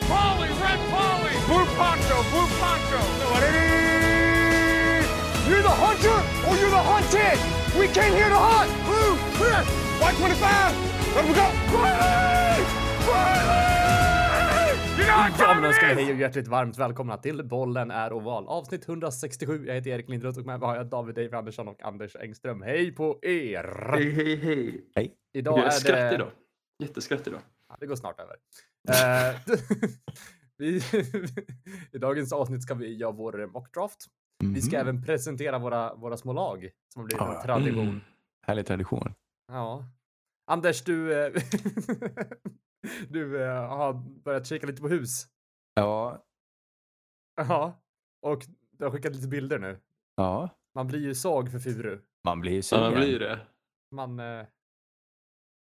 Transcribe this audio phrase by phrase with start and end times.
[0.00, 3.00] Red Polly, Red Polly, Blue Poncho, Blue Poncho.
[5.48, 7.38] You're the hunter or you're the hunted.
[7.78, 8.70] We came here to hunt.
[8.86, 9.62] Blue, clear.
[10.00, 10.74] White 25.
[11.14, 11.46] Let we go.
[11.76, 12.64] Riley!
[13.08, 14.78] Riley!
[14.98, 18.48] You're not Ja, men coming önskar hej och hjärtligt varmt välkomna till Bollen är oval.
[18.48, 19.66] Avsnitt 167.
[19.66, 22.62] Jag heter Erik Lindroth och med mig har jag David Dave Andersson och Anders Engström.
[22.62, 23.90] Hej på er!
[23.92, 24.84] Hej, hej, hej.
[24.94, 25.14] Hej.
[25.32, 26.14] Idag är är skratt det...
[26.14, 26.30] idag.
[26.78, 27.40] Jätteskratt idag.
[27.68, 28.36] Ja, det går snart över.
[28.88, 29.40] Eh,
[30.56, 30.76] vi...
[31.92, 34.06] I dagens avsnitt ska vi göra vår mockdraft.
[34.44, 34.88] Vi ska Mhm.
[34.88, 37.42] även presentera våra, våra små lag som har blivit en Ja.
[37.42, 37.88] tradition.
[37.88, 38.00] Mm.
[38.46, 39.14] Härlig tradition.
[39.48, 39.84] Ja.
[40.46, 41.24] Anders, du...
[41.26, 41.32] eh,
[43.08, 43.92] du eh, har
[44.22, 45.26] börjat kika lite på hus.
[45.74, 46.24] Ja,
[47.36, 47.82] Ja.
[48.22, 49.80] Och du har skickat lite bilder nu.
[50.16, 50.48] ja.
[50.74, 52.00] Man blir ju svag för furu.
[52.24, 52.84] Man blir ju Ja, sugen.
[52.84, 53.40] man blir det.
[53.90, 54.20] Man...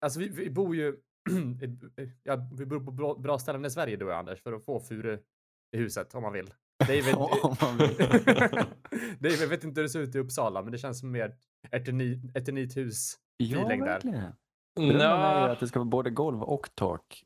[0.00, 0.97] Alltså vi, vi bor ju...
[2.22, 4.64] ja, vi bor på bra, bra ställen i Sverige du och jag, Anders för att
[4.64, 5.18] få furu
[5.72, 6.54] i huset om man vill.
[6.78, 7.97] David, Om man vill.
[9.19, 11.36] David, jag vet inte hur det ser ut i Uppsala men det känns som mer
[12.34, 13.14] eternit, hus.
[13.36, 14.32] Ja, verkligen.
[14.77, 17.25] Drömmen är ju Nja, att det ska vara både golv och tak.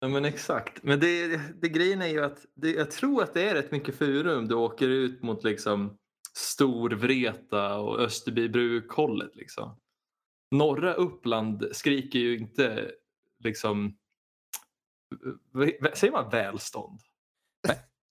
[0.00, 0.82] ja, men exakt.
[0.82, 3.94] Men det, det grejen är ju att det, jag tror att det är rätt mycket
[3.94, 5.98] furu om du åker ut mot liksom
[6.34, 9.36] Storvreta och Österbybruk-hållet.
[9.36, 9.76] Liksom.
[10.50, 12.90] Norra Uppland skriker ju inte
[13.44, 13.96] liksom...
[15.94, 17.00] Säger man välstånd?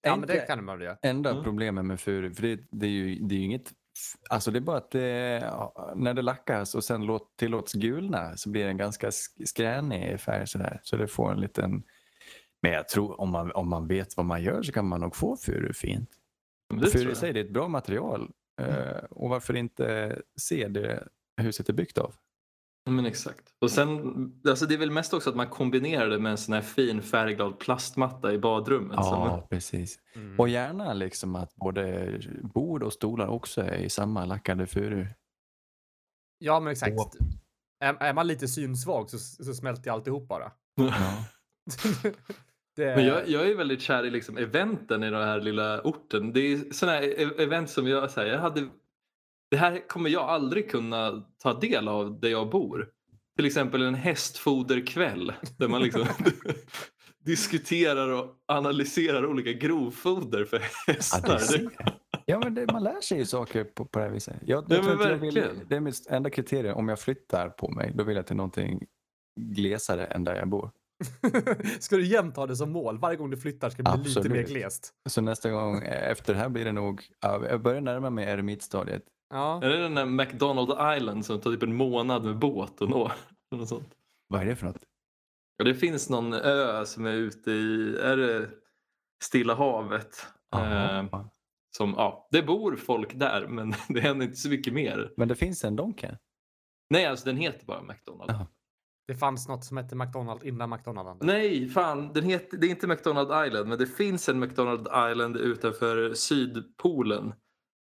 [0.02, 0.98] Ja men det kan man väl göra.
[1.02, 1.44] Enda Mm.
[1.44, 3.72] problemet med furu, för det, det, är ju, det är ju inget...
[4.30, 5.52] Alltså det är bara att det,
[5.96, 10.20] när det lackas och sen låt, tillåts gulna så blir det en ganska sk- skränig
[10.20, 10.80] färg sådär.
[10.82, 11.82] Så det får en liten...
[12.62, 15.16] Men jag tror om man, om man vet vad man gör så kan man nog
[15.16, 16.10] få furu fint.
[16.92, 18.30] Furu i sig det är ett bra material.
[18.60, 22.14] eh, Och varför inte se det huset är byggt av?
[22.86, 23.54] Men exakt.
[23.58, 26.54] Och sen, alltså det är väl mest också att man kombinerar det med en sån
[26.54, 28.96] här fin färgglad plastmatta i badrummet.
[28.96, 29.98] Ja, som, precis.
[30.14, 30.40] Mm.
[30.40, 32.12] Och gärna liksom att både
[32.54, 35.06] bord och stolar också är i samma lackade furu.
[36.38, 36.94] Ja men exakt.
[37.80, 40.52] Är, är man lite synsvag så, så smälter alltihop bara.
[40.74, 41.24] Ja.
[42.76, 46.32] det, Men jag, jag är väldigt kär i liksom eventen i den här lilla orten.
[46.32, 48.68] Det är sådana här e- event som jag säger, jag hade,
[49.50, 52.88] det här kommer jag aldrig kunna ta del av där jag bor.
[53.36, 56.06] Till exempel en hästfoderkväll där man liksom
[57.24, 61.38] diskuterar och analyserar olika grovfoder för Ja, hästar.
[61.38, 61.68] ser.
[62.26, 64.36] ja men det, man lär sig ju saker på, på det här viset.
[64.46, 65.34] Jag, Ja, jag inte jag vill,
[65.68, 66.76] det är mitt enda kriterium.
[66.76, 68.86] Om jag flyttar på mig, då vill jag till någonting
[69.40, 70.70] glesare än där jag bor.
[71.80, 72.98] Ska du jämt ha det som mål?
[72.98, 74.48] Varje gång du flyttar ska det bli lite mer Absolut.
[74.48, 74.94] glest.
[75.08, 79.02] Så nästa gång efter det här blir det nog, ja, jag börjar närma mig eremitstadiet.
[79.30, 79.62] Ja.
[79.62, 83.10] Är det den där McDonald Island som tar typ en månad med båt och nå?
[83.50, 83.94] Något sånt.
[84.28, 84.84] Vad är det för något?
[85.56, 88.50] Ja, det finns någon ö som är ute i, är det
[89.22, 90.26] Stilla havet?
[90.54, 91.04] Eh,
[91.76, 95.12] som, ja, det bor folk där men det händer inte så mycket mer.
[95.16, 96.16] Men det finns en Donken.
[96.90, 98.30] Nej, alltså den heter bara McDonald.
[98.30, 98.46] Jaha.
[99.06, 101.08] Det fanns något som hette McDonald innan McDonald.
[101.08, 101.26] Anders.
[101.26, 105.36] Nej, fan, den heter, det är inte McDonald Island men det finns en McDonald Island
[105.36, 107.32] utanför Sydpolen.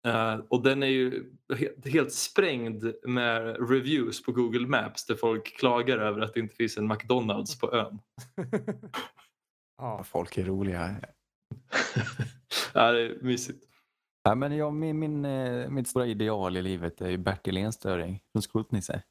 [0.08, 5.58] Eh, och den är ju he- helt sprängd med reviews på Google Maps där folk
[5.58, 8.00] klagar över att det inte finns en McDonalds på ön.
[9.78, 10.04] ja.
[10.04, 10.96] Folk är roliga.
[12.74, 13.66] ja, det är mysigt.
[14.24, 18.22] Ja, men jag, min, min, eh, mitt stora ideal i livet är ju Bertil Enstöring
[18.32, 19.04] från Skrotnisse.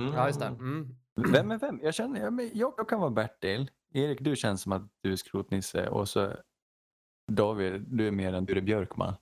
[0.00, 0.14] Mm.
[0.14, 0.46] ja, just det.
[0.46, 0.96] Mm.
[1.32, 1.80] Vem är vem?
[1.82, 3.70] Jag, känner, jag, men jag, jag kan vara Bertil.
[3.94, 5.88] Erik, du känns som att du är Skrotnisse.
[5.88, 6.36] Och så
[7.32, 9.14] David, du är mer en du är Björkman.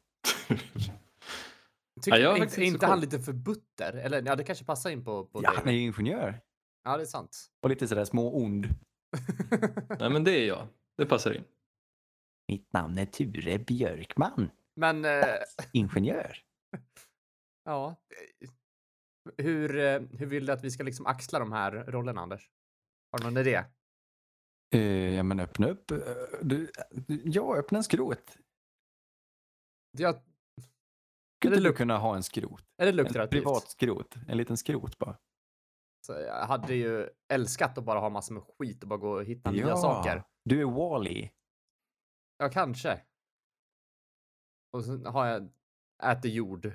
[2.02, 3.92] Tycker, Ja, jag inte, inte inte han lite för butter?
[3.92, 5.58] Eller ja, det kanske passar in på, på Ja, dig.
[5.58, 6.40] han är ju ingenjör.
[6.84, 7.50] Ja, det är sant.
[7.62, 8.66] Och lite sådär små ond.
[9.98, 10.68] Nej, men det är jag.
[10.96, 11.44] Det passar in.
[12.48, 14.50] Mitt namn är Ture Björkman.
[14.76, 15.24] Men eh,
[15.72, 16.38] Ingenjör.
[17.64, 17.96] ja.
[19.38, 22.50] Hur, eh, hur vill du att vi ska liksom axla de här rollerna, Anders?
[23.12, 23.64] Har du någon idé?
[24.74, 25.90] Eh, ja, men öppna upp.
[25.90, 25.98] eh,
[26.42, 28.36] Du, du, ja, öppna en skrot.
[29.98, 30.20] Jag,
[31.40, 32.64] Skulle du kunna ha en skrot?
[32.78, 33.30] är det En lukrativt?
[33.30, 34.14] privat skrot.
[34.28, 35.18] En liten skrot bara.
[36.06, 39.24] Så jag hade ju älskat att bara ha massor med skit och bara gå och
[39.24, 40.24] hitta nya saker.
[40.44, 41.30] Du är Wall-E.
[42.38, 43.00] Ja, kanske.
[44.72, 45.50] Och sen har jag
[46.02, 46.66] äter jord.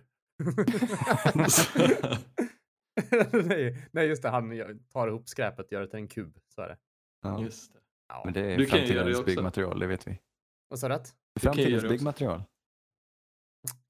[3.45, 4.29] nej, nej, just det.
[4.29, 4.51] Han
[4.89, 6.39] tar ihop skräpet och gör det till en kub.
[6.55, 6.77] Så är det.
[7.21, 7.41] Ja.
[7.41, 7.79] Just det.
[8.07, 8.21] Ja.
[8.25, 10.19] Men det är Du det framtidens byggmaterial, det vet vi.
[10.67, 10.99] Vad sa du
[11.39, 12.43] Framtidens byggmaterial.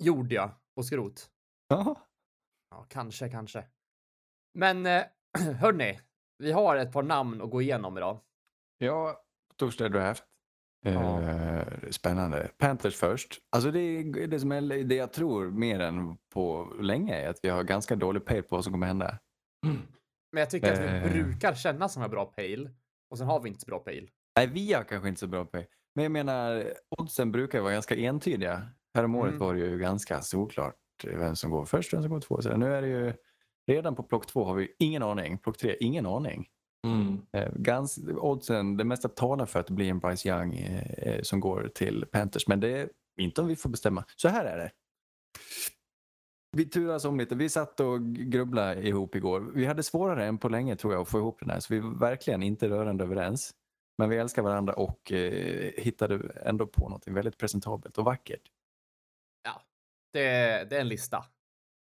[0.04, 0.62] Jord, ja.
[0.76, 1.30] Och skrot.
[1.68, 1.96] Jaha.
[2.72, 3.66] Ja, kanske, kanske.
[4.54, 5.04] Men eh,
[5.60, 6.00] hörni,
[6.38, 8.20] vi har ett par namn att gå igenom idag.
[8.78, 9.24] Ja,
[9.56, 10.24] torsdag draft.
[10.86, 11.22] Ja.
[11.22, 12.50] Eh, spännande.
[12.58, 13.40] Panthers först.
[13.56, 17.40] Alltså det, är- det, som är, det jag tror mer än på länge är att
[17.44, 19.20] vi har ganska dålig pejl på vad som kommer hända.
[20.32, 21.12] Men jag tycker att vi Eh.
[21.12, 22.70] brukar känna som har bra pejl
[23.10, 24.12] och sen har vi inte så bra pejl.
[24.38, 25.66] Nej, vi har kanske inte så bra pejl.
[25.96, 28.68] Men jag menar, oddsen brukar vara ganska entydiga.
[28.96, 29.40] Häromåret Mm.
[29.48, 32.42] var det ju ganska såklart vem som går först och vem som går två.
[32.42, 33.14] Så nu är det ju
[33.68, 35.38] redan på plock två har vi ingen aning.
[35.38, 36.48] Plock tre, ingen aning.
[36.88, 37.22] Mm.
[37.32, 41.22] Eh, Gans, oddsen, det mesta talar för att det blir en Bryce Young eh, eh,
[41.22, 42.48] som går till Panthers.
[42.48, 42.90] Men det är
[43.20, 44.06] inte om vi får bestämma.
[44.16, 44.72] Så här är det.
[46.58, 47.36] Vi turas om lite.
[47.36, 49.52] Vi satt och grubblade ihop igår.
[49.56, 51.60] Vi hade svårare än på länge tror jag att få ihop den här.
[51.60, 53.52] Så vi var verkligen inte rörande överens.
[53.98, 58.42] Men vi älskar varandra och eh, hittade ändå på något väldigt presentabelt och vackert.
[60.16, 61.26] Det, det är en lista.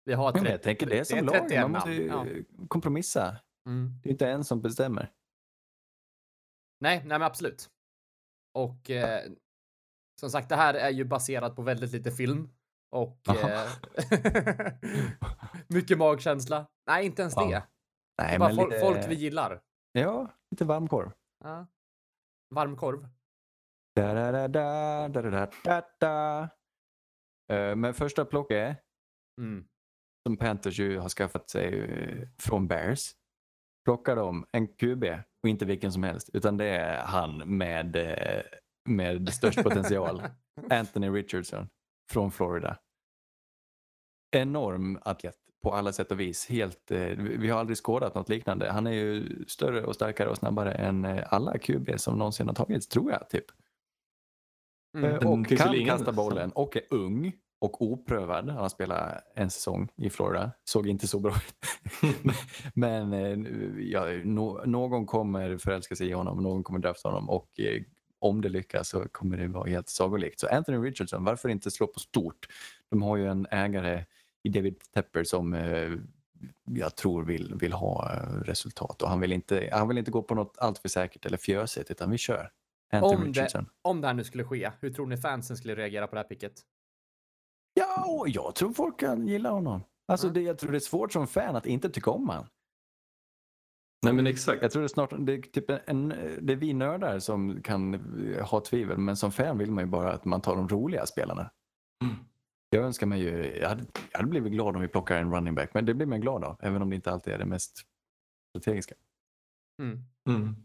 [0.04, 1.70] Vi har Men 30, jag tänker det är som det är 31 lag.
[1.70, 2.26] Man måste Ja.
[2.68, 3.36] kompromissa.
[3.68, 4.00] Mm.
[4.02, 5.12] Det är inte en som bestämmer.
[6.80, 7.70] Nej, nej men absolut.
[8.54, 9.30] Och eh,
[10.20, 12.48] som sagt, det här är ju baserat på väldigt lite film.
[12.90, 13.68] Och eh,
[15.68, 16.66] mycket magkänsla.
[16.86, 17.44] Nej, inte ens Ja.
[17.46, 17.54] det.
[17.54, 17.62] Det
[18.22, 19.62] Nej, är bara men folk, lite, folk vi gillar.
[19.92, 21.12] Ja, lite varmkorv.
[21.44, 21.66] Ja.
[22.54, 23.08] Varmkorv.
[23.96, 26.48] Da, da, da, da, da, da, da, da.
[27.52, 28.78] Eh, Men första plocket
[29.40, 29.64] Mm.
[30.28, 33.12] som Panthers ju har skaffat sig eh, från Bears
[33.84, 35.04] plockar de en QB
[35.42, 38.42] och inte vilken som helst utan det är han med, eh,
[38.88, 40.22] med störst potential.
[40.70, 41.68] Anthony Richardson
[42.12, 42.78] från Florida.
[44.36, 46.48] Enorm atlet på alla sätt och vis.
[46.48, 48.70] Helt, vi har aldrig skådat något liknande.
[48.70, 52.88] Han är ju större och starkare och snabbare än alla QB som någonsin har tagits,
[52.88, 53.30] tror jag.
[53.30, 53.44] Typ.
[54.98, 55.28] Mm.
[55.28, 57.32] Och kan kasta bollen och är ung
[57.62, 58.48] och oprövad.
[58.48, 60.52] Han har spelat en säsong i Florida.
[60.64, 61.54] Såg inte så bra ut.
[62.74, 63.38] Men eh,
[63.84, 67.82] ja, no, någon kommer förälska sig i honom, någon kommer drafta honom och eh,
[68.18, 70.40] om det lyckas så kommer det vara helt sagolikt.
[70.40, 72.46] Så Anthony Richardson, varför inte slå på stort?
[72.90, 74.04] De har ju en ägare
[74.42, 75.90] i David Tepper som eh,
[76.64, 80.22] jag tror vill, vill ha eh, resultat och han vill, inte, han vill inte gå
[80.22, 82.50] på något allt för säkert eller fjösigt utan vi kör.
[82.92, 83.64] Anthony Om det-.
[83.82, 86.28] Om det här nu skulle ske, hur tror ni fansen skulle reagera på det här
[86.28, 86.52] picket?
[87.74, 89.82] Ja, och jag tror folk kan gilla honom.
[90.08, 90.32] Alltså Ja.
[90.32, 92.46] det, jag tror det är svårt som fan att inte tycka om han.
[94.04, 94.62] Nej men exakt.
[94.62, 96.08] Jag tror det är snart, det är, typ en,
[96.40, 97.94] det är vi nördar som kan
[98.34, 101.06] eh, ha tvivel, men som fan vill man ju bara att man tar de roliga
[101.06, 101.50] spelarna.
[102.04, 102.14] Mm.
[102.70, 105.54] Jag önskar mig ju, jag hade, jag hade blivit glad om vi plockar en running
[105.54, 107.78] back, men det blir man glad av, även om det inte alltid är det mest
[108.48, 108.94] strategiska.
[109.82, 109.98] Mm.
[110.28, 110.56] Mm.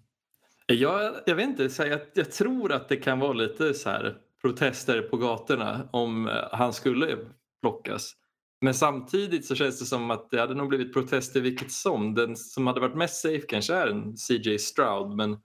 [0.65, 3.89] Jag, jag vet inte, så här, jag, jag tror att det kan vara lite så
[3.89, 4.17] här
[4.47, 7.17] protester på gatorna om eh, han skulle
[7.61, 8.13] plockas.
[8.61, 12.13] Men samtidigt så känns det som att det hade nog blivit protester vilket som.
[12.13, 15.37] Den som hade varit mest safe kanske är en CJ Stroud men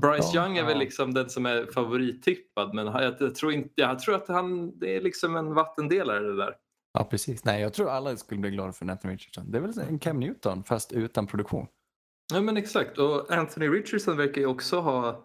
[0.00, 3.98] Bryce Ja, Young är väl liksom den som är favorittippad men jag, tror inte, jag
[3.98, 6.54] tror att han, det är liksom en vattendelare det där.
[6.92, 7.44] Ja, precis.
[7.44, 9.50] Nej, jag tror alla skulle bli glada för Nathan Richardson.
[9.50, 11.66] Det är väl en Cam Newton, fast utan produktion.
[12.32, 15.24] Ja men exakt och Anthony Richardson verkar ju också ha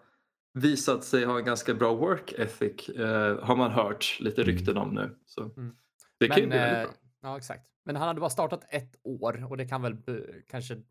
[0.54, 4.54] visat sig ha en ganska bra work ethic eh, har man hört lite Mm.
[4.54, 5.18] rykten om nu.
[5.26, 5.76] Så Mm.
[6.20, 7.30] det kan ju Men, bli väldigt eh, bra.
[7.30, 7.66] ja, exakt.
[7.84, 10.82] Men han hade bara startat ett år och det kan väl be- kanske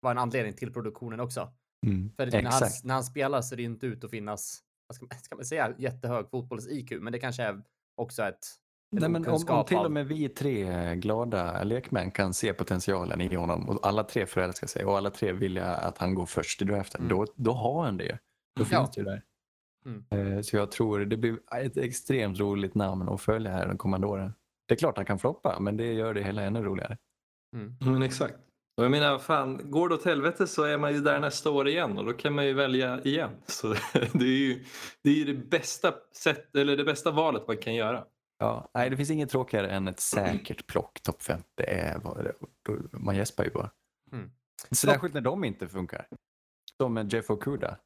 [0.00, 1.52] vara en anledning till produktionen också.
[2.16, 5.18] För när han, när han spelar ser det inte ut att finnas, vad ska man,
[5.22, 7.62] ska man säga, jättehög fotbolls-IQ, men det kanske är
[7.96, 8.38] också ett
[8.94, 13.34] Nej, men om, om till och med vi tre glada lekmän kan se potentialen i
[13.34, 16.64] honom och alla tre förälskar sig och alla tre vill att han går först i
[16.64, 17.16] draften, Mm.
[17.16, 18.18] då, då har han det.
[18.56, 18.64] Då Ja.
[18.64, 19.22] finns det ju där.
[19.86, 20.04] Mm.
[20.36, 24.06] Eh, Så jag tror det blir ett extremt roligt namn att följa här de kommande
[24.06, 24.32] åren.
[24.68, 26.98] Det är klart han kan floppa, men det gör det hela ännu roligare.
[27.56, 27.74] Mm.
[27.80, 28.34] Men exakt.
[28.76, 31.68] Och jag menar, fan, går det åt helvete så är man ju där nästa år
[31.68, 33.30] igen och då kan man ju välja igen.
[33.46, 33.68] Så
[34.12, 34.64] det är ju
[35.02, 38.04] det, är ju det, bästa, sätt, eller det bästa valet man kan göra.
[38.38, 41.40] Ja, nej, det finns inget tråkigare än ett säkert plock topp 5.
[41.54, 43.70] Det är, vad det- då, man gäspar ju bara.
[44.12, 44.30] Mm.
[44.70, 46.06] Särskilt när de inte funkar.
[46.76, 47.78] Som med Jeff Okuda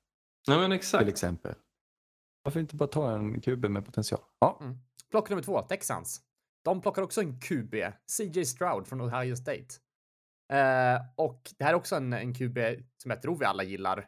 [0.46, 1.08] Ja men till exakt.
[1.08, 1.54] exempel.
[2.42, 4.20] Varför inte bara ta en QB med potential?
[4.38, 4.60] Ja,
[5.10, 6.20] Plock nummer två, Texans.
[6.64, 7.74] De plockar också en QB,
[8.06, 9.66] CJ Stroud från Ohio State.
[10.52, 12.58] Eh, och det här är också en, en QB
[13.02, 13.98] som jag tror vi alla gillar.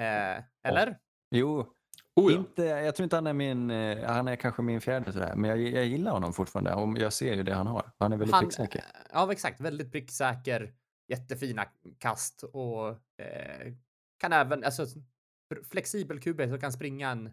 [0.00, 0.98] Eh, eller?
[1.34, 1.74] jo,
[2.16, 2.38] Oh, ja.
[2.38, 5.50] inte, jag tror inte han är min, eh, han är kanske min fjärde sådär, men
[5.50, 7.92] jag, jag gillar honom fortfarande och jag ser ju det han har.
[7.98, 8.84] Han är väldigt Han, pricksäker.
[9.12, 9.60] ja, exakt.
[9.60, 10.74] Väldigt pricksäker,
[11.08, 11.64] jättefina
[11.98, 12.88] kast och
[13.22, 13.72] eh,
[14.18, 14.86] kan även, alltså
[15.70, 17.32] flexibel QB som kan springa en, eh,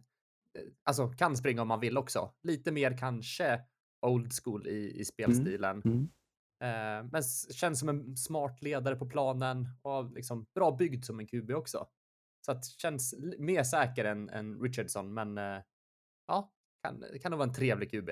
[0.84, 2.34] alltså kan springa om man vill också.
[2.44, 3.62] Lite mer kanske
[4.06, 5.82] old school i, i spelstilen.
[5.86, 6.10] Mm.
[6.64, 11.28] Eh, men känns som en smart ledare på planen och liksom bra byggd som en
[11.28, 11.88] QB också.
[12.46, 15.62] Så att känns mer säker än, än Richardson, men eh,
[16.28, 16.52] ja,
[16.84, 18.10] kan, kan nog vara en trevlig QB.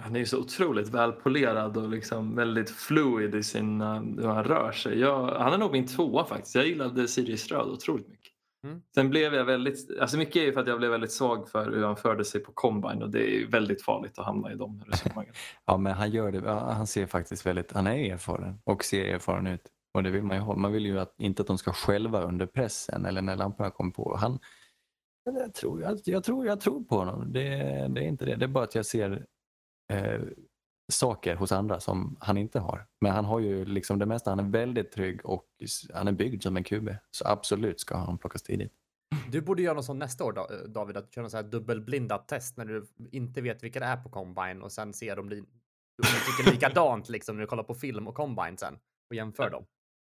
[0.00, 4.44] Han är ju så otroligt välpolerad och liksom väldigt fluid i sin, uh, hur han
[4.44, 4.98] rör sig.
[4.98, 6.54] Jag, han är nog min tvåa faktiskt.
[6.54, 8.25] Jag gillade Sirius Ströd otroligt mycket.
[8.66, 8.82] Mm.
[8.94, 11.70] Sen blev jag väldigt, alltså mycket är ju för att jag blev väldigt svag för
[11.70, 14.84] hur han förde sig på combine och det är väldigt farligt att hamna i de
[14.86, 15.34] resonemangen.
[15.66, 16.50] Ja, men han gör det.
[16.50, 19.60] Han ser faktiskt väldigt, han är erfaren och ser erfaren ut.
[19.94, 20.56] Och det vill man ju ha.
[20.56, 23.90] Man vill ju att, inte att de ska själva under pressen eller när lamporna kommer
[23.90, 24.16] på.
[24.16, 24.38] Han,
[25.24, 27.32] jag, tror, jag, jag, tror, jag tror på honom.
[27.32, 27.48] Det,
[27.88, 28.36] det är inte det.
[28.36, 29.26] Det är bara att jag ser
[29.92, 30.20] eh,
[30.92, 32.86] saker hos andra som han inte har.
[33.00, 34.30] Men han har ju liksom det mesta.
[34.30, 35.44] Han är väldigt trygg och
[35.94, 36.88] han är byggd som en QB.
[37.10, 38.72] Så absolut ska han plockas tidigt.
[39.32, 42.28] Du borde göra något sånt nästa år Da- David, att köra något så här dubbelblindat
[42.28, 45.34] test när du inte vet vilka det är på combine och sen ser om de,
[45.36, 45.46] de
[46.38, 48.78] tycker likadant liksom när du kollar på film och combine sen
[49.10, 49.64] och jämför dem.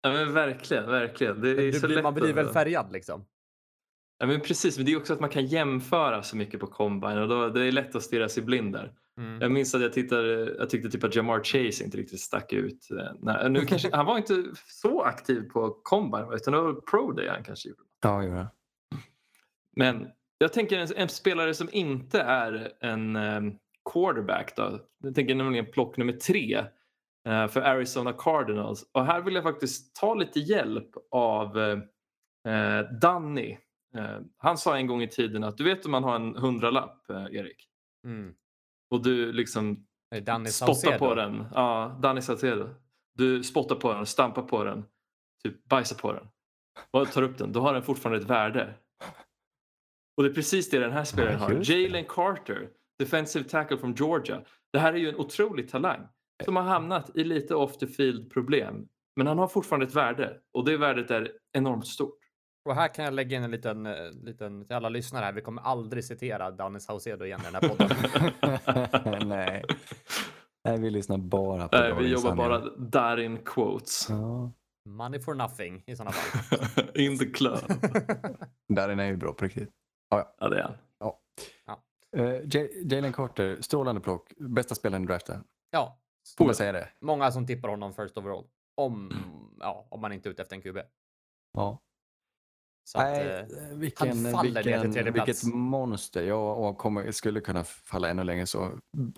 [0.03, 1.41] Ja, men verkligen, verkligen.
[1.41, 3.25] Det är Du så blir, lätt man blir väl färgad liksom.
[4.23, 7.19] Ja, men precis, men det är också att man kan jämföra så mycket på combine
[7.19, 8.93] och då, det är lätt att stirra sig blind där.
[9.19, 9.41] Mm.
[9.41, 12.89] Jag minns att jag, tittade, jag tyckte typ att Jamar Chase inte riktigt stack ut.
[12.91, 17.13] eh, när- Nu kanske, han var inte så aktiv på combine utan det var pro
[17.13, 17.81] day han kanske gjorde.
[18.03, 18.47] Ja, gör det.
[19.77, 20.07] Men
[20.39, 23.57] jag tänker en, en spelare som inte är en um,
[23.93, 24.81] quarterback då.
[25.03, 26.65] Jag tänker nämligen plock nummer tre
[27.29, 28.91] eh, för Arizona Cardinals.
[28.93, 31.79] Och här vill jag faktiskt ta lite hjälp av uh,
[33.01, 33.59] Danny.
[33.95, 37.05] Eh, han sa en gång i tiden att du vet om man har en hundralapp,
[37.11, 37.67] uh, Erik,
[38.07, 38.35] Mm.
[38.91, 39.87] och du liksom
[40.23, 40.99] Danny spottar Saucedo?
[40.99, 41.45] på den.
[41.55, 42.69] Ja, Danny Saucedo.
[43.15, 44.85] Du spottar på den, stampar på den,
[45.45, 46.29] typ bajsar på den
[46.91, 47.53] och tar upp den.
[47.53, 48.75] Då har den fortfarande ett värde.
[50.17, 51.71] Och det är precis det den här spelaren har.
[51.71, 52.69] Jalen Carter,
[52.99, 54.43] defensive tackle from Georgia.
[54.73, 56.01] Det här är ju en otrolig talang
[56.45, 58.89] som har hamnat i lite off the field problem.
[59.17, 62.20] Men han har fortfarande ett värde och det värdet är enormt stort.
[62.71, 65.33] Och här kan jag lägga in en liten, eh, liten till alla lyssnare här.
[65.33, 69.29] Vi kommer aldrig citera Danny Saucedo igen i den här podden.
[69.29, 69.65] Nej.
[70.65, 72.91] Nej, vi lyssnar bara på Nej, vi jobbar bara sanningar.
[72.91, 74.07] Darin quotes.
[74.09, 74.53] Ja.
[74.89, 76.85] Money for nothing i sådana fall.
[76.95, 77.61] In the club.
[78.75, 79.71] Darin är ju bra på riktigt.
[80.11, 80.75] Ja, det är han.
[82.17, 84.33] Uh, Jalen Carter, strålande plock.
[84.37, 85.45] Bästa spelaren i draften.
[85.71, 85.99] ja,
[86.39, 86.89] Får man säga det?
[87.01, 88.45] många som tippar honom first overall.
[88.77, 89.13] Om,
[89.61, 90.79] ja, om man inte är ute efter en QB.
[91.53, 91.79] Ja.
[92.93, 95.45] Så Nej, eh, vilken, han faller ner till vilken, tredje vilket plats.
[95.45, 96.23] monster.
[96.23, 98.71] Jag och kommer, skulle kunna falla ännu längre så.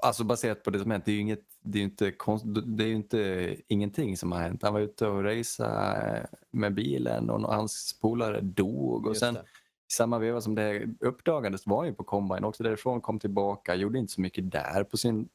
[0.02, 1.04] Alltså baserat på det som hänt.
[1.04, 4.62] Det är ju, inget, det är inte, konst, det är inte ingenting som har hänt.
[4.62, 9.06] Han var ute och racea med bilen och hans polare dog.
[9.06, 9.40] Och just sen det.
[9.40, 13.74] i samma veva som det uppdagades var han ju på combine också därifrån, kom tillbaka,
[13.74, 15.28] gjorde inte så mycket där på sin...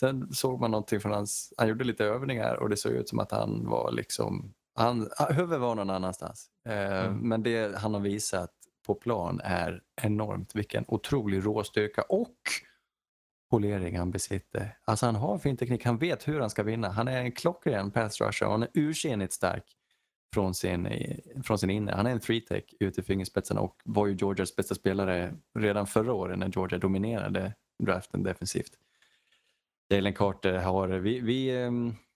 [0.00, 3.18] Sen såg man någonting från hans, han gjorde lite övningar och det såg ut som
[3.18, 6.50] att han var liksom, han, huvudet var någon annanstans.
[6.68, 7.28] Eh, Mm.
[7.28, 8.50] Men det han har visat
[8.86, 12.36] på plan är enormt vilken otrolig råstyrka och
[13.50, 14.76] polering han besitter.
[14.84, 16.88] Alltså han har fin teknik, han vet hur han ska vinna.
[16.88, 19.64] Han är en klockren pass rusher och han är ursenigt stark
[20.34, 20.88] från sin,
[21.44, 21.92] från sin inne.
[21.92, 25.86] Han är en three tech ut i fingerspetsarna och var ju Georgias bästa spelare redan
[25.86, 28.72] förra året när Georgia dominerade draften defensivt.
[29.90, 32.07] Jalen Carter har, vi, vi, ehm, vi,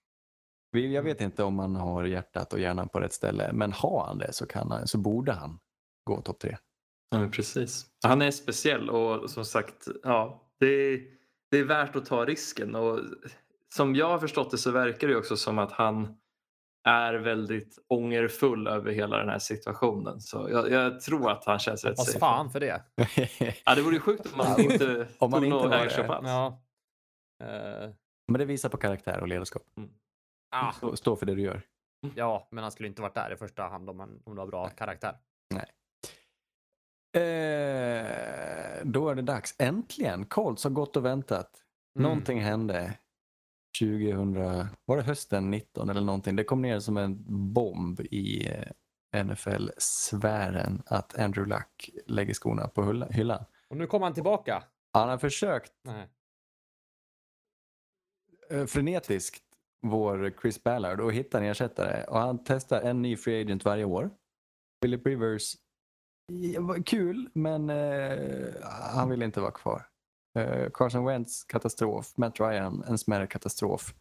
[0.73, 4.19] jag vet inte om han har hjärtat och hjärnan på rätt ställe men har han
[4.19, 5.59] det så, kan han, så borde han
[6.05, 6.57] gå topp tre.
[7.11, 7.87] Ja, men precis.
[8.05, 11.01] Han är speciell och som sagt, ja, det, är,
[11.51, 12.75] det är värt att ta risken.
[12.75, 13.01] Och
[13.75, 16.17] som jag har förstått det så verkar det också som att han
[16.85, 20.21] är väldigt ångerfull över hela den här situationen.
[20.21, 22.19] Så jag, jag tror att han känns rätt Vad safe.
[22.19, 22.83] fan för det.
[23.65, 26.29] Ja, det vore ju sjukt om man inte Om man tog inte något ägarskap alls.
[26.29, 26.63] Ja.
[27.45, 27.91] Eh,
[28.29, 29.63] men det visar på karaktär och ledarskap.
[30.53, 31.63] Ah, Stå, stå för det du gör.
[32.17, 34.47] ja, men han skulle inte varit där i första hand om, han, om du har
[34.47, 35.19] bra karaktär.
[37.15, 39.55] Eh, då är det dags.
[39.59, 40.25] Äntligen!
[40.27, 41.63] Colts har gått och väntat.
[41.99, 42.09] Mm.
[42.11, 42.99] Någonting hände
[43.81, 44.35] 2000,
[44.85, 46.37] var det hösten 19 eller någonting?
[46.37, 52.83] Det kom ner som en bomb i eh, NFL-sfären att Andrew Luck lägger skorna på
[52.85, 53.45] hylla- hyllan.
[53.69, 54.65] Och nu kommer han tillbaka.
[54.93, 56.09] Han har försökt Nej.
[58.51, 59.45] eh, frenetiskt,
[59.83, 62.05] vår Chris Ballard, och hitta en ersättare.
[62.05, 64.11] Och han testar en ny free agent varje år.
[64.81, 65.55] Philip Rivers,
[66.87, 68.49] kul, men eh,
[68.95, 69.87] han vill inte vara kvar.
[70.39, 72.13] Eh, Carson Wentz, katastrof.
[72.17, 73.95] Matt Ryan, en smärre katastrof.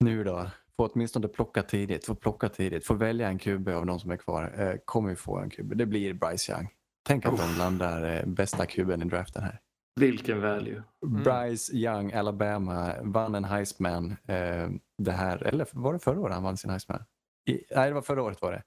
[0.00, 4.00] Nu då, få åtminstone plocka tidigt, få plocka tidigt, få välja en QB av de
[4.00, 4.54] som är kvar.
[4.58, 5.76] Eh, kommer vi få en QB?
[5.76, 6.68] Det blir Bryce Young.
[7.02, 9.60] Tänk att de landar eh, bästa QBn i draften här.
[10.00, 10.82] Vilken value.
[11.06, 11.22] Mm.
[11.22, 16.42] Bryce Young, Alabama, vann en Heisman eh, det här, eller var det förra året han
[16.42, 17.04] vann sin Heisman?
[17.50, 18.62] I, nej, det var förra året var det.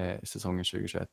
[0.00, 1.08] eh, säsongen 2021.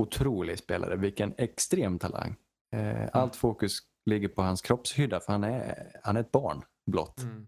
[0.00, 2.36] Otrolig spelare, vilken extrem talang.
[2.74, 3.78] Eh, allt fokus
[4.10, 7.22] ligger på hans kroppshydda för han är, han är ett barn blott.
[7.22, 7.46] Mm.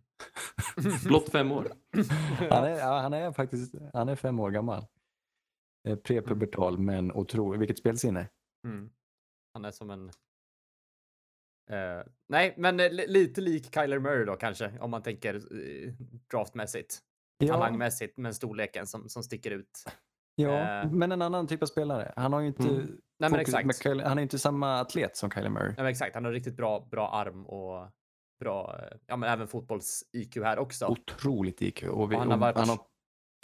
[1.04, 1.72] Blott fem år.
[2.50, 4.86] Han, är, ja, han är faktiskt han är fem år gammal.
[5.88, 8.28] Eh, prepubertal men otrolig, vilket spelsinne.
[8.66, 8.90] Mm.
[9.54, 10.10] Han är som en...
[11.70, 15.92] Eh, nej, men eh, li- lite lik Kyler Murray då kanske, om man tänker eh,
[16.30, 16.98] draftmässigt.
[17.48, 19.84] Talangmässigt, men storleken som, som sticker ut.
[20.34, 20.90] ja, Eh.
[20.92, 22.12] men en annan typ av spelare.
[22.16, 23.00] Han har ju inte, Mm.
[23.18, 23.66] Nej, men exakt.
[23.66, 25.66] med Kylie- han är inte samma atlet som Kyler Murray.
[25.66, 26.14] Nej, men exakt.
[26.14, 27.88] Han har riktigt bra, bra arm och
[28.40, 30.86] bra, ja men även fotbolls-IQ här också.
[30.86, 31.82] Otroligt IQ.
[31.82, 32.78] Och vi, Och han har varit- han har,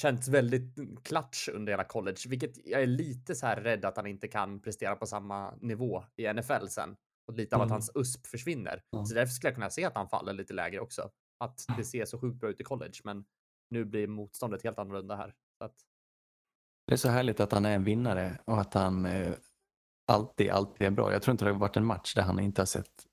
[0.03, 0.75] Känts väldigt
[1.05, 4.61] klatsch under hela college, vilket jag är lite så här rädd att han inte kan
[4.61, 6.97] prestera på samma nivå i NFL sen.
[7.31, 7.73] Och lite av att Mm.
[7.73, 8.83] hans USP försvinner.
[8.91, 9.05] Ja.
[9.05, 11.11] Så därför skulle jag kunna se att han faller lite lägre också.
[11.39, 13.25] Att det ser så sjukt bra ut i college, men
[13.71, 15.35] nu blir motståndet helt annorlunda här.
[15.65, 15.75] Att,
[16.87, 19.33] det är så härligt att han är en vinnare och att han eh,
[20.07, 21.13] alltid, alltid är bra.
[21.13, 23.07] Jag tror inte det har varit en match där han inte har sett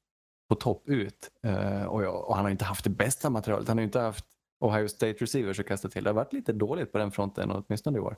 [0.50, 1.32] på topp ut.
[1.44, 3.68] Eh, och, jag, och han har inte haft det bästa materialet.
[3.68, 4.26] Han har inte haft
[4.60, 6.04] Ohio State receivers att kasta till.
[6.04, 8.18] Det har varit lite dåligt på den fronten, åtminstone i år.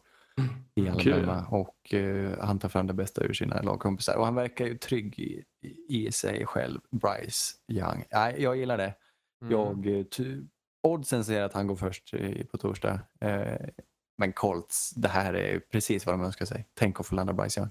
[0.75, 1.13] I Kul.
[1.13, 1.45] Alabama.
[1.49, 4.15] Och eh, han tar fram det bästa ur sina lagkompisar.
[4.17, 5.43] Och han verkar ju trygg i,
[5.89, 8.05] i, sig själv, Bryce Young.
[8.11, 8.93] Nej, jag gillar det.
[9.41, 9.51] mm.
[9.51, 10.41] Jag, eh, ty,
[10.87, 12.99] oddsen säger att han går först i, på torsdag.
[13.21, 13.69] Eh,
[14.17, 16.67] men Colts, det här är precis vad de önskar sig.
[16.73, 17.69] Tänk att få landa Bryce Young.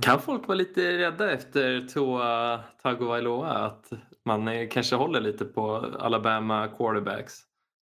[0.00, 3.92] Kan folk vara lite rädda efter Tua Tagovailoa att
[4.24, 7.40] man eh, kanske håller lite på Alabama quarterbacks?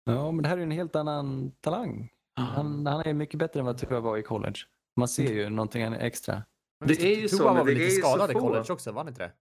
[0.05, 2.09] Ja, men det här är en helt annan talang.
[2.37, 4.59] Han, han är mycket bättre än vad Tua var i college.
[4.95, 6.43] Man ser ju någonting extra.
[6.79, 8.33] Men det är ju Tua så, var men väl det lite är ju skadad i
[8.33, 8.39] få.
[8.39, 9.31] college också, var han inte det?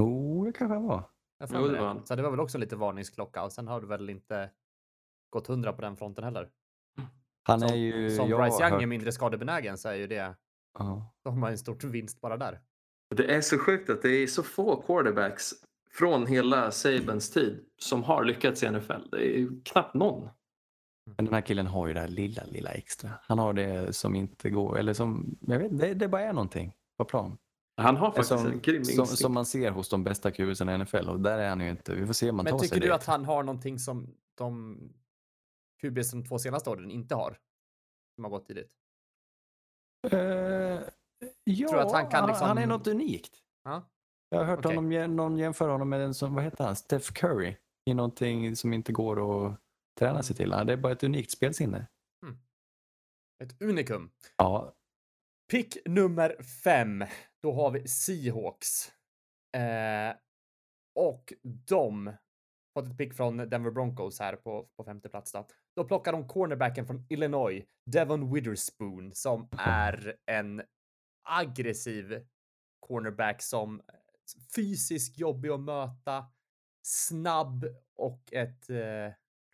[0.00, 1.08] Jo, det kanske han var.
[1.38, 2.06] Jag Jo, jo, det det var han.
[2.06, 4.50] Så det var väl också lite varningsklocka och sen har det väl inte
[5.30, 6.48] gått hundra på den fronten heller.
[7.44, 8.10] Han Som, är ju...
[8.10, 10.34] som jag har Bryce Young är hört- mindre skadebenägen så är ju det,
[10.78, 11.14] Ja.
[11.24, 12.60] då har man en stor vinst bara där.
[13.16, 15.50] Det är så sjukt att det är så få quarterbacks
[15.90, 18.92] från hela Sabans tid som har lyckats i NFL.
[19.10, 20.28] Det är ju knappt någon.
[21.04, 23.10] Men den här killen har ju det här lilla, lilla extra.
[23.22, 26.74] Han har det som inte går, eller som, jag vet det, det bara är någonting
[26.98, 27.38] på plan.
[27.76, 30.78] Han har faktiskt Som, en grym som, som man ser hos de bästa QBsarna i
[30.78, 31.94] NFL och där är han ju inte.
[31.94, 34.78] Vi får se om Men tar sig tycker du att han har någonting som de
[35.80, 37.38] QBs de två senaste åren inte har?
[38.14, 38.72] Som har gått tidigt.
[40.10, 40.18] Eh,
[41.44, 43.32] ja, Tror att han kan liksom- han är något unikt.
[43.64, 43.82] Ja.
[44.28, 44.76] Jag har hört Okej.
[44.76, 48.72] honom, någon jämföra honom med en som, vad heter han, Steph Curry i någonting som
[48.72, 49.58] inte går att
[49.98, 50.50] träna sig till.
[50.50, 51.86] Det är bara ett unikt spelsinne.
[53.42, 54.10] Ett unikum.
[54.36, 54.74] Ja,
[55.52, 57.04] Pick nummer fem.
[57.42, 58.92] Då har vi Seahawks.
[59.56, 60.16] Eh,
[60.94, 62.12] och de
[62.74, 65.32] fått ett pick från Denver Broncos här på, på femte plats.
[65.32, 65.46] Då.
[65.76, 70.62] då plockar de cornerbacken från Illinois, Devon Witherspoon, som är en
[71.28, 72.26] aggressiv
[72.80, 73.82] cornerback som
[74.54, 76.26] fysiskt jobbig att möta,
[76.82, 79.12] snabb och ett eh,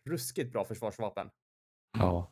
[0.09, 1.29] ruskigt bra försvarsvapen.
[1.97, 2.31] ja.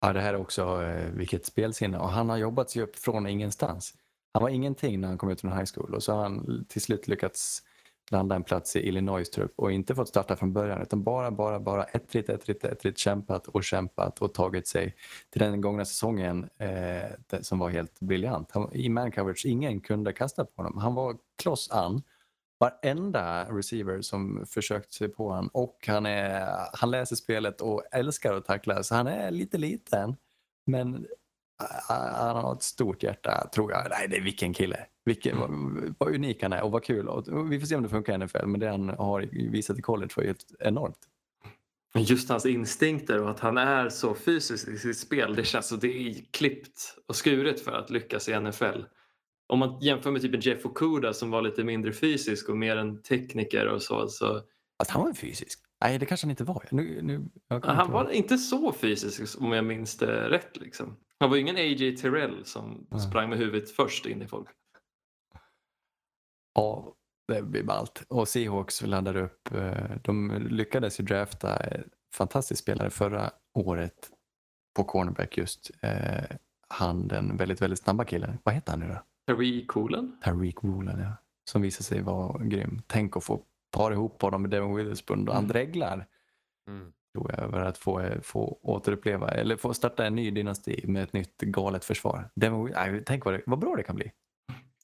[0.00, 1.98] ja det här är också eh, vilket spelsinne.
[1.98, 3.94] Och han har jobbat sig upp från ingenstans.
[4.34, 6.82] Han var ingenting när han kom ut från high school och så har han till
[6.82, 7.62] slut lyckats
[8.10, 11.60] landa en plats i Illinois trupp och inte fått starta från början utan bara, bara,
[11.60, 14.96] bara ettrigt, ettrigt, ettrigt kämpat och kämpat och tagit sig
[15.30, 18.50] till den gångna säsongen eh, som var helt briljant.
[18.52, 20.78] Han, I man coverage, ingen kunde kasta på honom.
[20.78, 22.02] Han var kloss an.
[22.62, 28.34] Varenda receiver som försökt sig på honom och han, är, han läser spelet och älskar
[28.34, 30.16] att tackla så han är lite liten
[30.66, 31.06] men
[31.88, 33.86] Ah, han har ett stort hjärta, tror jag.
[33.90, 34.86] Nej, det är vilken kille.
[35.04, 35.50] Vilken, vad,
[35.98, 37.08] vad unik han är och vad kul.
[37.08, 39.82] Och vi får se om det funkar i NFL, men det han har visat i
[39.82, 41.08] college var helt enormt.
[41.94, 45.34] Just hans instinkter och att han är så fysisk i sitt spel.
[45.34, 48.82] Det känns som det är klippt och skuret för att lyckas i NFL.
[49.46, 52.76] Om man jämför med typ en Jeff Okuda som var lite mindre fysisk och mer
[52.76, 54.08] en tekniker och så.
[54.08, 54.36] så
[54.78, 55.58] Att han var fysisk?
[55.84, 56.64] Nej, det kanske han inte var.
[56.70, 57.24] Nu, nu,
[57.62, 60.56] han var inte så fysisk om jag minns det rätt.
[60.56, 60.96] Liksom.
[61.18, 61.96] Han var ju ingen A.J.
[61.96, 63.00] Terrell som Nej.
[63.00, 64.48] sprang med huvudet först in i folk.
[66.54, 66.94] Ja,
[67.28, 68.04] det blir ballt.
[68.08, 69.52] Och Seahawks laddade upp.
[69.54, 71.62] eh, De lyckades ju drafta
[72.14, 74.10] fantastisk spelare förra året
[74.76, 75.70] på cornerback just.
[75.82, 76.36] Eh,
[76.68, 78.38] Han den väldigt, väldigt snabba killen.
[78.42, 79.02] Vad heter han nu då?
[79.26, 80.16] Tariq Coolen?
[80.24, 81.12] Tariq Woolen, ja.
[81.44, 82.82] Som visade sig vara grym.
[82.86, 85.52] Tänk att få para ihop honom med Devon Witherspoon och han Mm.
[85.52, 86.06] dreglar.
[87.14, 91.12] Tror jag, över att få, få återuppleva, eller få starta en ny dynasti med ett
[91.12, 92.30] nytt galet försvar.
[92.34, 94.12] Devon, nej, tänk vad, det, vad bra det kan bli.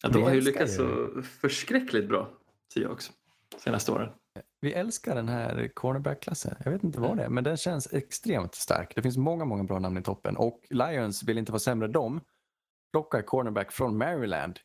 [0.02, 1.08] Ja, de har ju lyckats så
[1.40, 2.28] förskräckligt bra,
[2.74, 3.10] Seahawks,
[3.58, 4.08] senaste åren.
[4.60, 6.54] vi älskar den här cornerback-klassen.
[6.64, 8.92] Jag vet inte vad det är, men den känns extremt stark.
[8.94, 11.88] Det finns många, många bra namn i toppen och Lions vill inte vara sämre.
[11.88, 12.20] De
[12.92, 14.58] plockar cornerback från Maryland,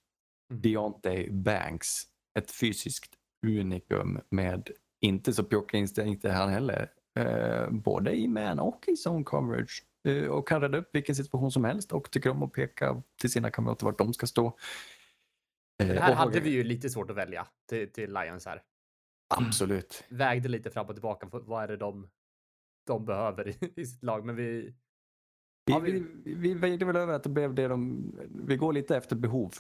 [0.52, 0.62] Mm.
[0.62, 2.04] Deontay Banks.
[2.40, 3.14] Ett fysiskt
[3.48, 4.70] unikum med
[5.02, 6.92] inte så pjockiga instinkter han heller.
[7.20, 9.86] Eh, både i man och i zone coverage.
[10.08, 13.32] Eh, och kan rädda upp vilken situation som helst och tycker om att peka till
[13.32, 14.46] sina kamrater vart de ska stå.
[15.84, 18.64] Eh, Det här hade vi ju lite svårt att välja till, till Lions här.
[19.36, 20.04] Absolut.
[20.10, 21.30] Vägde lite fram och tillbaka.
[21.30, 22.10] För vad är det de,
[22.88, 24.26] de behöver i, i sitt lag?
[24.26, 24.74] Men vi...
[25.66, 25.92] Vi, Ja, vi,
[26.24, 28.12] vi- vi, väl över att det blev det de...
[28.48, 29.54] Vi går lite efter behov.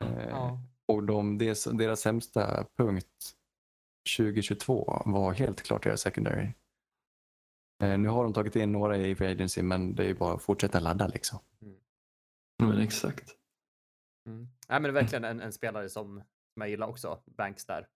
[0.00, 0.60] Eh, Ja.
[0.88, 3.36] Och de, deras, deras sämsta punkt
[4.18, 6.48] 2022 var helt klart deras secondary.
[7.82, 10.42] Eh, nu har de tagit in några i free agency men det är bara att
[10.42, 11.38] fortsätta ladda liksom.
[12.62, 13.30] Men exakt.
[14.26, 14.38] Mm.
[14.68, 16.22] Nej, men det är verkligen en, en spelare som,
[16.54, 17.88] som jag gillar också, Banks där.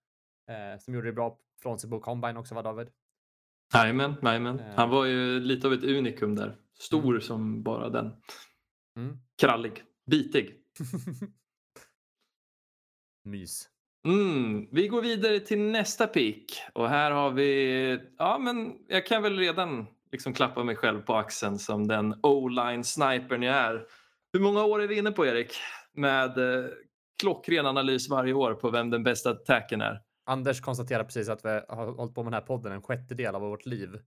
[0.49, 2.89] Eh, som gjorde det bra från sig på Combine också, var David?
[3.73, 4.59] Jajamän, jajamän.
[4.59, 4.75] Eh.
[4.75, 6.55] Han var ju lite av ett unikum där.
[6.81, 8.11] Stor som bara den.
[8.97, 9.17] Mm.
[9.41, 10.55] Krallig, bitig.
[13.23, 13.67] Mys.
[14.07, 19.23] Mm, vi går vidare till nästa pick och här har vi, ja men jag kan
[19.23, 23.85] väl redan liksom klappa mig själv på axeln som den o-line snipern jag är.
[24.33, 25.53] Hur många år är vi inne på Erik?
[25.93, 26.65] Med eh,
[27.21, 30.01] klockren analys varje år på vem den bästa attacken är.
[30.25, 33.41] Anders konstaterar precis att vi har hållit på med den här podden en sjättedel av
[33.41, 33.89] vårt liv.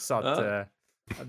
[0.00, 0.60] Så att Ja.
[0.60, 0.66] eh,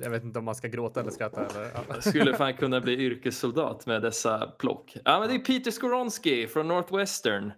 [0.02, 1.46] jag vet inte om man ska gråta eller skratta.
[1.46, 1.84] Eller, ja.
[1.90, 4.98] Jag skulle fan kunna bli yrkessoldat med dessa plock.
[5.06, 7.52] Ja, men det är Peter Skoronski från Northwestern.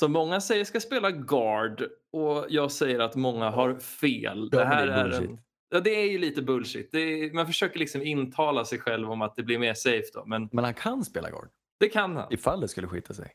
[0.00, 4.50] Som många säger ska spela guard och jag säger att många har fel.
[4.50, 5.38] Det här är en,
[5.70, 6.88] ja, det är ju lite bullshit.
[6.92, 10.24] Det är, man försöker liksom intala sig själv om att det blir mer safe då,
[10.26, 11.48] men Men han kan spela guard
[11.80, 12.32] det kan han.
[12.32, 13.32] ifall det skulle skita sig.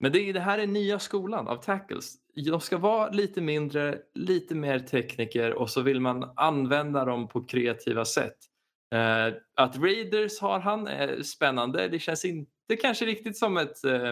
[0.00, 2.14] Men det, är, det här är nya skolan av tackles.
[2.36, 7.44] De ska vara lite mindre, lite mer tekniker och så vill man använda dem på
[7.44, 8.36] kreativa sätt.
[8.94, 11.88] Eh, att Raiders har han är spännande.
[11.88, 14.10] Det känns inte kanske riktigt som ett, eh,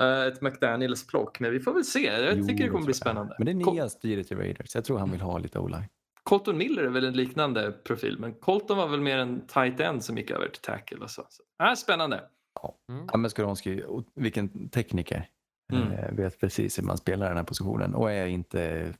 [0.00, 2.04] eh, ett McDaniels plock, men vi får väl se.
[2.04, 3.34] Jag Jo, tycker det kommer bli spännande.
[3.38, 4.74] Men det är nya styret i Raiders.
[4.74, 5.88] Jag tror han vill ha lite o-line.
[6.22, 10.04] Colton Miller är väl en liknande profil, men Colton var väl mer en tight end
[10.04, 11.26] som gick över till tackle och så.
[11.28, 11.64] så.
[11.64, 12.16] Äh, spännande.
[12.88, 13.06] Mm.
[13.12, 13.82] Ja, men Skoronski,
[14.14, 15.28] vilken tekniker.
[15.72, 15.92] Mm.
[15.92, 18.92] Eh, vet precis hur man spelar den här positionen och är inte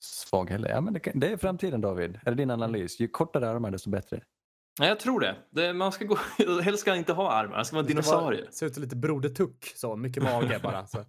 [0.00, 0.68] svag heller.
[0.68, 2.20] Ja, men det, kan, det är framtiden David.
[2.24, 3.00] Är det din analys?
[3.00, 4.20] Ju kortare armar desto bättre.
[4.80, 5.36] Ja, jag tror det.
[5.50, 6.18] det man ska gå,
[6.62, 8.52] helst ska inte ha armar, han ska vara dinosaurie.
[8.52, 10.86] Ser ut som lite Broder Tuck, så mycket mage bara.
[10.86, 11.04] Så.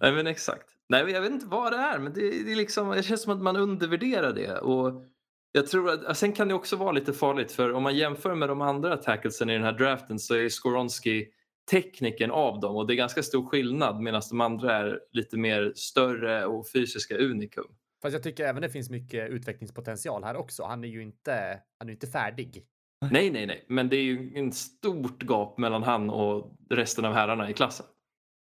[0.00, 0.66] Nej men exakt.
[0.88, 3.32] Nej jag vet inte vad det är men det, det är liksom, det känns som
[3.32, 4.58] att man undervärderar det.
[4.58, 5.04] Och
[5.52, 8.48] jag tror att, sen kan det också vara lite farligt för om man jämför med
[8.48, 11.26] de andra tacklesen i den här draften så är Skoronski
[11.70, 15.72] tekniken av dem och det är ganska stor skillnad medan de andra är lite mer
[15.76, 17.74] större och fysiska unikum.
[18.02, 20.64] Fast jag tycker även det finns mycket utvecklingspotential här också.
[20.64, 22.66] Han är ju inte, han är inte färdig.
[23.10, 27.12] Nej, nej, nej, men det är ju en stort gap mellan han och resten av
[27.12, 27.86] herrarna i klassen.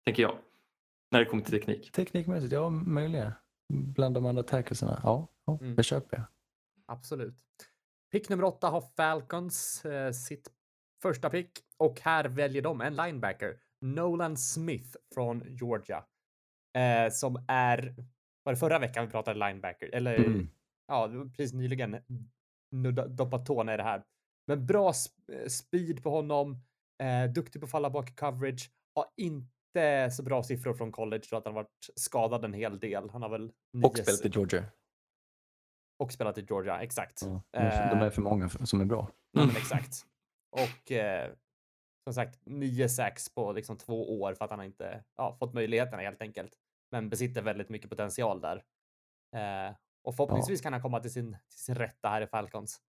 [0.06, 0.38] Tänker jag.
[1.10, 1.92] När det kommer till teknik.
[1.92, 3.32] Teknikmässigt, ja möjliga.
[3.72, 5.76] Bland de andra tacklesarna, ja, ja Mm.
[5.76, 6.26] det köper jag.
[6.86, 7.34] Absolut.
[8.12, 10.50] Pick nummer åtta har Falcons eh, sitt
[11.02, 13.56] första pick och här väljer de en linebacker.
[13.80, 16.04] Nolan Smith från Georgia.
[16.78, 17.94] Eh, som är,
[18.42, 19.94] var det förra veckan vi pratade linebacker?
[19.94, 20.48] Eller Mm.
[20.88, 21.96] ja, precis nyligen
[23.08, 24.04] doppat tårna i det här.
[24.46, 24.88] Men bra
[25.32, 26.62] eh, speed på honom,
[27.02, 31.22] eh, duktig på att falla bak i coverage, har inte så bra siffror från college
[31.22, 33.10] så att han har varit skadad en hel del.
[33.10, 33.52] Han har väl
[33.84, 34.64] Och spelat i Georgia.
[35.98, 37.22] och spelat i Georgia, exakt.
[37.22, 39.10] Ja, de är- de Eh, är för många som är bra.
[39.32, 40.06] Ja, men exakt.
[40.50, 41.30] Och eh,
[42.04, 45.54] som sagt, nio sax på liksom två år för att han har inte ja, fått
[45.54, 46.52] möjligheterna helt enkelt.
[46.90, 48.64] Men besitter väldigt mycket potential där.
[49.36, 52.80] Eh, och förhoppningsvis kan han komma till sin, till sin rätta här i Falcons.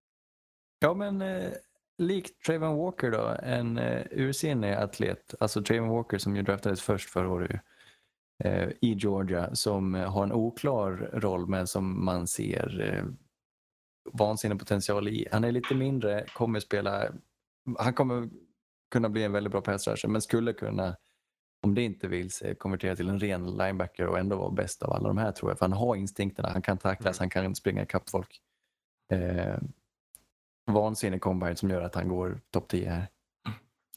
[0.79, 1.53] Ja, men eh,
[1.99, 7.11] likt Trayvon Walker då, en eh, ursinnig atlet, alltså Trayvon Walker som ju draftades först
[7.11, 7.61] förra året
[8.45, 13.05] eh, i Georgia, som eh, har en oklar roll men som man ser eh,
[14.13, 15.29] vansinnig potential i.
[15.33, 17.09] Han är lite mindre, kommer spela,
[17.79, 18.29] han kommer
[18.91, 20.97] kunna bli en väldigt bra pass men skulle kunna,
[21.63, 24.93] om det inte vill sig, konvertera till en ren linebacker och ändå vara bäst av
[24.93, 25.59] alla de här tror jag.
[25.59, 28.41] För han har instinkterna, han kan tacklas, han kan springa ikapp folk.
[29.13, 29.59] Eh,
[30.67, 33.09] vansinnig combine som gör att han går topp 10 här.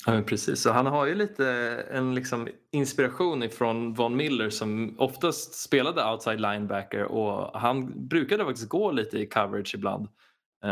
[0.06, 0.62] Ja, precis.
[0.62, 1.48] Så han har ju lite
[1.92, 8.70] en liksom inspiration ifrån Von Miller som oftast spelade outside linebacker och han brukade faktiskt
[8.70, 10.08] gå lite i coverage ibland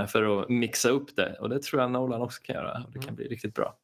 [0.08, 3.00] för att mixa upp det och det tror jag Nolan också kan göra och det
[3.00, 3.16] kan Mm.
[3.16, 3.78] bli riktigt bra.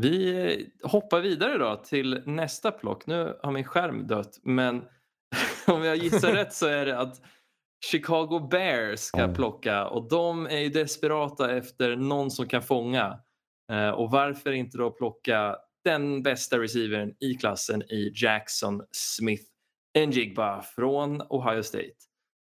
[0.00, 0.44] Vi
[0.82, 3.06] eh, hoppar vidare då till nästa plock.
[3.06, 4.84] Nu har min skärm dött men
[5.66, 7.22] om jag gissar rätt så är det att
[7.86, 13.20] Chicago Bears ska plocka och de är ju desperata efter någon som kan fånga.
[13.72, 19.44] Eh, Och varför inte då plocka den bästa receivern i klassen i Jackson Smith
[20.06, 21.94] Njigba från Ohio State.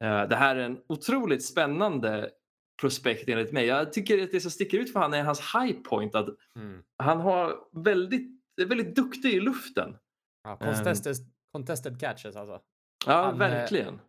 [0.04, 2.32] Eh, Det här är en otroligt spännande
[2.82, 3.66] prospekt enligt mig.
[3.66, 6.16] Jag tycker att det som sticker ut för han är hans high point.
[6.16, 6.28] Att
[6.60, 6.84] Mm.
[7.04, 9.98] han har väldigt, är väldigt duktig i luften.
[10.44, 11.16] Ja, contested,
[11.54, 12.62] contested catches alltså.
[13.06, 14.00] Ja, Han, eh, verkligen.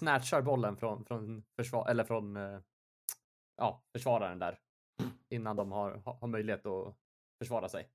[0.00, 2.58] Snatchar bollen från, från, försvar, eller från eh,
[3.56, 4.58] ja, försvararen där.
[5.30, 6.94] Innan de har, har möjlighet att
[7.42, 7.88] försvara sig.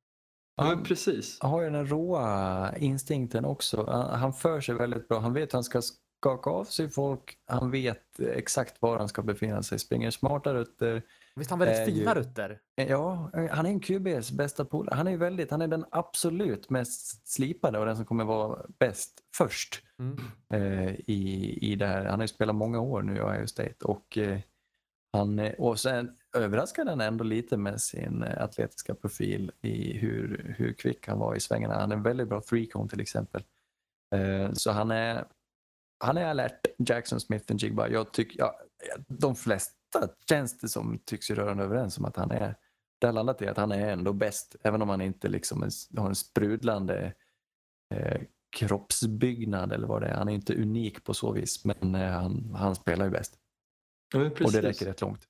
[0.55, 1.37] Ja, men precis.
[1.41, 3.85] Han har ju den råa instinkten också.
[3.85, 5.19] Han, han för sig väldigt bra.
[5.19, 5.81] Han vet hur han ska
[6.19, 7.37] skaka av sig folk.
[7.45, 9.79] Han vet exakt var han ska befinna sig.
[9.79, 11.01] Springer smarta rutter.
[11.35, 12.59] Visst han väldigt Är ju- fina rutter?
[12.75, 14.95] Ja, han är en QBs bästa polare.
[14.95, 19.13] Han är väldigt, han är den absolut mest slipade och den som kommer vara bäst
[19.37, 20.17] först Mm.
[20.53, 22.05] eh, i, i det här.
[22.05, 24.39] Han har ju spelat många år nu i Ohio State och eh,
[25.13, 30.73] han, och sen överraskade han ändå lite med sin eh, atletiska profil i hur, hur
[30.73, 31.73] kvick han var i svängarna.
[31.79, 33.43] Han är en väldigt bra three cone till exempel.
[34.15, 35.25] Eh, så han är,
[35.99, 37.87] han är alert, Jackson Smith och Jigba.
[37.89, 38.59] Jag tycker, ja,
[39.07, 39.73] de flesta
[40.29, 42.55] känns det som tycks ju rörande överens om att han är
[43.01, 45.99] det har landat i att han är ändå bäst, även om han inte liksom är-
[45.99, 47.13] har en sprudlande
[47.95, 48.21] eh,
[48.57, 50.15] kroppsbyggnad eller vad det är.
[50.15, 53.33] Han är inte unik på så vis, men eh, han, han spelar ju bäst.
[54.13, 55.27] Ja, Och det räcker rätt långt.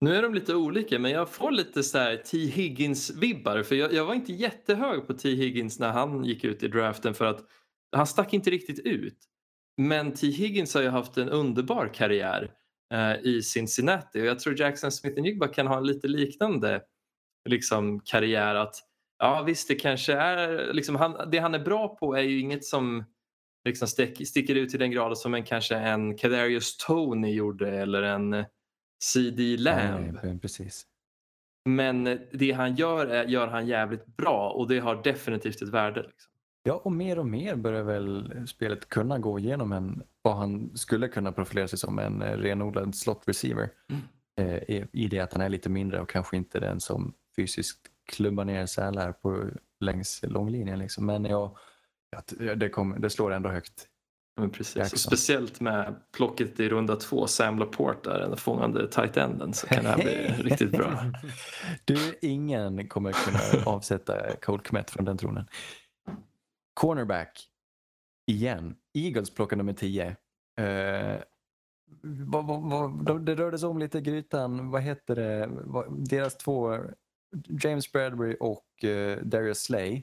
[0.00, 2.38] Nu är de lite olika men jag får lite så här T.
[2.38, 3.62] Higgins-vibbar.
[3.62, 5.34] För jag, jag var inte jättehög på T.
[5.34, 7.40] Higgins när han gick ut i draften för att
[7.96, 9.18] han stack inte riktigt ut.
[9.76, 10.26] Men T.
[10.26, 12.50] Higgins har ju haft en underbar karriär
[12.94, 16.82] eh, i Cincinnati och jag tror Jackson Smith Njigba kan ha en lite liknande
[17.48, 18.54] liksom, karriär.
[18.54, 18.74] att
[19.18, 22.64] Ja visst, det kanske är liksom, han, det han är bra på är ju inget
[22.64, 23.04] som
[23.64, 28.02] liksom stick, sticker ut till den graden som en kanske en Kadarius Tony gjorde eller
[28.02, 28.44] en
[29.02, 30.18] CD Lamb.
[30.22, 30.86] Nej, precis.
[31.64, 36.02] Men det han gör är, gör han jävligt bra och det har definitivt ett värde.
[36.02, 36.32] Liksom.
[36.66, 41.08] Ja, och mer och mer börjar väl spelet kunna gå igenom en, vad han skulle
[41.08, 43.70] kunna profilera sig som, en eh, renodlad slot receiver.
[44.40, 48.44] Eh, i, det att han är lite mindre och kanske inte den som fysiskt klubbar
[48.44, 49.44] ner sälar på,
[49.80, 50.78] längs långlinjen.
[50.78, 51.06] Liksom.
[51.06, 51.56] Men ja,
[52.38, 53.86] ja, det, kommer, det slår ändå högt.
[54.36, 54.98] Men precis.
[54.98, 59.84] Speciellt med plocket i runda två, Sam Laporte där, den fångande tight enden, så kan
[59.84, 61.12] det här bli riktigt bra.
[61.84, 65.46] Du, ingen kommer kunna avsätta Cole Kmet från den tronen.
[66.80, 67.48] Cornerback.
[68.26, 68.76] Igen.
[68.94, 70.16] Eagles plockar nummer 10.
[70.60, 71.20] Eh,
[72.02, 74.70] vad, vad, vad, de- det rörde sig om lite i grytan.
[74.70, 75.48] Vad heter det?
[75.90, 76.78] Deras två,
[77.62, 80.02] James Bradbury och eh, Darius Slay,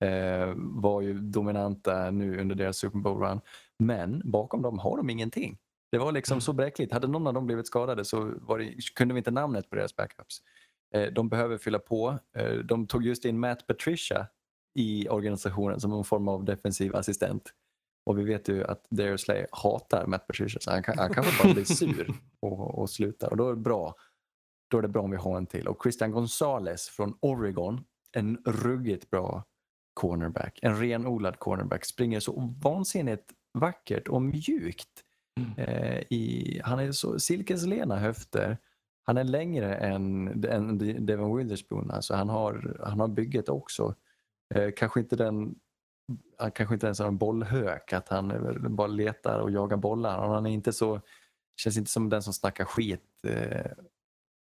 [0.00, 3.40] eh, var ju dominanta nu under deras Super Bowl run.
[3.78, 5.58] Men bakom dem har de ingenting.
[5.90, 6.92] Det var liksom så bräckligt.
[6.92, 8.24] Hade någon av dem blivit skadade så
[8.58, 10.42] det, kunde vi inte namnet på deras backups.
[10.94, 12.18] Eh, De behöver fylla på.
[12.36, 14.26] Eh, De tog just in Matt Patricia
[14.74, 17.52] i organisationen som en form av defensiv assistent.
[18.06, 21.54] Och vi vet ju att Darius hatar Matt Patricia så han, kan, han kanske bara
[21.54, 23.30] blir sur och, och slutar.
[23.30, 23.94] Och då är det bra.
[24.70, 25.68] Då är det bra om vi har en till.
[25.68, 29.44] Och Christian Gonzalez från Oregon, en ruggigt bra
[29.94, 30.58] cornerback.
[30.62, 31.84] En renodlad cornerback.
[31.84, 35.04] Springer så vansinnigt vackert och mjukt.
[35.56, 38.58] Eh, i, han är så silkeslena höfter.
[39.02, 41.90] Han är längre än, än Devon Witherspoon.
[41.90, 43.94] Alltså han, har, han har bygget också.
[44.54, 45.54] Eh, kanske inte den
[46.38, 50.28] han kanske inte ens har en bollhök, att han bara letar och jagar bollar.
[50.28, 51.00] Han är inte så,
[51.56, 53.24] känns inte som den som snackar skit.
[53.26, 53.70] Eh,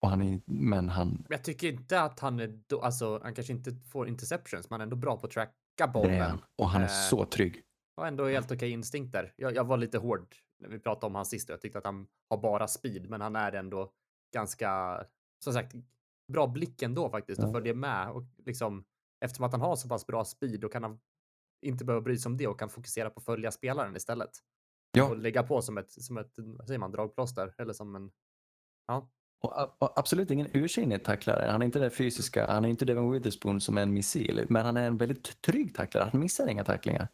[0.01, 3.53] och han är, men han, Jag tycker inte att han är, då, alltså han kanske
[3.53, 6.21] inte får interceptions, men han är ändå bra på att tracka bollen.
[6.21, 6.41] han.
[6.55, 7.61] Och han är Eh, så trygg.
[7.95, 9.33] Och ändå helt okej instinkter.
[9.35, 11.85] Jag, jag var lite hård när vi pratade om han sist och jag tyckte att
[11.85, 13.91] han har bara speed, men han är ändå
[14.33, 15.03] ganska,
[15.43, 15.75] som sagt,
[16.27, 17.53] bra blick ändå faktiskt och Ja.
[17.53, 18.83] följer med och liksom
[19.23, 20.99] eftersom att han har så pass bra speed då kan han
[21.61, 24.29] inte behöva bry sig om det och kan fokusera på att följa spelaren istället.
[24.91, 25.09] Ja.
[25.09, 28.11] Och lägga på som ett, som ett, vad säger man, dragplåster eller som en,
[28.87, 29.09] ja.
[29.41, 31.51] Och, och absolut ingen ursinnig tacklare.
[31.51, 32.47] Han är inte det fysiska.
[32.51, 34.45] Han är inte Devon Witherspoon som är en missil.
[34.49, 36.09] Men han är en väldigt trygg tacklare.
[36.11, 37.07] Han missar inga tacklingar.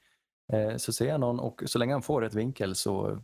[0.53, 3.21] Eh, så ser jag någon och så länge han får rätt vinkel så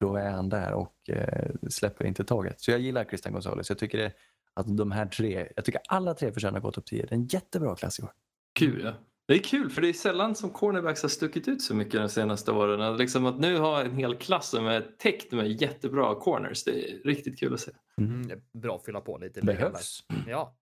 [0.00, 2.60] då är han där och eh, släpper inte taget.
[2.60, 3.68] Så jag gillar Christian Gonzalez.
[3.68, 4.12] Jag tycker det,
[4.54, 7.02] att de här tre, jag tycker alla tre förtjänar att gå topp 10.
[7.02, 8.12] Det är en jättebra klass i år.
[8.58, 8.94] Kul ja.
[9.26, 12.08] Det är kul för det är sällan som cornerbacks har stuckit ut så mycket de
[12.08, 12.80] senaste åren.
[12.80, 16.64] Att Liksom att nu ha en hel klass som är täckt med jättebra corners.
[16.64, 17.72] Det är riktigt kul att se.
[17.98, 19.42] Mm, det är bra att fylla på lite.
[19.42, 20.00] Behövs.
[20.26, 20.56] Ja,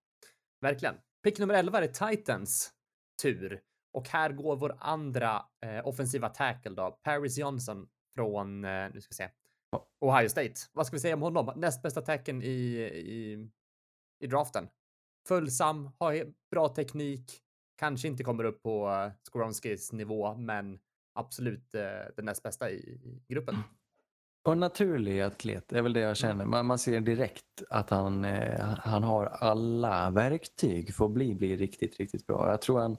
[0.60, 0.94] verkligen.
[1.24, 2.70] Pick nummer 11 är Titans
[3.22, 3.60] tur.
[3.92, 9.08] Och här går vår andra eh, offensiva tackle då, Paris Johnson från, eh, nu ska
[9.10, 9.28] vi se,
[10.00, 10.54] Ohio State.
[10.72, 11.52] Vad ska vi säga om honom?
[11.56, 13.48] Näst bästa tacken i, i,
[14.22, 14.68] i draften.
[15.28, 17.40] Följsam, har bra teknik,
[17.78, 20.78] kanske inte kommer upp på uh, Skoronskis nivå, men
[21.14, 21.80] absolut uh,
[22.16, 23.56] den näst bästa i, gruppen.
[24.44, 26.44] Och naturlig atlet är väl det jag känner.
[26.44, 31.56] Man, man ser direkt att han, eh, han har alla verktyg för att bli, bli
[31.56, 32.50] riktigt, riktigt bra.
[32.50, 32.96] Jag tror han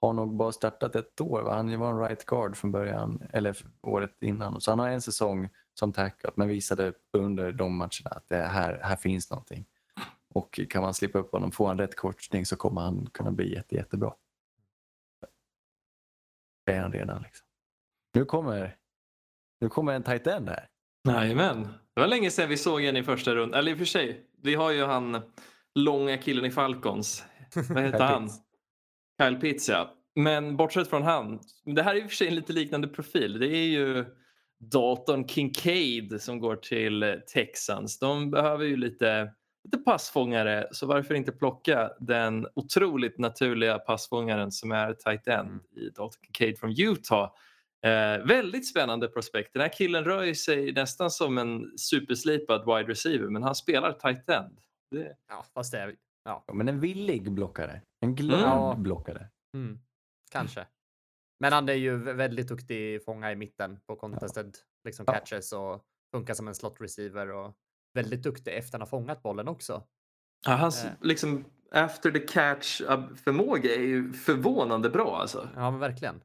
[0.00, 1.42] har nog bara startat ett år.
[1.42, 1.54] Va?
[1.54, 4.60] Han var en right guard från början, eller året innan.
[4.60, 8.80] Så han har en säsong som tackat men visade under de matcherna att det här,
[8.82, 9.66] här finns någonting.
[10.34, 13.54] Och kan man slippa upp honom, får han rätt coachning så kommer han kunna bli
[13.54, 14.14] jätte, jättebra.
[16.66, 17.22] Det är han redan.
[17.22, 17.46] Liksom.
[18.14, 18.76] Nu, kommer,
[19.60, 20.68] nu kommer en tight end här.
[21.08, 21.62] Jajamän.
[21.94, 23.58] Det var länge sedan vi såg en i första rundan.
[23.58, 25.22] Eller i och för sig, vi har ju han
[25.74, 27.24] långa killen i Falcons.
[27.70, 28.30] Vad heter han?
[29.22, 29.94] Kyle Pitts ja.
[30.14, 33.38] Men bortsett från han, det här är i och för sig en lite liknande profil.
[33.38, 34.04] Det är ju
[34.58, 37.98] Dalton Kincaid som går till Texans.
[37.98, 39.32] De behöver ju lite,
[39.64, 45.60] lite passfångare så varför inte plocka den otroligt naturliga passfångaren som är tight end mm.
[45.70, 47.32] i Dalton Kincaid från Utah.
[47.84, 49.52] Eh, väldigt spännande prospekt.
[49.52, 54.28] Den här killen rör sig nästan som en superslipad wide receiver men han spelar tight
[54.28, 54.60] end.
[54.90, 55.16] Det...
[55.28, 55.96] Ja, fast det är...
[56.24, 56.44] Ja.
[56.52, 57.80] men en villig blockare.
[58.00, 58.82] En glad mm.
[58.82, 59.28] blockare.
[59.54, 59.78] Mm.
[60.32, 60.66] Kanske.
[61.40, 64.60] Men han är ju väldigt duktig fånga i mitten på contested ja.
[64.84, 67.54] liksom catches och funkar som en slot receiver och
[67.94, 69.82] väldigt duktig efter han har fångat bollen också.
[70.46, 70.90] Ja, hans eh.
[71.00, 72.82] liksom after the catch
[73.24, 75.48] förmåga är ju förvånande bra alltså.
[75.56, 76.20] Ja, men verkligen.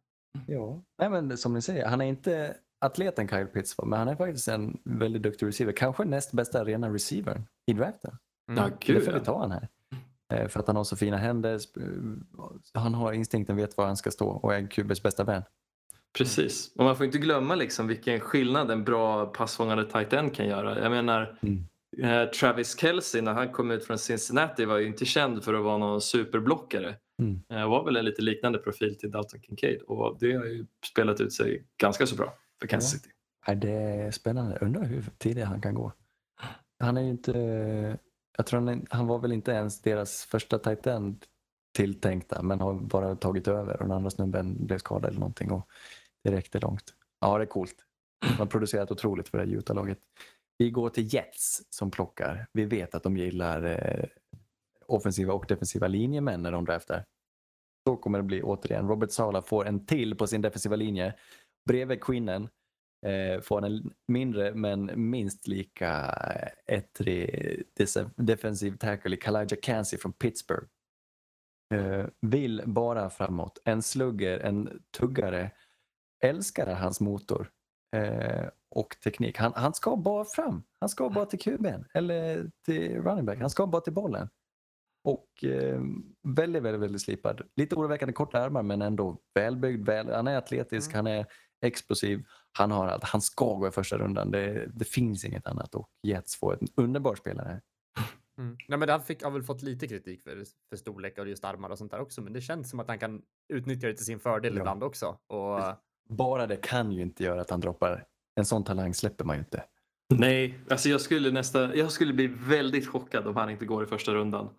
[0.47, 2.55] Ja, Nej, men som ni säger, han är inte
[2.85, 5.71] atleten Kyle Pitts men han är faktiskt en väldigt duktig receiver.
[5.73, 8.17] Kanske näst bästa rena receiver i draften.
[8.51, 8.63] Mm.
[8.63, 9.67] Ja, gud, Därför vi tar han här.
[10.33, 11.59] Eh, för att han har så fina händer.
[12.73, 15.43] Han har instinkten, vet var han ska stå och är QBs bästa vän.
[16.17, 20.47] Precis, och man får inte glömma liksom vilken skillnad en bra passfångande tight end kan
[20.47, 20.79] göra.
[20.79, 21.65] Jag menar, mm.
[21.97, 25.63] Eh, Travis Kelce när han kom ut från Cincinnati var ju inte känd för att
[25.63, 26.95] vara någon superblockare.
[27.21, 27.41] Mm.
[27.49, 31.21] Eh, var väl en lite liknande profil till Dalton Kincaid och det har ju spelat
[31.21, 33.09] ut sig ganska så bra för Kansas City.
[33.45, 34.57] Ja, det är spännande.
[34.61, 35.93] Undrar hur tidigt han kan gå.
[36.79, 37.97] Han är ju inte
[38.37, 41.25] jag tror han, han var väl inte ens deras första tight end
[41.75, 45.67] tilltänkta men har bara tagit över och den andra snubben blev skadad eller någonting och
[46.23, 46.93] det räckte långt.
[47.19, 47.75] Ja, det är coolt.
[48.21, 49.99] De har producerat otroligt för det här Utah-laget.
[50.57, 52.47] Vi går till Jets som plockar.
[52.53, 54.05] Vi vet att de gillar eh,
[54.85, 57.05] offensiva och defensiva linjemän när de draftar.
[57.87, 58.87] Så kommer det bli återigen.
[58.87, 61.13] Robert Sala får en till på sin defensiva linje.
[61.67, 62.49] Bredvid Quinnen
[63.05, 65.91] eh, får en mindre men minst lika
[66.67, 67.63] eh, ettrig
[68.15, 70.67] defensiv tackle i Kalaja Kansi från Pittsburgh.
[71.73, 73.61] Eh, vill bara framåt.
[73.65, 75.51] En slugger, en tuggare.
[76.23, 77.49] Älskar hans motor
[77.95, 79.37] eh, och teknik.
[79.37, 80.63] Han, han ska bara fram.
[80.79, 83.39] Han ska bara till kuben eller till running back.
[83.39, 84.29] Han ska bara till bollen.
[85.03, 85.81] Och eh,
[86.23, 87.41] väldigt, väldigt, väldigt slipad.
[87.55, 89.85] Lite oroväckande korta armar men ändå välbyggd.
[89.85, 91.05] Väl, han är atletisk, mm.
[91.05, 91.25] han är
[91.65, 92.25] explosiv.
[92.51, 93.03] Han, har allt.
[93.03, 94.31] han ska gå i första rundan.
[94.31, 97.61] Det, det finns inget annat och Jets får en underbar spelare.
[98.37, 98.57] Mm.
[98.67, 101.69] Nej, men han fick, har väl fått lite kritik för, för storlek och just armar
[101.69, 103.21] och sånt där också, men det känns som att han kan
[103.53, 104.59] utnyttja det till sin fördel ja.
[104.59, 105.19] ibland också.
[105.27, 105.59] Och...
[106.09, 108.05] Bara det kan ju inte göra att han droppar.
[108.35, 109.63] En sån talang släpper man ju inte.
[110.13, 113.87] Nej, alltså jag skulle, nästa, jag skulle bli väldigt chockad om han inte går i
[113.87, 114.49] första rundan.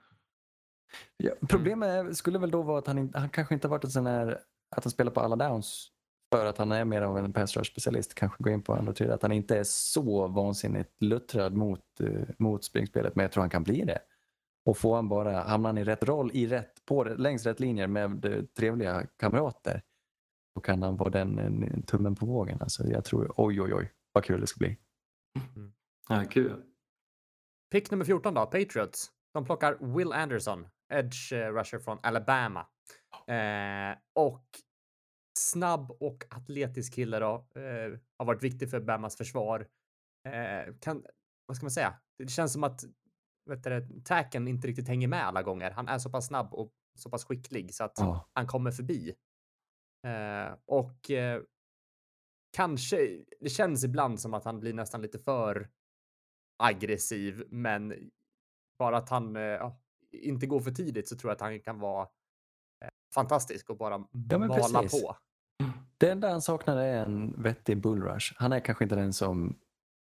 [1.16, 4.06] Ja, problemet skulle väl då vara att han, han kanske inte har varit en sån
[4.06, 4.38] här,
[4.76, 5.90] att han spelar på alla downs
[6.32, 9.14] för att han är mer av en pass specialist, kanske gå in på andra tredje,
[9.14, 13.50] att han inte är så vansinnigt luttrad mot, uh, mot springspelet, men jag tror han
[13.50, 13.98] kan bli det.
[14.64, 17.86] Och får han bara, hamnar han i rätt roll, i rätt, på, längs rätt linjer
[17.86, 19.82] med uh, trevliga kamrater,
[20.60, 22.58] då kan han vara den en, en tummen på vågen.
[22.60, 24.78] Alltså, jag tror, oj oj oj, vad kul det ska bli.
[25.56, 25.72] Mm.
[26.08, 26.62] Ja, kul.
[27.70, 29.10] Pick nummer 14 då, Patriots.
[29.34, 32.66] De plockar Will Anderson, edge eh, rusher från Alabama.
[33.26, 34.44] Eh, och
[35.38, 37.46] snabb och atletisk kille då.
[37.54, 39.66] Eh, har varit viktig för Bamas försvar.
[40.28, 41.04] Eh, kan,
[41.46, 41.94] vad ska man säga?
[42.18, 42.84] Det känns som att
[43.50, 45.70] vet du, tacken inte riktigt hänger med alla gånger.
[45.70, 48.24] Han är så pass snabb och så pass skicklig så att oh.
[48.32, 49.14] han kommer förbi.
[50.02, 51.42] Eh, och eh,
[52.56, 55.68] kanske, det känns ibland som att han blir nästan lite för
[56.56, 58.10] aggressiv, men
[58.78, 59.72] bara att han eh,
[60.10, 62.08] inte går för tidigt så tror jag att han kan vara
[63.14, 65.16] fantastisk och bara ja, mala på.
[65.98, 68.34] Det enda han saknar är en vettig bullrush.
[68.36, 69.58] Han är kanske inte den som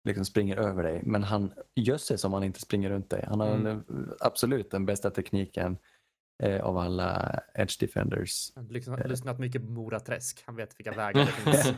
[0.04, 3.24] liksom springer över dig, men han gör sig som han inte springer runt dig.
[3.28, 3.82] Han har mm.
[4.20, 5.78] absolut den bästa tekniken
[6.42, 8.52] eh, av alla edge defenders.
[8.54, 10.42] Han har lyssnat, lyssnat mycket på Mora Träsk.
[10.46, 11.74] Han vet vilka vägar det finns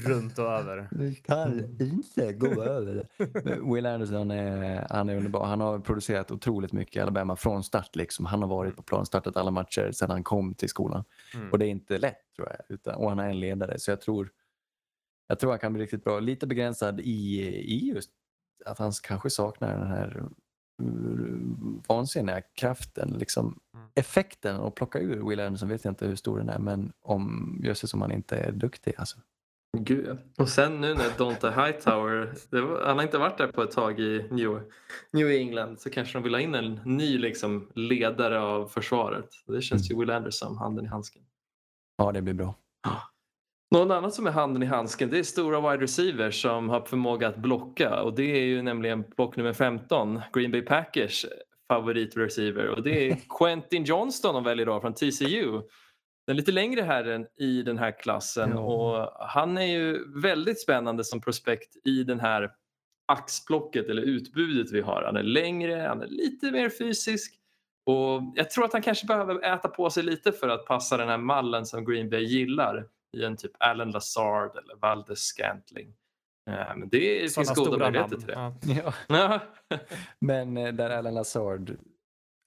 [0.06, 0.88] runt och över.
[0.90, 3.74] Du kan inte gå över det.
[3.74, 5.44] Will Anderson är, han är underbar.
[5.44, 7.96] Han har producerat otroligt mycket i Alabama från start.
[7.96, 8.26] Liksom.
[8.26, 11.04] Han har varit på plan, startat alla matcher sedan han kom till skolan.
[11.34, 11.52] Mm.
[11.52, 12.74] Och det är inte lätt tror jag.
[12.74, 13.78] Utan, och han är en ledare.
[13.78, 14.30] Så jag tror,
[15.28, 16.20] jag tror han kan bli riktigt bra.
[16.20, 18.10] Lite begränsad i, i just
[18.64, 20.28] att han kanske saknar den här
[21.88, 23.16] vansinniga kraften.
[23.18, 23.88] Liksom, Mm.
[23.94, 26.58] Effekten att plocka ur Will Anderson vet jag inte hur stor den är.
[26.58, 28.94] Men om jösses om han inte är duktig.
[28.98, 29.18] Alltså.
[29.78, 30.18] Gud.
[30.38, 33.70] Och sen nu när Donta Hightower, det var, han har inte varit där på ett
[33.70, 34.60] tag i New,
[35.12, 39.28] New England så kanske de vill ha in en ny liksom, ledare av försvaret.
[39.46, 41.22] Det känns ju Will Anderson, handen i handsken.
[41.96, 42.54] Ja, det blir bra.
[43.70, 47.28] Någon annan som är handen i handsken det är stora wide receivers som har förmåga
[47.28, 51.26] att blocka och det är ju nämligen block nummer 15, Green Bay Packers
[51.68, 55.60] favoritreceiver och det är Quentin Johnston de väljer då från TCU.
[56.26, 58.58] Den lite längre herren i den här klassen Ja.
[58.58, 62.50] och han är ju väldigt spännande som prospekt i den här
[63.12, 65.02] axplocket eller utbudet vi har.
[65.02, 67.34] Han är längre, han är lite mer fysisk
[67.86, 71.08] och jag tror att han kanske behöver äta på sig lite för att passa den
[71.08, 75.94] här mallen som Green Bay gillar i en typ Alan Lazard eller Valdes Scantling.
[76.50, 78.92] Eh, Men det finns Sådana goda stora möjligheter till det.
[79.08, 79.40] Ja.
[80.18, 81.76] Men eh, där Alan Lazard,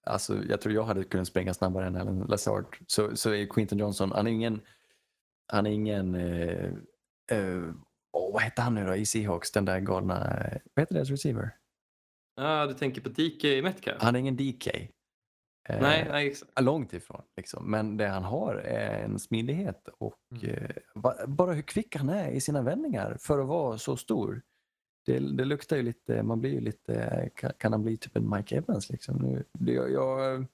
[0.05, 2.77] alltså jag tror jag hade kunnat springa snabbare än Alan Lazard.
[2.87, 4.61] Så, så är Quinton Johnson, han är ingen,
[5.47, 6.65] han är ingen, eh,
[7.31, 7.63] eh,
[8.13, 10.19] åh, vad heter han nu då i Seahawks, den där galna,
[10.73, 11.55] vad heter deras receiver?
[12.35, 14.01] ja, du tänker på DK Metcalf?
[14.01, 14.67] Han är ingen DK.
[15.69, 16.61] Eh, Nej, nej, exakt.
[16.61, 17.21] Långt ifrån.
[17.37, 17.71] Liksom.
[17.71, 20.45] Men det han har är en smidighet och Mm.
[20.55, 24.41] eh, ba- bara hur kvick han är i sina vändningar för att vara så stor.
[25.05, 28.29] Det, det luktar ju lite, man blir ju lite, kan, kan han bli typ en
[28.29, 29.15] Mike Evans liksom?
[29.17, 30.45] Nu, det, jag,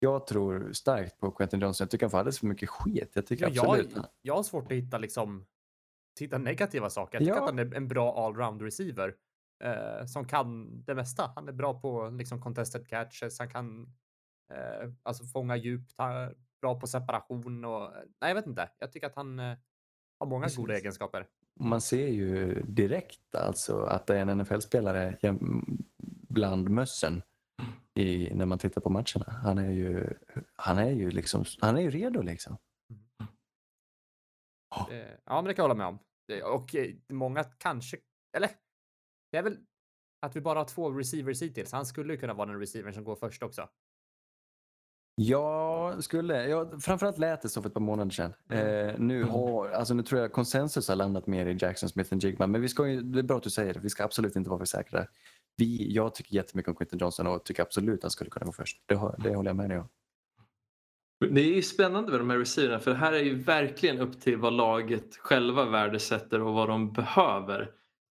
[0.00, 1.84] jag, tror starkt på Quentin Johnson.
[1.84, 3.10] Jag tycker han får alldeles för mycket skit.
[3.14, 3.92] Jag tycker Ja, absolut.
[3.96, 5.46] jag, jag har svårt att hitta liksom
[6.20, 7.18] hitta negativa saker.
[7.18, 7.42] Jag tycker Ja.
[7.42, 9.14] att han är en bra allround receiver
[9.64, 11.32] eh, som kan det mesta.
[11.34, 13.38] Han är bra på liksom contested catches.
[13.38, 13.92] Han kan
[14.50, 15.94] eh, alltså fånga djupt.
[16.60, 17.90] Bra på separation och
[18.20, 18.70] nej, jag vet inte.
[18.78, 19.56] Jag tycker att han eh,
[20.18, 21.26] har många goda egenskaper.
[21.60, 25.18] Man ser ju direkt alltså att det är en NFL-spelare
[26.28, 27.22] bland mössen
[27.94, 29.40] i, när man tittar på matcherna.
[29.42, 30.14] Han är ju,
[30.56, 32.56] han är ju, liksom, han är ju redo liksom.
[34.90, 35.98] Eh, ja, men det kan jag hålla med om.
[36.42, 37.96] Och eh, många kanske,
[38.36, 38.50] eller
[39.32, 39.58] det är väl
[40.20, 41.72] att vi bara har två receivers hittills.
[41.72, 43.68] Han skulle ju kunna vara den receiver som går först också.
[45.22, 48.32] Jag skulle, ja, framförallt lät det så för ett par månader sedan.
[48.50, 52.18] Eh, nu, har, alltså nu tror jag konsensus har landat mer i Jackson Smith än
[52.18, 52.46] Jigma.
[52.46, 54.50] Men vi ska ju, det är bra att du säger det, vi ska absolut inte
[54.50, 55.08] vara för säkra där.
[55.56, 58.52] Vi, jag tycker jättemycket om Quinton Johnson och tycker absolut att han skulle kunna gå
[58.52, 58.82] först.
[58.86, 59.88] Det, det håller jag med dig om.
[61.30, 64.20] Det är ju spännande med de här receiverna för det här är ju verkligen upp
[64.20, 67.70] till vad laget själva värdesätter och vad de behöver.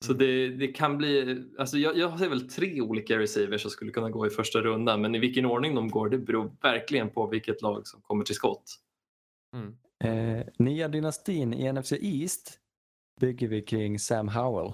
[0.03, 3.92] Så det, det kan bli, alltså jag, jag ser väl tre olika receivers som skulle
[3.92, 7.26] kunna gå i första rundan men i vilken ordning de går det beror verkligen på
[7.26, 8.64] vilket lag som kommer till skott.
[9.57, 9.76] Mm.
[10.05, 12.59] Eh, nya dynastin i NFC East
[13.20, 14.72] bygger vi kring Sam Howell.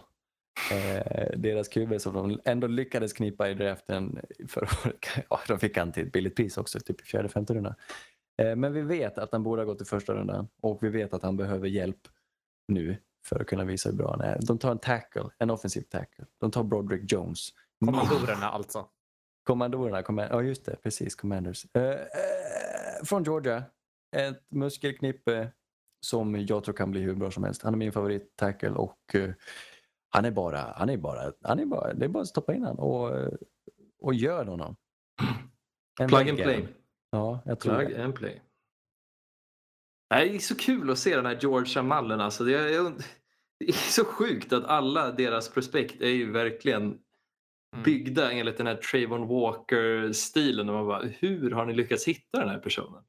[0.72, 4.18] Eh, deras QB som de ändå lyckades knipa i draften
[4.49, 4.97] förra året.
[5.31, 7.74] Ja, de fick han till ett billigt pris också, typ i fjärde, femte rundan.
[8.43, 11.14] Eh, men vi vet att han borde ha gått i första rundan och vi vet
[11.14, 12.09] att han behöver hjälp
[12.68, 12.97] nu
[13.27, 14.39] för att kunna visa hur bra han är.
[14.47, 16.25] De tar en tackle, en offensiv tackle.
[16.41, 17.49] De tar Broderick Jones.
[17.85, 18.87] Kommandorerna alltså.
[19.45, 21.66] Kommandorerna, command- ja just det, precis, Commanders.
[21.75, 21.97] Eh, eh,
[23.05, 23.62] från Georgia,
[24.16, 25.49] ett muskelknippe
[26.07, 27.62] som jag tror kan bli hur bra som helst.
[27.62, 29.31] Han är min favorit tackle och eh,
[30.11, 32.62] han är bara, han är bara, han är bara, det är bara att stoppa in
[32.64, 33.12] han och,
[34.01, 34.77] och gör honom.
[36.01, 36.69] En Plug and play.
[37.11, 38.05] Ja, jag tror Plug det.
[38.05, 38.43] and play.
[40.11, 42.21] Det är så kul att se den här Georgia-mallen.
[42.21, 42.83] Alltså det, är,
[43.61, 46.99] det är så sjukt att alla deras prospekt är ju verkligen
[47.73, 47.83] Mm.
[47.83, 50.69] byggda enligt den här Trayvon Walker-stilen.
[50.69, 53.03] Och man bara, hur har ni lyckats hitta den här personen?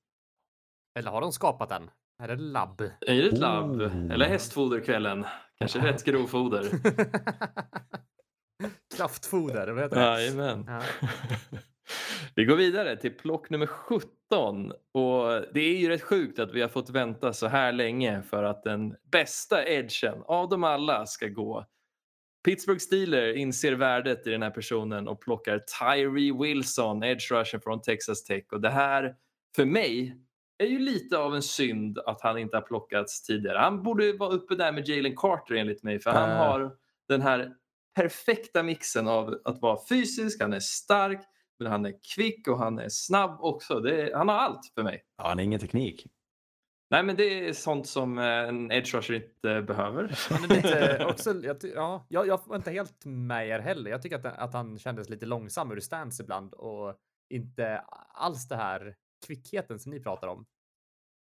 [0.99, 1.89] Eller har de skapat den?
[2.23, 2.81] Är det labb?
[2.81, 3.81] Är det ett labb?
[3.81, 4.11] Oh.
[4.11, 5.25] Eller hästfoderkvällen?
[5.59, 6.69] Kanske rätt grovfoder?
[8.97, 10.01] Kraftfoder, vad heter det?
[10.21, 10.65] Jajamän.
[10.67, 10.81] Ja.
[12.35, 16.61] Vi går vidare till plock nummer 17 och det är ju rätt sjukt att vi
[16.61, 21.27] har fått vänta så här länge för att den bästa edgen av dem alla ska
[21.27, 21.65] gå.
[22.45, 27.81] Pittsburgh Steelers inser värdet i den här personen och plockar Tyree Wilson, edge rusher från
[27.81, 29.15] Texas Tech och det här
[29.55, 30.17] för mig
[30.57, 33.57] är ju lite av en synd att han inte har plockats tidigare.
[33.57, 36.71] Han borde vara uppe där med Jalen Carter enligt mig för han har
[37.07, 37.53] den här
[37.95, 41.21] perfekta mixen av att vara fysisk, han är stark,
[41.59, 43.79] men han är kvick och han är snabb också.
[43.79, 45.03] Det är, han har allt för mig.
[45.17, 46.07] Ja, han har ingen teknik.
[46.91, 50.03] Nej, men det är sånt som eh, en edge rusher inte behöver.
[50.49, 53.91] Lite också, jag, ja, jag, jag var inte helt med er heller.
[53.91, 56.95] Jag tycker att, att han kändes lite långsam ur stance ibland och
[57.29, 57.83] inte
[58.13, 58.95] alls det här
[59.27, 60.45] kvickheten som ni pratar om.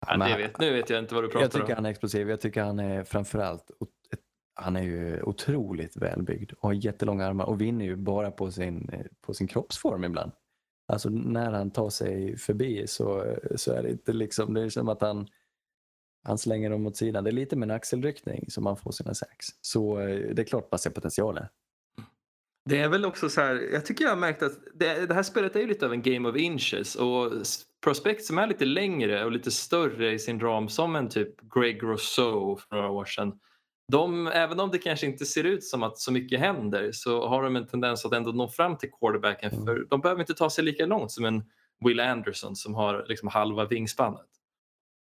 [0.07, 1.75] Ja, Men det vet, nu vet jag inte vad du Jag pratar tycker om.
[1.75, 2.29] han är explosiv.
[2.29, 3.71] Jag tycker han är framförallt
[4.53, 8.89] han är ju otroligt välbyggd och har jättelånga armar och vinner ju bara på sin,
[8.93, 10.31] eh, på sin kroppsform ibland.
[10.87, 14.89] Alltså när han tar sig förbi så, så är det inte liksom, det är som
[14.89, 15.27] att han,
[16.23, 17.23] han slänger dem åt sidan.
[17.23, 19.45] Det är lite med en axelryckning som han får sina sax.
[19.61, 21.45] Så eh, det är klart man ser potentialen.
[22.65, 25.23] Det är väl också så här, jag tycker jag har märkt att det, det här
[25.23, 27.31] spelet är ju lite av en game of inches och
[27.83, 31.83] prospect som är lite längre och lite större i sin ram som en typ Greg
[31.83, 33.39] Rousseau för några år sedan.
[33.87, 37.43] De, även om det kanske inte ser ut som att så mycket händer så har
[37.43, 39.65] de en tendens att ändå nå fram till quarterbacken Mm.
[39.65, 41.43] för de behöver inte ta sig lika långt som en
[41.85, 44.25] Will Anderson som har liksom halva vingspannet.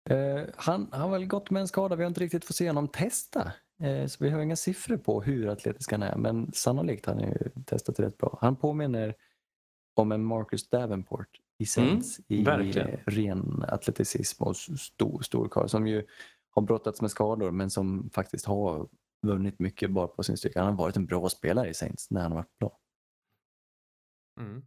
[0.09, 2.87] Eh, han har väl gått med en skada, vi har inte riktigt fått se honom
[2.87, 3.51] testa.
[3.83, 7.23] Eh, så vi har inga siffror på hur atletisk han är, men sannolikt har han
[7.23, 8.37] ju testat rätt bra.
[8.41, 9.15] Han påminner
[9.95, 11.27] om en Marcus Davenport
[11.59, 12.87] i Saints i verkligen.
[12.89, 16.03] eh, ren atleticism och stor, stor karl som ju
[16.55, 18.87] har brottats med skador men som faktiskt har
[19.27, 20.59] vunnit mycket bara på sin styrka.
[20.59, 22.79] Han har varit en bra spelare i Saints när han har varit bra.
[24.39, 24.65] Mm.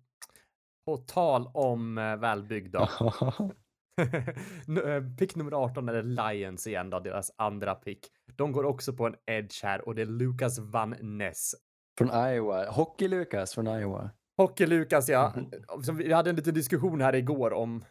[0.87, 2.89] På tal om eh, välbyggd då.
[4.67, 8.07] Nu, eh, pick nummer 18 är Lions igen då, deras andra pick.
[8.37, 11.55] De går också på en edge här och det är Lucas Van Ness.
[11.99, 14.11] Från Iowa, Hockey-Lukas från Iowa.
[14.37, 15.33] Hockey-Lukas, ja.
[15.37, 15.83] Mhm.
[15.83, 17.85] Som vi hade en liten diskussion här igår om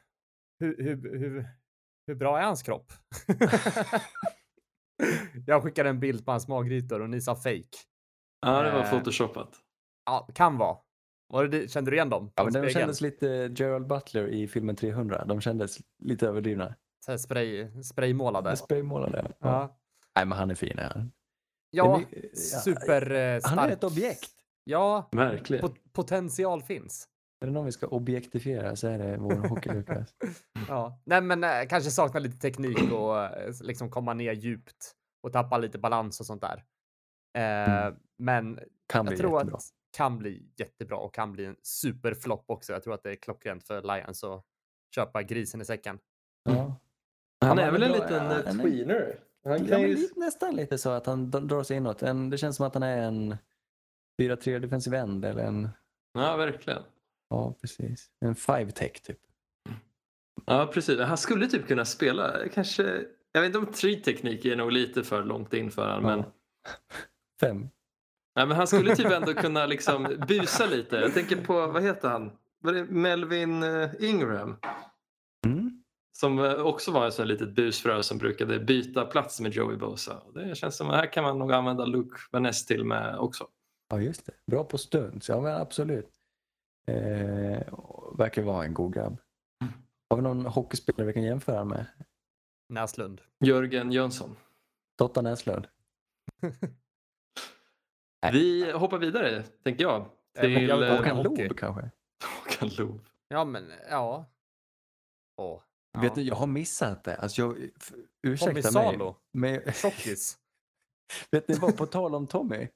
[0.59, 1.47] hur, hur, hur,
[2.07, 2.93] hur bra är hans kropp?
[5.45, 7.77] Jag skickade en bild på hans magrytor och ni sa fake.
[8.41, 8.89] Ja, det var Eh.
[8.91, 9.49] photoshopat.
[10.05, 10.77] Ja, kan vara.
[11.33, 12.31] Var det, kände du igen dem?
[12.35, 15.25] Ja, men de kändes lite Gerald Butler i filmen 300.
[15.25, 16.75] De kändes lite överdrivna.
[17.05, 18.55] Så här spray, spraymålade.
[18.57, 19.31] Spraymålade.
[19.39, 19.47] Ja.
[19.49, 19.77] Ja,
[20.15, 20.79] Nej, men han är fin.
[20.79, 21.11] Han.
[21.71, 23.55] ja Det är my- super eh, stark.
[23.57, 24.31] Han är ett objekt.
[24.63, 25.61] Ja, Verkligen.
[25.67, 27.07] pot- potential finns.
[27.45, 30.13] Är det någon vi ska objektifiera så är det vår Hockey-Lukas.
[30.67, 34.91] Ja, nej, men eh, kanske saknar lite teknik och eh, liksom komma ner djupt
[35.23, 36.63] och tappa lite balans och sånt där.
[37.37, 37.95] Eh, Mm.
[38.17, 39.57] Men Kan jag tror jättebra.
[39.57, 39.63] att
[39.97, 42.73] kan bli jättebra och kan bli en superflopp också.
[42.73, 44.45] Jag tror att det är klockrent för Lions att
[44.95, 45.99] köpa grisen i säcken.
[46.43, 46.75] Ja.
[47.45, 48.01] Han Ja, är väl en bra.
[48.01, 49.19] liten Ja, eh, han är- tweener?
[49.43, 49.95] Han Ja, kan men ju...
[49.95, 52.03] lite, nästan lite så att han drar sig inåt.
[52.03, 53.37] En, det känns som att han är en
[54.21, 55.69] 4-3 defensiv end eller en,
[56.13, 56.81] Ja, verkligen.
[57.35, 59.19] Ja precis, en 5-tech typ.
[60.45, 60.99] Ja, precis.
[60.99, 65.23] Han skulle typ kunna spela, kanske, jag vet inte om tree-teknik är nog lite för
[65.23, 66.19] långt in för honom, men,
[66.63, 66.71] Ja.
[67.41, 67.69] Fem.
[68.35, 70.95] nej, men han skulle typ ändå kunna liksom busa lite.
[70.95, 72.31] Jag tänker på, vad heter han?
[72.59, 74.57] Var det Melvin eh, Ingram?
[75.45, 75.83] Mm.
[76.17, 80.21] Som eh, också var en sån litet busfrö som brukade byta plats med Joey Bosa.
[80.33, 83.47] Det känns som att här kan man nog använda Luke Vaness till med också.
[83.89, 84.31] Ja, just det.
[84.51, 85.29] Bra på stunts.
[85.29, 86.09] Ja, men absolut.
[86.87, 87.61] Eh,
[88.17, 89.17] verkar vara en god grabb.
[90.09, 91.85] Har vi någon hockeyspelare vi kan jämföra med?
[92.69, 93.21] Näslund.
[93.39, 94.35] Jörgen Jönsson.
[94.97, 95.67] Totta Näslund?
[98.31, 100.09] Vi hoppar vidare, tänker jag.
[100.39, 101.23] Till eh, åka Håkan.
[101.23, 101.91] Loob kanske?
[102.23, 103.01] Håkan Loob.
[103.27, 104.25] Ja, men ja.
[105.37, 105.61] Åh.
[105.93, 106.01] Ja.
[106.01, 107.15] Vet du, jag har missat det.
[107.15, 107.69] Alltså jag,
[108.27, 108.63] ursäkta Tommy mig.
[108.63, 109.15] Salo.
[109.31, 110.37] Men, Tjockis.
[111.31, 112.67] vet ni vad, på tal om Tommy.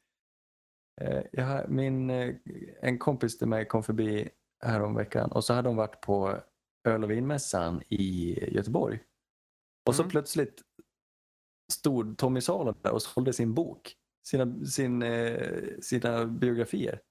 [1.01, 2.35] Eh, jag, min, eh,
[2.81, 4.29] en kompis till mig kom förbi
[4.63, 6.35] härom veckan och så hade de varit på
[6.87, 8.99] öl och vinmässan i Göteborg.
[9.87, 10.09] Och så Mm.
[10.09, 10.61] plötsligt
[11.71, 13.95] stod Tommy Salo där och sålde sin bok.
[14.27, 15.47] Sina, sin, eh,
[15.81, 17.01] sina biografier.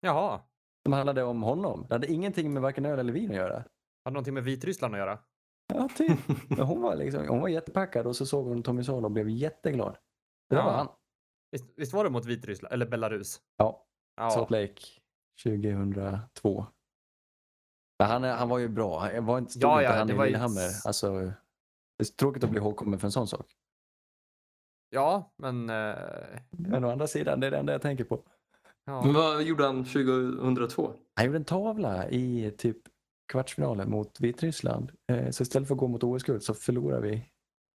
[0.00, 0.40] Jaha.
[0.86, 1.86] Som handlade om honom.
[1.88, 3.64] Det hade ingenting med varken öl eller vin att göra.
[4.04, 5.18] Det någonting med Vitryssland att göra?
[5.74, 6.18] Ja, typ.
[6.58, 9.96] Hon var, liksom, hon var jättepackad och så såg hon Tommy Salo och blev jätteglad.
[10.50, 10.64] Det Ja.
[10.64, 10.88] var han.
[11.52, 12.72] Visst, visst var det mot Vitryssland?
[12.74, 13.40] Eller Belarus?
[13.56, 13.86] Ja,
[14.16, 14.30] Ja.
[14.30, 14.82] Salt Lake
[15.42, 16.66] 2002.
[17.98, 18.98] Men han, är- han var ju bra.
[18.98, 20.70] Han var inte, stod Ja, inte ja, han det i var ju- Lillehammer.
[20.84, 21.12] Alltså,
[21.98, 23.46] det är tråkigt att bli ihågkommen för en sån sak.
[24.90, 25.70] Ja, men...
[25.70, 25.94] eh,
[26.50, 28.22] Men å andra sidan, det är det enda jag tänker på.
[28.84, 29.04] ja.
[29.04, 30.94] Men vad gjorde han 2002?
[31.16, 32.76] Han gjorde en tavla i typ
[33.32, 34.92] kvartsfinalen mot Vitryssland.
[35.12, 37.28] Eh, Så istället för att gå mot OS-guld så förlorar vi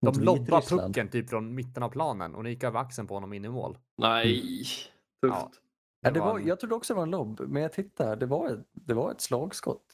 [0.04, 0.94] De Vitryssland.
[0.94, 3.48] pucken typ från mitten av planen och ni gick över axeln på honom in i
[3.48, 3.78] mål.
[3.98, 4.62] Nej,
[5.20, 5.28] Ja.
[5.28, 5.60] tufft.
[6.00, 7.72] Ja, Det det var var, en- jag trodde också det var en lobb, men jag
[7.72, 9.84] tittade, det var ett, det var ett slagskott.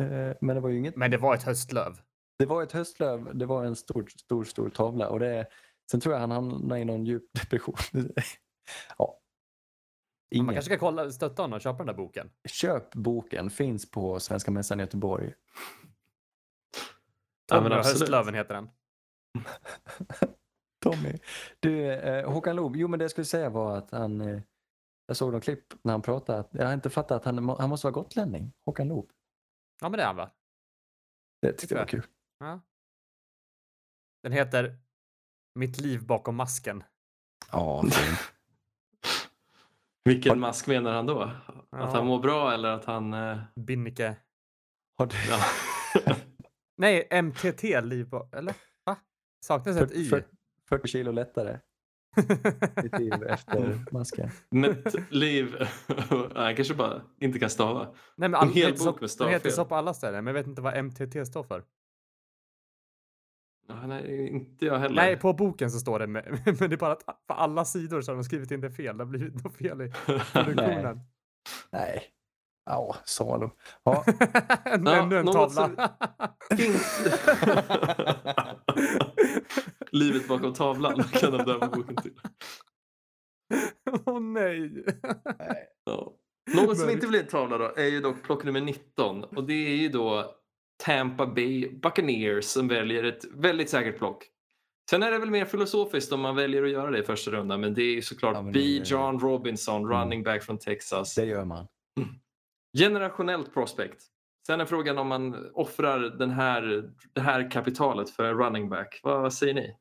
[0.00, 0.06] Eh,
[0.40, 2.00] Men det var ju inget, Men det var ett höstlöv.
[2.38, 5.08] det var ett höstlöv, det var en stor, stor, stor tavla.
[5.08, 5.46] Och det,
[5.90, 7.74] sen tror jag han hamnade i någon djup depression.
[8.98, 9.16] ja,
[10.32, 10.54] Man Ingen.
[10.54, 12.30] kanske ska kolla, stötta honom och köpa den där boken.
[12.48, 15.34] Köp boken, finns på Svenska Mässan i Göteborg.
[17.50, 17.72] Ja, men.
[17.72, 18.68] Höstlöven heter den.
[20.84, 21.18] Tommy.
[21.60, 24.40] Du, eh, Håkan Loob, jo men det jag skulle säga var att han, eh,
[25.06, 27.86] jag såg någon klipp när han pratade, jag har inte fattat att han, han måste
[27.86, 29.10] vara gotlänning, Håkan Loob.
[29.80, 30.30] Ja, men det är han va?
[31.42, 32.06] Det tyckte jag var kul.
[32.38, 32.60] Ja.
[34.22, 34.78] Den heter
[35.54, 36.84] Mitt liv bakom masken.
[37.52, 37.84] Ja.
[40.04, 41.30] Vilken mask menar han då?
[41.70, 41.78] Ja.
[41.78, 43.14] Att han mår bra eller att han...
[43.14, 44.16] eh, Binnike.
[44.98, 45.44] Har du, Ja.
[46.76, 48.38] Nej, MTT liv bakom...
[48.38, 48.54] Eller?
[49.40, 50.08] Saknas ett Y?
[50.08, 50.26] 40,
[50.68, 51.58] 40 kilo lättare
[52.82, 54.30] ditt liv efter masken.
[54.50, 55.56] Mitt liv...
[56.34, 57.94] Han kanske bara inte kan stava.
[58.16, 59.52] Nej, men En hel bok med den heter stavfel.
[59.52, 61.64] så på alla ställen, men jag vet inte vad MTT står för.
[63.68, 64.96] Ja, nej, inte jag heller.
[64.96, 68.00] Nej, på boken så står det, med, men det är bara att på alla sidor
[68.00, 68.96] så har de skrivit in det fel.
[68.96, 69.92] Det har blivit något fel i
[70.32, 71.00] produktionen.
[71.70, 72.02] Nej.
[72.64, 73.50] Ja, Salo.
[73.84, 74.04] Ja,
[74.64, 75.90] Ännu en tavla.
[79.92, 82.12] Livet bakom tavlan kan de döpa boken till.
[84.06, 84.84] Åh nej.
[85.84, 86.16] Ja.
[86.54, 89.52] Något som inte blir en tavla då är ju dock plock nummer 19 och det
[89.52, 90.34] är ju då
[90.84, 94.24] Tampa Bay Buccaneers som väljer ett väldigt säkert plock.
[94.90, 97.60] Sen är det väl mer filosofiskt om man väljer att göra det i första rundan
[97.60, 98.50] men det är ju såklart Ja, B.
[98.52, 98.82] det- Mm.
[98.86, 101.14] John Robinson, running back från Texas.
[101.14, 101.66] det gör man.
[102.78, 104.02] Generationellt prospect.
[104.46, 109.00] Sen är frågan om man offrar den här, det här kapitalet för en running back.
[109.02, 109.76] Vad, vad säger ni?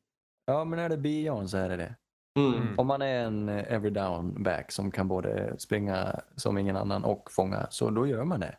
[0.46, 1.96] Ja, men är det Bion så är det det.
[2.40, 2.54] Mm.
[2.54, 2.80] Mm.
[2.80, 7.32] Om man är en every down back som kan både springa som ingen annan och
[7.32, 8.58] fånga, så då gör man det.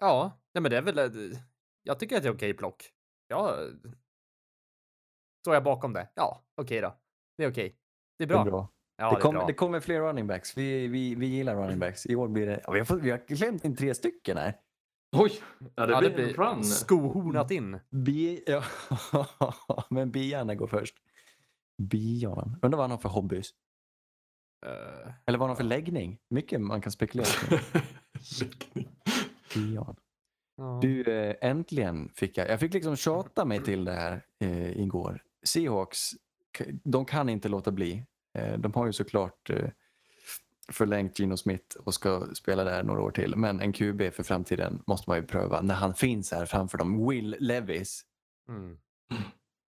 [0.00, 1.36] Ja, nej men det är väl...
[1.82, 2.92] Jag tycker att det är okej plock.
[3.28, 3.56] Ja.
[5.40, 6.08] Står jag bakom det?
[6.14, 6.96] Ja, okej då.
[7.36, 7.76] Det är okej.
[8.18, 8.44] Det är bra.
[8.44, 8.68] Det, är bra.
[9.02, 9.46] Ja, det, det kommer, bra.
[9.46, 10.56] det kommer fler running backs.
[10.56, 12.06] Vi, vi, vi gillar running backs.
[12.06, 12.60] I år blir det...
[12.64, 14.56] Ja, vi, har fått, vi har klämt in tre stycken här.
[15.16, 15.32] Oj,
[15.74, 16.64] ja, det ja, blir det en blir run.
[16.64, 17.80] skohornat in.
[17.90, 18.64] Bi, ja,
[19.90, 20.94] men Bian går först.
[21.78, 22.58] Bian.
[22.62, 23.50] Undrar vad han har för hobbys.
[24.66, 26.18] Eh, Eller vad han har för läggning.
[26.30, 28.88] Mycket man kan spekulera kring.
[29.54, 29.96] Bian.
[30.80, 32.48] Du, eh, äntligen fick jag.
[32.48, 35.22] Jag fick liksom tjata mig till det här eh, igår.
[35.44, 36.10] Seahawks,
[36.84, 38.04] de kan inte låta bli.
[38.38, 39.68] Eh, de har ju såklart eh,
[40.72, 43.36] förlängt Gino Smith och ska spela där några år till.
[43.36, 47.08] Men en QB för framtiden måste man ju pröva när han finns här framför dem.
[47.08, 48.04] Will Levis.
[48.48, 48.78] Mm.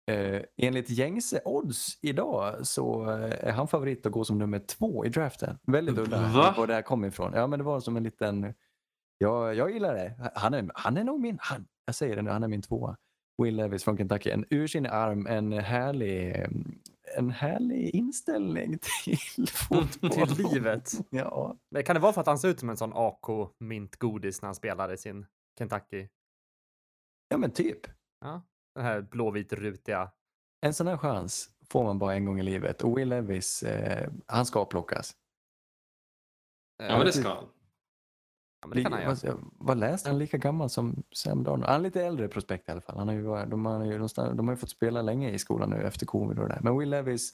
[0.08, 5.04] Eh, enligt gängse odds idag så eh, är han favorit att gå som nummer två
[5.04, 5.58] i draften.
[5.66, 6.54] Väldigt udda Va?
[6.56, 7.32] var det här kom ifrån.
[7.34, 8.54] Ja, men det var som en liten...
[9.18, 10.30] Ja, jag gillar det.
[10.34, 11.38] Han är, han är nog min...
[11.40, 12.96] Han, jag säger det nu, han är min tvåa.
[13.42, 14.30] Will Levis från Kentucky.
[14.30, 16.48] En ur sin arm, en härlig, eh,
[17.16, 20.28] en härlig inställning till fotboll.
[20.28, 20.92] Till livet.
[21.10, 24.42] Ja, Men kan det vara för att han ser ut som en sån AK mintgodis
[24.42, 25.26] när han spelar i sin
[25.58, 26.08] Kentucky?
[27.28, 27.86] ja, men typ.
[28.20, 28.42] Ja,
[28.74, 30.10] den här blåvit rutiga.
[30.60, 32.82] En sån här chans får man bara en gång i livet.
[32.82, 35.16] Och Will Levis, eh, han ska plockas.
[36.82, 37.44] Ja, men det ska han.
[38.68, 39.34] Ja, men det kan han göra.
[39.34, 40.18] vad, vad läste han?
[40.18, 41.64] Lika gammal som Sam Darnold?
[41.66, 42.98] Han är lite äldre prospekt i alla fall.
[42.98, 45.38] Han har ju, varit- de, har ju, de, de har ju fått spela länge i
[45.38, 46.60] skolan nu efter covid och det där.
[46.62, 47.32] Men Will Levis,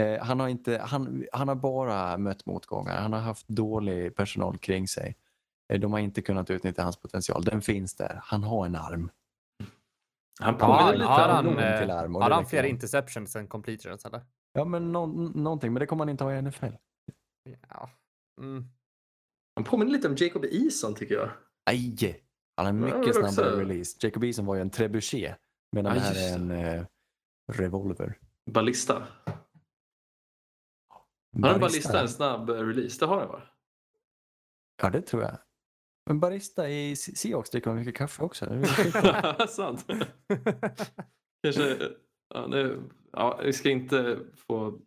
[0.00, 2.96] eh, han, har inte, han, han har bara mött motgångar.
[3.00, 5.16] Han har haft dålig personal kring sig.
[5.72, 7.44] Eh, de har inte kunnat utnyttja hans potential.
[7.44, 8.20] Den finns där.
[8.24, 9.10] Han har en arm.
[10.40, 11.46] Han Ja, påminner har, lite har om...
[11.46, 14.20] han, eh, till arm och har han fler interceptions än completions eller?
[14.52, 15.72] Ja, men nå, någonting.
[15.72, 16.66] Men det kommer han inte ha i NFL.
[17.70, 17.90] Ja.
[18.40, 18.64] Mm.
[19.58, 21.30] Han påminner lite om Jacob Eason tycker jag.
[21.66, 22.24] Nej!
[22.56, 23.98] Han Ja, mycket men snabbare release.
[24.00, 25.38] Jacob Eason var ju en trebuchet.
[25.72, 26.86] Medan Ja, det här är en eh,
[27.52, 28.18] revolver.
[28.50, 29.06] Ballista.
[31.42, 33.00] Har en ballista en snabb eh, release?
[33.00, 33.42] Det har han va?
[34.82, 35.38] Ja, det tror jag.
[36.06, 38.44] Men barista i Se- Seahawks dricker man mycket kaffe också.
[38.44, 39.86] Är Sant.
[41.42, 41.78] Kanske...
[42.34, 42.82] Ja, nu,
[43.12, 44.80] ja, vi ska inte få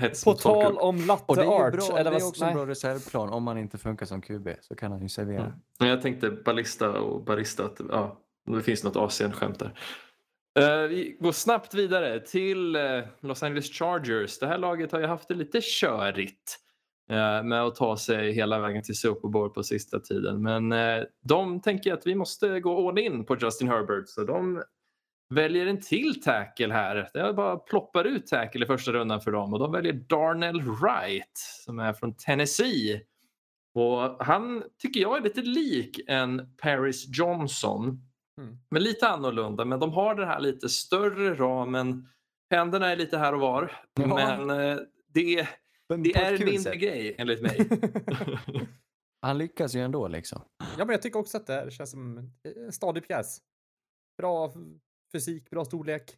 [0.00, 1.72] hets På tal om latte Och det är, art.
[1.72, 2.54] bra, eller det är också en nej.
[2.54, 3.28] bra reservplan.
[3.28, 5.44] Om man inte funkar som QB så kan han ju servera.
[5.44, 5.90] Mm.
[5.90, 7.64] Jag tänkte ballista och barista.
[7.64, 9.74] Att, ja, det finns något Asien-skämt där.
[10.58, 12.82] Eh, vi går snabbt vidare till eh,
[13.20, 14.38] Los Angeles Chargers.
[14.38, 16.56] Det här laget har ju haft det lite körigt
[17.10, 20.42] eh, med att ta sig hela vägen till Super Bowl på sista tiden.
[20.42, 20.74] Men
[21.24, 24.08] de tänker att vi måste gå all in på Justin Herbert.
[24.08, 24.62] Så de
[25.30, 27.10] väljer en till tackle här.
[27.14, 31.38] Det bara ploppar ut tackle i första rundan för dem och de väljer Darnell Wright
[31.64, 33.02] som är från Tennessee.
[33.74, 37.82] Och han tycker jag är lite lik en Paris Johnson.
[38.40, 38.58] Mm.
[38.70, 39.64] Men lite annorlunda.
[39.64, 42.08] Men de har den här lite större ramen.
[42.50, 43.72] Händerna är lite här och var.
[43.94, 44.06] Ja.
[44.06, 44.78] Men eh,
[45.14, 45.48] det är,
[45.88, 47.68] Men Det är en mindre grej enligt mig.
[49.22, 50.42] Han lyckas ju ändå liksom.
[50.58, 52.32] Ja, men jag tycker också att det här känns som
[52.66, 53.38] en stadig pjäs.
[54.18, 54.52] Bra
[55.12, 56.16] fysik, bra storlek.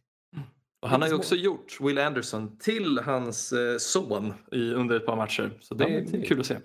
[0.81, 4.95] Och han har ju Lite också gjort Will Anderson till hans eh, son i, under
[4.95, 5.57] ett par matcher.
[5.61, 6.57] Så det Ja, är men det- kul att se.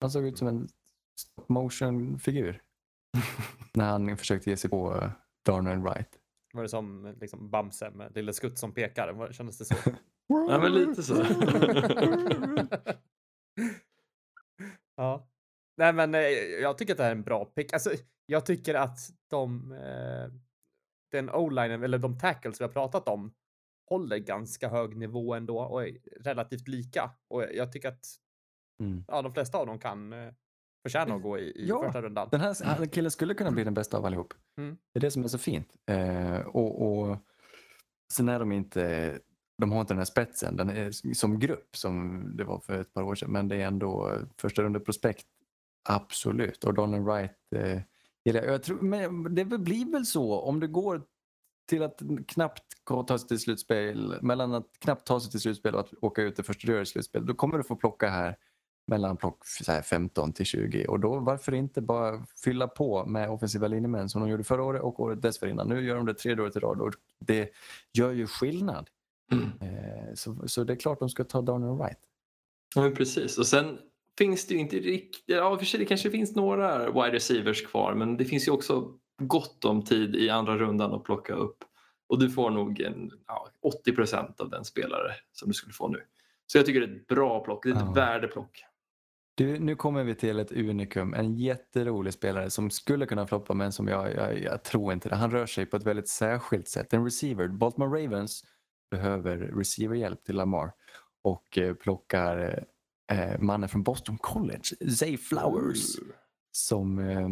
[0.00, 0.68] Han såg ut som en
[1.16, 2.62] stop motion-figur.
[3.74, 5.10] när han försökte ge sig på uh,
[5.44, 6.18] Darnell Wright.
[6.52, 9.12] Var det som liksom Bamse med Lille Skutt som pekar?
[9.12, 9.74] Var- Kändes det så?
[10.26, 11.14] Ja, men lite så.
[14.96, 15.28] ja.
[15.76, 16.20] Nej, men eh,
[16.60, 17.72] jag tycker att det här är en bra pick.
[17.72, 17.90] Alltså,
[18.26, 18.98] jag tycker att
[19.30, 20.28] de, eh,
[21.12, 23.32] den o-linen, eller de tackles vi har pratat om,
[23.88, 27.10] håller ganska hög nivå ändå och är relativt lika.
[27.28, 28.06] Och jag tycker att
[28.80, 29.04] Mm.
[29.08, 30.32] ja, de flesta av dem kan eh,
[30.82, 32.28] förtjäna att gå i, i Ja, första rundan.
[32.30, 34.34] Den här killen skulle kunna bli den bästa av allihop.
[34.58, 34.76] Mm.
[34.92, 35.68] Det är det som är så fint.
[35.86, 37.16] Eh, och, och
[38.12, 39.18] sen är de inte,
[39.58, 42.94] de har inte den här spetsen den är som grupp som det var för ett
[42.94, 43.32] par år sedan.
[43.32, 45.26] Men det är ändå första runde prospekt.
[45.88, 46.64] Absolut.
[46.64, 47.80] Och Donald Wright eh,
[48.22, 48.62] jag.
[48.62, 51.02] tror, men det blir väl så om det går
[51.68, 52.62] till att knappt
[53.06, 56.38] ta sig till slutspel, mellan att knappt ta sig till slutspel och att åka ut
[56.38, 58.36] i första årets slutspel, då kommer du få plocka här
[58.86, 63.68] mellan plock här 15 till 20 och då varför inte bara fylla på med offensiva
[63.68, 65.68] linjemän som de gjorde förra året och året dessförinnan.
[65.68, 67.50] Nu gör de det tredje året i rad och det
[67.92, 68.88] gör ju skillnad.
[69.32, 69.44] Mm.
[69.60, 71.98] Eh, så, så det är klart de ska ta Darnell Wright.
[72.74, 73.38] Ja, precis.
[73.38, 73.78] Och sen
[74.18, 75.24] finns det ju inte riktigt...
[75.26, 78.92] Ja, för sig det kanske finns några wide receivers kvar men det finns ju också
[79.22, 81.56] gott om tid i andra rundan att plocka upp.
[82.08, 85.88] Och du får nog en, ja, 80 procent av den spelare som du skulle få
[85.88, 85.98] nu.
[86.46, 87.64] Så jag tycker det är ett bra plock.
[87.64, 87.92] Det är ett Ja.
[87.92, 88.64] värdeplock.
[89.34, 93.72] Du, nu kommer vi till ett unikum, en jätterolig spelare som skulle kunna floppa men
[93.72, 95.16] som jag, jag, jag tror inte det.
[95.16, 96.92] Han rör sig på ett väldigt särskilt sätt.
[96.92, 97.48] En receiver.
[97.48, 98.44] Baltimore Ravens
[98.90, 100.72] behöver receiverhjälp till Lamar
[101.22, 102.64] och eh, plockar
[103.12, 105.96] eh, mannen från Boston College, Zay Flowers,
[106.52, 107.28] som eh,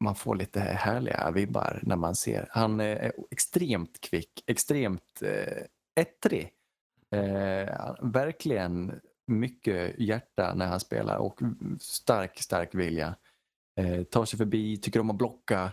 [0.00, 2.48] man får lite härliga vibbar när man ser.
[2.50, 5.64] Han är extremt kvick, extremt eh,
[6.00, 6.52] ettrig.
[7.10, 11.40] Eh, verkligen mycket hjärta när han spelar och
[11.80, 13.16] stark, stark vilja.
[13.80, 15.72] Eh, tar sig förbi, tycker om att blocka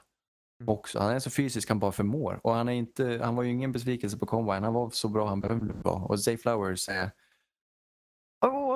[0.65, 0.99] också.
[0.99, 2.39] Han är så fysisk han bara förmår.
[2.43, 4.63] Och han, är inte, han var ju ingen besvikelse på Combine.
[4.63, 6.03] Han var så bra han behövde vara.
[6.03, 7.11] Och Zay Flowers är...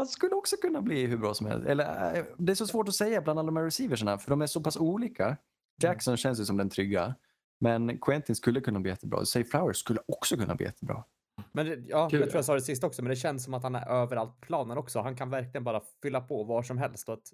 [0.05, 1.67] Han skulle också kunna bli hur bra som helst.
[1.67, 4.41] Eller, eh, det är så svårt att säga bland alla de här receiversarna för de
[4.41, 5.37] är så pass olika.
[5.81, 7.15] Jackson känns ju som den trygga.
[7.59, 9.25] Men Quentin skulle kunna bli jättebra.
[9.25, 11.03] Zay Flowers skulle också kunna bli jättebra.
[11.51, 12.19] Men det, ja, Kul.
[12.19, 14.39] jag tror jag sa det sist också, men det känns som att han är överallt
[14.39, 14.99] på planen också.
[14.99, 17.33] Han kan verkligen bara fylla på var som helst och att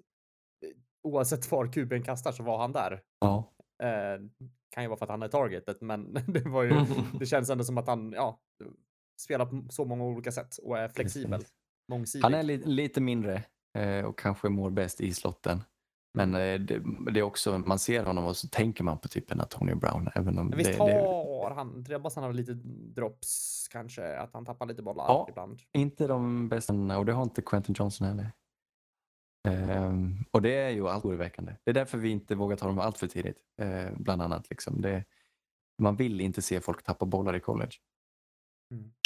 [0.65, 0.69] eh,
[1.03, 3.01] oavsett var kuben kastar så var han där.
[3.19, 3.53] Ja.
[3.83, 4.21] Eh,
[4.69, 6.85] kan ju vara för att han är targetet, men det var ju,
[7.19, 8.41] det känns ändå som att han, ja,
[9.21, 11.53] spelar på så många olika sätt och är flexibel, Precis.
[11.89, 12.23] Mångsidig.
[12.23, 13.43] Han är li lite mindre
[13.77, 15.63] eh, och kanske mår bäst i slotten.
[16.13, 19.31] Men eh, det, det är också, man ser honom och så tänker man på typ
[19.31, 20.09] en Antonio Brown.
[20.15, 22.53] Även om Men visst det, det, har han, drabbas han av lite
[22.95, 25.25] drops kanske, att han tappar lite bollar Ja.
[25.29, 25.59] ibland.
[25.73, 28.31] inte de bästa och det har inte Quentin Johnson heller.
[29.47, 31.55] Ehm, och det är ju allt oroväckande.
[31.63, 33.37] Det är därför vi inte vågar ta dem allt för tidigt.
[33.61, 34.49] Eh, bland annat.
[34.49, 34.81] Liksom.
[34.81, 35.05] Det,
[35.81, 37.71] man vill inte se folk tappa bollar i college.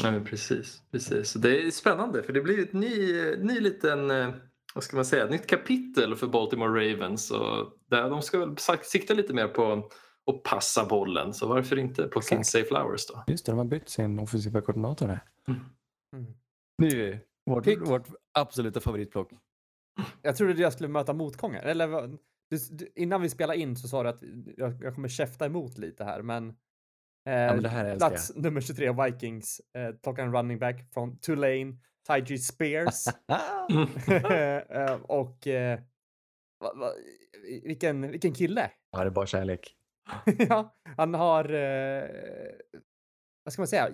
[0.03, 1.30] Ja, men precis, precis.
[1.30, 4.30] Så Det är spännande för det blir ett ny, ny liten, eh,
[4.76, 7.32] vad ska man säga, ett nytt kapitel för Baltimore Ravens.
[7.32, 9.89] Och där de ska väl sikta lite mer på
[10.32, 11.34] att passa bollen.
[11.34, 12.51] Så varför inte plocka in Exakt.
[12.51, 13.24] Say Flowers då?
[13.28, 15.24] Just det, de har bytt sin offensiva koordinator här.
[15.47, 16.34] Mm.
[16.78, 17.80] Nu, vårt, Pick.
[17.80, 19.32] vårt absoluta favoritplock.
[20.22, 21.63] Jag trodde jag skulle möta motgångar.
[21.63, 22.18] Eller
[22.49, 24.24] du, innan vi spelade in så sa du att
[24.57, 26.55] jag, jag kommer käfta emot lite här, men.
[27.26, 27.97] Eh, Ja, älskar jag.
[27.97, 29.61] plats nummer 23 Vikings.
[29.78, 33.05] Eh, plockar en running back från Tulane, Tyge Spears.
[34.69, 35.80] eh, och eh,
[36.59, 36.91] va, va,
[37.63, 38.71] vilken, vilken kille.
[38.91, 39.76] Ja, det är bara kärlek.
[40.49, 42.09] ja, han har, eh,
[43.43, 43.89] vad ska man säga,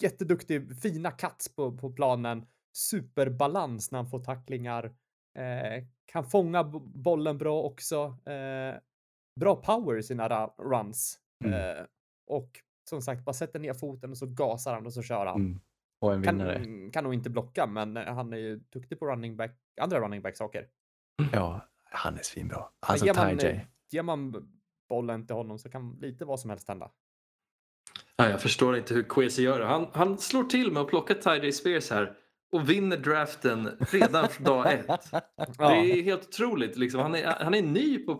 [0.00, 2.46] jätteduktig, fina cuts på, på planen,
[2.76, 4.84] superbalans när han får tacklingar,
[5.38, 6.64] eh, kan fånga
[6.94, 8.80] bollen bra också, eh,
[9.40, 11.86] bra power i sina runs Mm.
[12.28, 15.40] Och som sagt bara sätter ner foten och så gasar han och så kör han.
[15.40, 15.60] Mm.
[16.00, 16.64] Och en vinnare.
[16.64, 19.50] Kan, kan nog inte blocka, men eh, han är ju duktig på running back,
[19.80, 20.66] andra running back saker.
[21.32, 22.64] Ja, han är svinbra.
[22.80, 23.60] Alltså ger, man, eh,
[23.90, 24.48] ger man
[24.88, 26.90] bollen till honom så kan lite vad som helst hända.
[28.16, 29.66] Ja, jag förstår inte hur Kwesi gör det.
[29.66, 32.16] Han, han slår till med att plocka Ty Spears här
[32.52, 34.86] och vinner draften redan från dag ett.
[35.58, 36.76] Det är helt otroligt.
[36.76, 37.00] Liksom.
[37.00, 38.16] Han, är, han är ny på,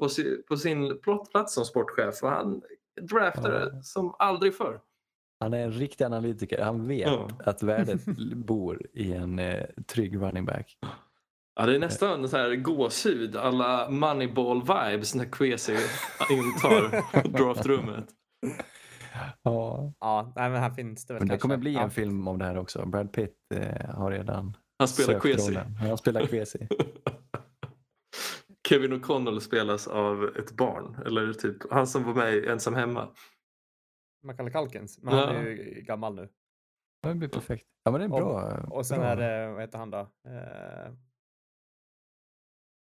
[0.49, 1.01] på, sin,
[1.33, 2.63] plats som sportchef och han
[3.01, 3.83] draftar Ja.
[3.83, 4.81] som aldrig förr.
[5.41, 6.63] Han är en riktig analytiker.
[6.63, 7.29] Han vet Ja.
[7.45, 8.05] att värdet
[8.37, 10.79] bor i en eh, trygg running back.
[11.61, 15.73] Ja, det är nästan så här gåshud alla Moneyball-vibes när Kwesi
[16.31, 18.07] intar draftrummet.
[19.43, 19.93] Ja.
[20.01, 21.43] Ja, nej, men här finns det väl Men det kanske.
[21.43, 21.81] kommer bli ja.
[21.83, 22.87] en film om det här också.
[22.87, 25.59] Brad Pitt eh, har redan Han spelar Kwesi.
[25.81, 26.69] Han spelar Kwesi.
[28.69, 31.03] Kevin O'Connell spelas av ett barn.
[31.07, 33.15] Eller typ han som var med i Ensam Hemma.
[34.23, 35.41] Macaulay Culkins, men han Ja.
[35.41, 36.29] är ju gammal nu.
[37.03, 37.67] Det blir perfekt.
[37.83, 38.67] Ja, men det är Och- bra.
[38.71, 39.09] Och sen bra.
[39.09, 39.99] är det, vad heter han då?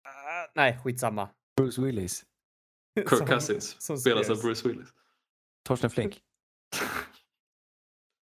[0.04, 1.30] Ah, nej, skitsamma.
[1.58, 2.26] Bruce Willis.
[2.96, 4.42] Kirk Som- Cousins som spelas av.
[4.42, 4.90] Bruce Willis.
[5.68, 6.22] Torsten Flink.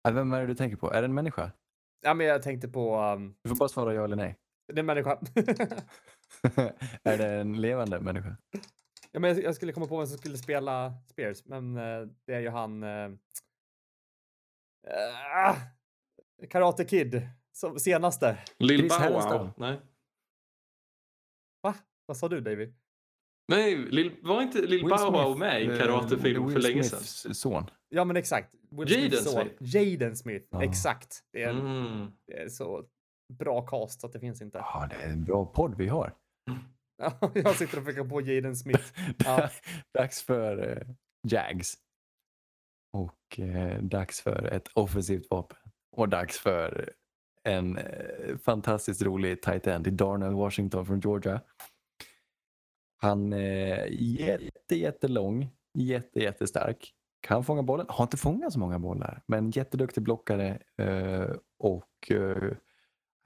[0.02, 0.92] Ja, Vem är det du tänker på?
[0.92, 1.52] Är det en människa?
[2.00, 2.96] Ja, men jag tänkte på...
[3.00, 4.36] Um, Du får bara svara ja eller nej.
[4.66, 5.18] det är en människa.
[7.02, 8.36] är det en levande människa?
[9.12, 12.40] ja, men jag, skulle komma på vem som skulle spela Spears, men eh, det är
[12.40, 12.82] ju han...
[12.82, 13.14] Uh,
[16.50, 18.38] Karate Kid, som senaste.
[18.58, 19.50] Lill Bow.
[19.56, 19.80] Nej.
[21.62, 21.74] Va?
[22.06, 22.72] Vad sa du, Davy?
[23.48, 27.12] Nej, Lil, var inte Will Bow Wow med i en eh, karatefilm för länge Smiths
[27.12, 27.34] sedan?
[27.34, 27.70] son.
[27.88, 28.54] Ja, men exakt.
[28.70, 29.24] Will Jaden.
[29.24, 29.76] Smith.
[29.76, 30.64] Jaden Smith, Ja.
[30.64, 31.24] exakt.
[31.32, 32.12] Det är, Mm.
[32.26, 32.84] det är så
[33.28, 34.58] bra cast att det finns inte.
[34.58, 36.14] Ja, det är en bra podd vi har.
[37.00, 38.84] Ja, jag sitter och försöker på Jaden Smith.
[39.24, 39.50] Ja.
[39.94, 40.94] dags för eh,
[41.28, 41.74] Jags.
[42.92, 45.58] Och eh, dags för ett offensivt vapen.
[45.96, 46.92] Och dags för
[47.44, 51.40] en eh, fantastiskt rolig tight end i Darnell Washington från Georgia.
[52.96, 56.94] Han är jätte, jättelång, jätte, jättestark.
[57.20, 62.52] Kan fånga bollen, har inte fångat så många bollar, men jätteduktig blockare eh, och eh,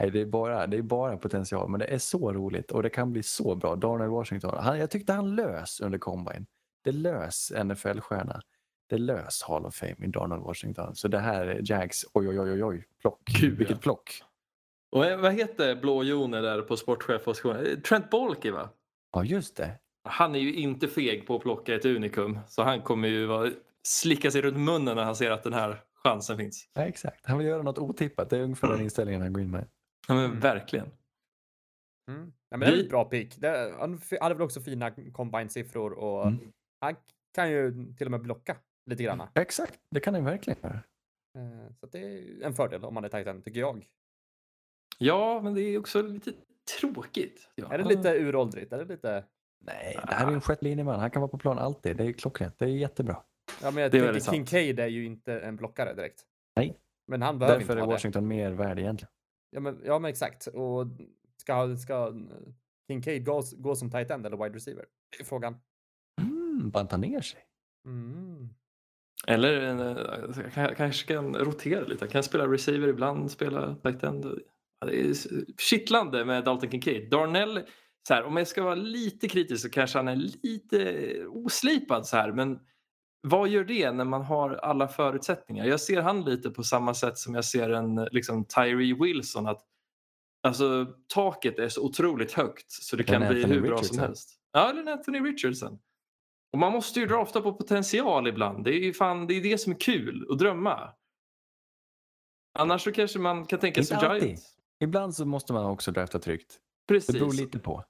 [0.03, 2.91] Nej, det är, bara, det är bara potential, men det är så roligt och det
[2.91, 3.77] kan bli så bra.
[3.77, 6.47] Darnell Washington, han, jag tyckte han lös under combine.
[6.85, 8.41] Det lös NFL-stjärna.
[8.89, 10.95] Det lös Hall of Fame i Darnell Washington.
[10.95, 13.21] Så det här är Jags, oj oj oj oj, oj plock.
[13.41, 14.23] Gud, Vilket plock.
[14.93, 17.67] Och vad heter blå joner där på sportchefpositionen?
[17.67, 18.69] Eh, Trent Bolke va?
[19.13, 19.79] Ja, just det.
[20.05, 22.39] Han är ju inte feg på att plocka ett unikum.
[22.49, 23.51] Så han kommer ju vara,
[23.83, 26.69] slicka sig runt munnen när han ser att den här chansen finns.
[26.75, 27.27] Ja, exakt.
[27.27, 28.31] Han vill göra något otippat.
[28.31, 29.67] Det är ungefär den inställningen han går in med.
[30.13, 30.41] Ja, men Mm.
[30.41, 30.87] verkligen.
[32.11, 32.33] Mm.
[32.49, 33.37] Ja, men det är ett bra pick.
[33.37, 36.53] Det, han hade väl också fina combine-siffror och Mm.
[36.81, 36.97] han
[37.35, 38.57] kan ju till och med blocka
[38.91, 39.23] lite grann.
[39.35, 40.81] Exakt, det kan han verkligen göra.
[41.39, 43.89] Eh, Så det är en fördel om man är tight end, tycker jag.
[44.99, 46.33] Ja, men det är också lite
[46.81, 47.49] tråkigt.
[47.55, 47.73] Ja.
[47.73, 48.73] Är det lite uråldrigt?
[48.73, 49.25] Är det lite...
[49.65, 51.97] Nej, det här är ju en sjätte Han kan vara på plan alltid.
[51.97, 52.59] Det är klockrent.
[52.59, 53.23] Det är jättebra.
[53.63, 54.33] Ja, men jag Det är tänker.
[54.33, 56.27] Kincaid är ju inte en blockare direkt.
[56.57, 56.79] Nej.
[57.07, 57.93] Men han behöver Därför inte är vara det.
[57.93, 59.13] Washington mer värd egentligen.
[59.55, 60.47] Ja men, ja, men exakt.
[60.47, 60.87] Och
[61.37, 62.13] ska, ska
[62.89, 64.85] Kincaid gå, gå som tight end eller wide receiver?
[65.17, 65.57] Det är frågan.
[66.21, 67.41] Mm, banta ner sig.
[67.87, 68.49] Mm.
[69.27, 72.07] Eller eh, kan- kanske kan rotera lite.
[72.09, 74.25] Kan spela receiver ibland, spela tight end.
[74.81, 75.15] Ja, det är
[75.61, 77.11] kittlande med Dalton Kincaid.
[77.11, 77.61] Darnell,
[78.09, 82.17] så här, om jag ska vara lite kritisk så kanske han är lite oslipad så
[82.17, 82.33] här.
[82.33, 82.59] Men
[83.23, 85.67] vad gör det när man har alla förutsättningar?
[85.67, 89.47] Jag ser han lite på samma sätt som jag ser en liksom, Tyree Wilson.
[89.47, 89.63] Att,
[90.43, 93.99] alltså, taket är så otroligt högt så det kan bli hur bra som Richardson.
[93.99, 94.39] helst.
[94.53, 95.79] Ja, eller Anthony Richardson.
[96.53, 98.65] Och man måste ju drafta på potential ibland.
[98.65, 100.93] Det är ju fan, det, är det som är kul att drömma.
[102.59, 103.99] Annars så kanske man kan tänka sig.
[104.01, 104.57] Giants.
[104.81, 106.59] Ibland så måste man också drafta tryggt.
[106.89, 107.15] Precis.
[107.15, 107.85] Det beror lite på.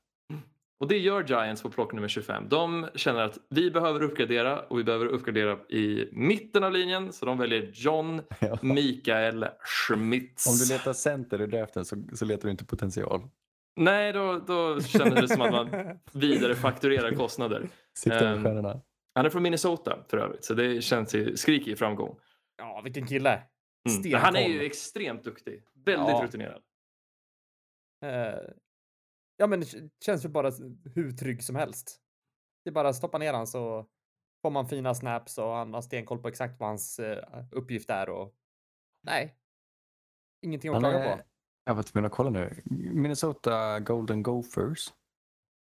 [0.82, 2.48] Och det gör Giants på plock nummer 25.
[2.48, 7.12] De känner att vi behöver uppgradera och vi behöver uppgradera i mitten av linjen.
[7.12, 8.58] Så de väljer John Ja.
[8.62, 10.46] Mikael Schmitz.
[10.46, 13.20] Om du letar center i draften så, så letar du inte potential.
[13.76, 17.68] Nej, då, då känner det som att man vidarefakturerar kostnader.
[18.04, 18.80] Stjärnorna.
[19.14, 22.16] Han är från Minnesota för övrigt, så det känns ju skrik i framgång.
[22.58, 23.42] Ja, vilken kille.
[24.04, 24.20] Mm.
[24.22, 25.62] Han är ju extremt duktig.
[25.84, 26.22] Väldigt Ja.
[26.24, 26.62] rutinerad.
[28.04, 28.38] Eh,
[29.42, 30.50] ja, men det känns ju bara
[30.94, 32.00] hur trygg som helst.
[32.64, 33.86] Det är bara att stoppa ner han så
[34.42, 38.08] får man fina snaps och han har stenkoll på exakt vad hans eh, uppgift är
[38.08, 38.34] och
[39.02, 39.36] nej.
[40.42, 41.22] Ingenting att klaga på.
[41.64, 42.62] Jag var tvungen att kolla nu.
[42.92, 44.92] Minnesota Golden Gophers.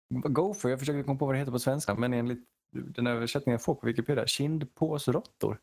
[0.10, 3.64] Gopher, jag försöker komma på vad det heter på svenska, men enligt den översättningen jag
[3.64, 5.62] får på Wikipedia, kindpåsråttor.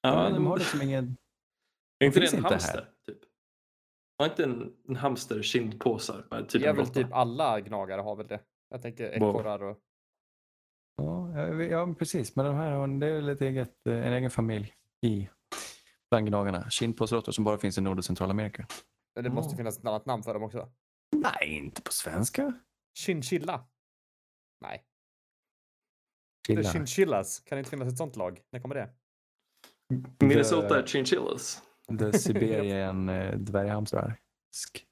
[0.00, 1.16] Ja, de har liksom ingen...
[1.98, 2.90] Är inte det en hamster?
[3.06, 3.18] Typ?
[4.20, 6.42] Har inte en, en hamster kindpåsar?
[6.48, 7.02] Typ Det är en väl råtta?
[7.02, 8.40] typ alla gnagare har väl det.
[8.68, 9.78] Jag tänker ekorrar och
[10.96, 12.36] Ja, jag ja precis.
[12.36, 14.74] Men de här det är ett eget, eh, en egen familj
[15.06, 15.28] i
[16.10, 16.70] bland gnagarna.
[16.70, 18.66] Kindpåsråttor som bara finns i Nord och Centralamerika.
[19.14, 20.72] Men det måste finnas ett annat namn för dem också.
[21.16, 22.52] Nej, inte på svenska.
[22.98, 23.64] Chinchilla.
[24.60, 24.84] Nej.
[26.46, 26.62] Chilla.
[26.62, 27.40] The Chinchillas.
[27.40, 28.40] Kan det inte finnas ett sånt lag?
[28.52, 28.90] När kommer det?
[30.26, 31.62] Minnesota The- Chinchillas.
[31.98, 34.16] The Siberian eh, dvärghamstrar.
[34.52, 34.86] Sk.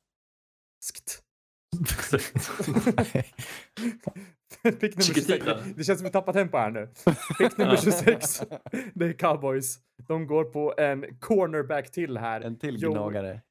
[0.80, 1.22] Skt.
[4.62, 5.06] Pick nummer 26.
[5.06, 5.60] Chiquitita.
[5.76, 6.88] Det känns som vi tappar tempo här nu.
[7.38, 8.40] Pick nummer 26.
[8.94, 9.78] Det är cowboys.
[10.08, 12.40] De går på en cornerback till här.
[12.40, 13.42] En till gnagare.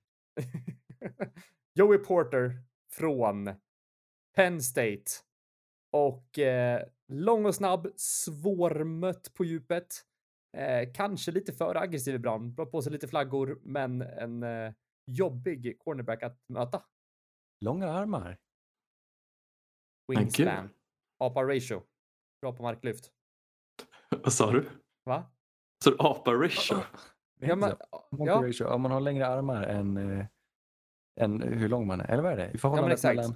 [1.73, 3.53] Joey Porter från
[4.35, 5.03] Penn State.
[5.91, 10.03] Och eh, lång och snabb, svårmött på djupet.
[10.57, 14.73] Eh, kanske lite för aggressiv ibland, drar på sig lite flaggor, men en eh,
[15.11, 16.83] jobbig cornerback att möta.
[17.65, 18.37] Långa armar.
[20.07, 20.69] Wingspan.
[21.19, 21.83] APA ratio.
[22.41, 23.11] Bra på marklyft.
[24.09, 24.69] Vad sa du?
[25.03, 25.31] Va?
[25.83, 26.75] Så du apa ratio?
[27.39, 27.75] Ja, men,
[28.11, 28.73] Monkey ja.
[28.73, 30.25] Om man har längre armar än, eh,
[31.19, 32.11] än hur lång man är.
[32.11, 32.51] Eller vad är det?
[32.51, 33.15] I förhållande exakt.
[33.15, 33.35] mellan...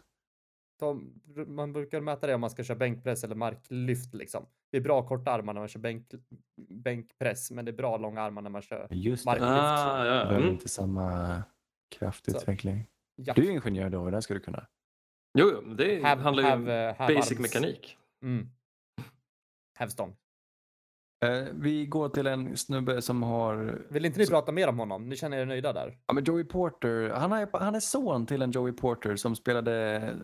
[0.82, 4.46] de, man brukar mäta det om man ska köra bänkpress eller marklyft liksom.
[4.72, 6.08] Det är bra korta armar när man kör bänk,
[6.70, 9.32] bänkpress, men det är bra långa armar när man kör Just det.
[9.32, 10.12] Mark- Ah, ja.
[10.24, 10.50] behöver Mm.
[10.50, 11.44] inte samma
[11.96, 12.88] kraftutveckling.
[13.16, 13.34] ja.
[13.34, 14.68] Du är ingenjör då, det ska du kunna.
[15.40, 17.42] Jo, det Have- handlar ju om have, eh, have basic arms.
[17.42, 17.98] mekanik.
[18.24, 18.50] Mm.
[19.80, 20.16] Hävstång.
[21.26, 23.82] Eh, vi går till en snubbe som har...
[23.90, 25.10] Vill inte ni prata mer om honom?
[25.10, 25.98] Ni känner er nöjda där?
[26.08, 30.16] Ja, men Joey Porter, han är, han är son till en Joey Porter som spelade,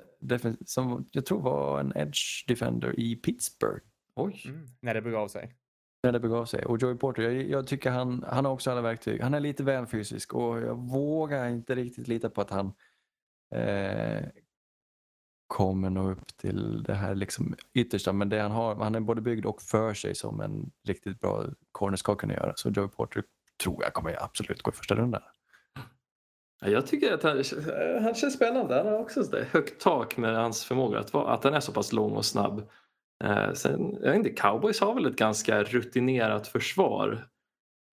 [0.65, 3.85] som jag tror var en edge defender i Pittsburgh.
[4.15, 4.43] Oj.
[4.45, 4.67] Mm.
[4.81, 5.55] När det begav sig.
[6.03, 6.65] När det begav sig.
[6.65, 9.21] Och Joey Porter, jag, jag tycker han, han har också alla verktyg.
[9.21, 12.73] Han är lite väl fysisk och jag vågar inte riktigt lita på att han
[13.55, 14.25] eh,
[15.47, 18.13] kommer nå upp till det här liksom yttersta.
[18.13, 21.45] Men det han har, han är både byggd och för sig som en riktigt bra
[21.71, 22.53] corner ska kunna göra.
[22.55, 23.23] Så Joey Porter
[23.63, 25.21] tror jag kommer absolut gå i första rundan.
[26.61, 27.43] Ja, Jag tycker att han,
[28.03, 28.75] han känns spännande.
[28.75, 31.71] Han har också ett högt tak med hans förmåga att, vara, att han är så
[31.71, 32.69] pass lång och snabb.
[33.23, 37.27] Eh, sen, jag vet inte, cowboys har väl ett ganska rutinerat försvar.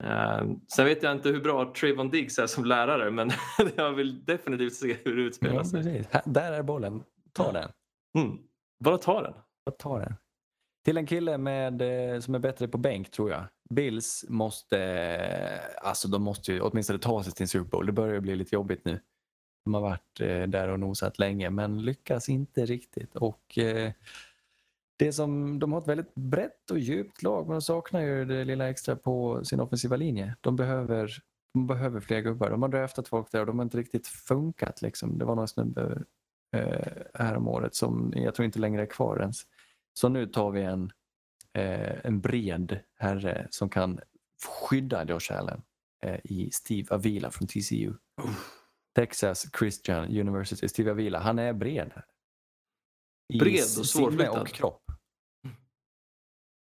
[0.04, 0.42] Eh,
[0.74, 3.30] sen vet jag inte hur bra Trayvon Diggs är som lärare men
[3.76, 6.08] jag vill definitivt se hur det utspelar Ja, sig.
[6.10, 7.02] Här, där är bollen.
[7.34, 7.70] Ta den.
[8.18, 8.38] Mm.
[8.84, 9.34] Bara ta den.
[9.64, 10.14] Jag tar den.
[10.84, 11.82] Till en kille med,
[12.14, 13.44] eh, som är bättre på bänk tror jag.
[13.70, 17.86] Bills måste, eh, alltså de måste ju åtminstone ta sig till en Super Bowl.
[17.86, 19.00] Det börjar bli lite jobbigt nu.
[19.64, 23.16] De har varit eh, där och nosat länge men lyckas inte riktigt.
[23.16, 23.58] Och
[24.96, 28.44] det som, de har ett väldigt brett och djupt lag men de saknar ju det
[28.44, 30.36] lilla extra på sin offensiva linje.
[30.40, 31.18] De behöver,
[31.54, 32.50] de behöver fler gubbar.
[32.50, 34.82] De har draftat folk där och de har inte riktigt funkat.
[34.82, 35.18] Liksom.
[35.18, 36.02] Det var någon snubbe
[36.54, 39.42] eh, här om året som jag tror inte längre är kvar ens.
[39.94, 40.92] Så nu tar vi en,
[41.52, 44.00] eh, en bred herre som kan
[44.68, 45.62] skydda Josh Allen
[46.04, 47.92] eh, i Steve Avila från TCU.
[48.94, 50.68] Texas Christian University.
[50.68, 51.92] Steve Avila, han är bred.
[53.32, 54.40] I Bred och svårflyttad.
[54.40, 54.82] och kropp.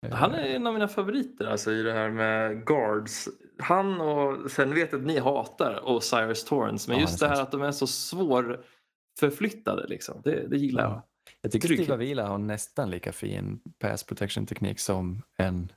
[0.05, 3.29] Eh, Han är en av mina favoriter alltså, i det här med guards.
[3.59, 7.27] Han och sen vet jag att ni hatar Osiris Torrance men Ja, just det det
[7.27, 7.47] är här sant.
[7.47, 7.87] att de är så
[9.19, 10.21] svårförflyttade liksom.
[10.23, 10.91] Det, det gillar jag.
[10.91, 11.07] Ja.
[11.41, 11.85] Jag tycker Trygghet.
[11.85, 15.71] Steve Avila har nästan lika fin pass protection teknik som en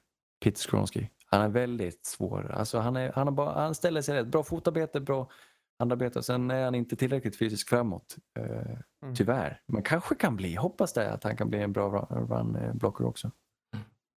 [0.45, 1.07] Peter Skronsky.
[1.27, 2.51] Han är väldigt svår.
[2.51, 4.27] Alltså han, är, han, har bara, han ställer sig rätt.
[4.27, 5.31] Bra fotarbete, bra
[5.79, 6.19] handarbete.
[6.19, 8.17] och Sen är han inte tillräckligt fysiskt framåt.
[8.39, 9.15] Eh, Mm.
[9.15, 9.61] Tyvärr.
[9.67, 10.55] Men kanske kan bli.
[10.55, 13.31] Hoppas det att han kan bli en bra run- run-blocker också.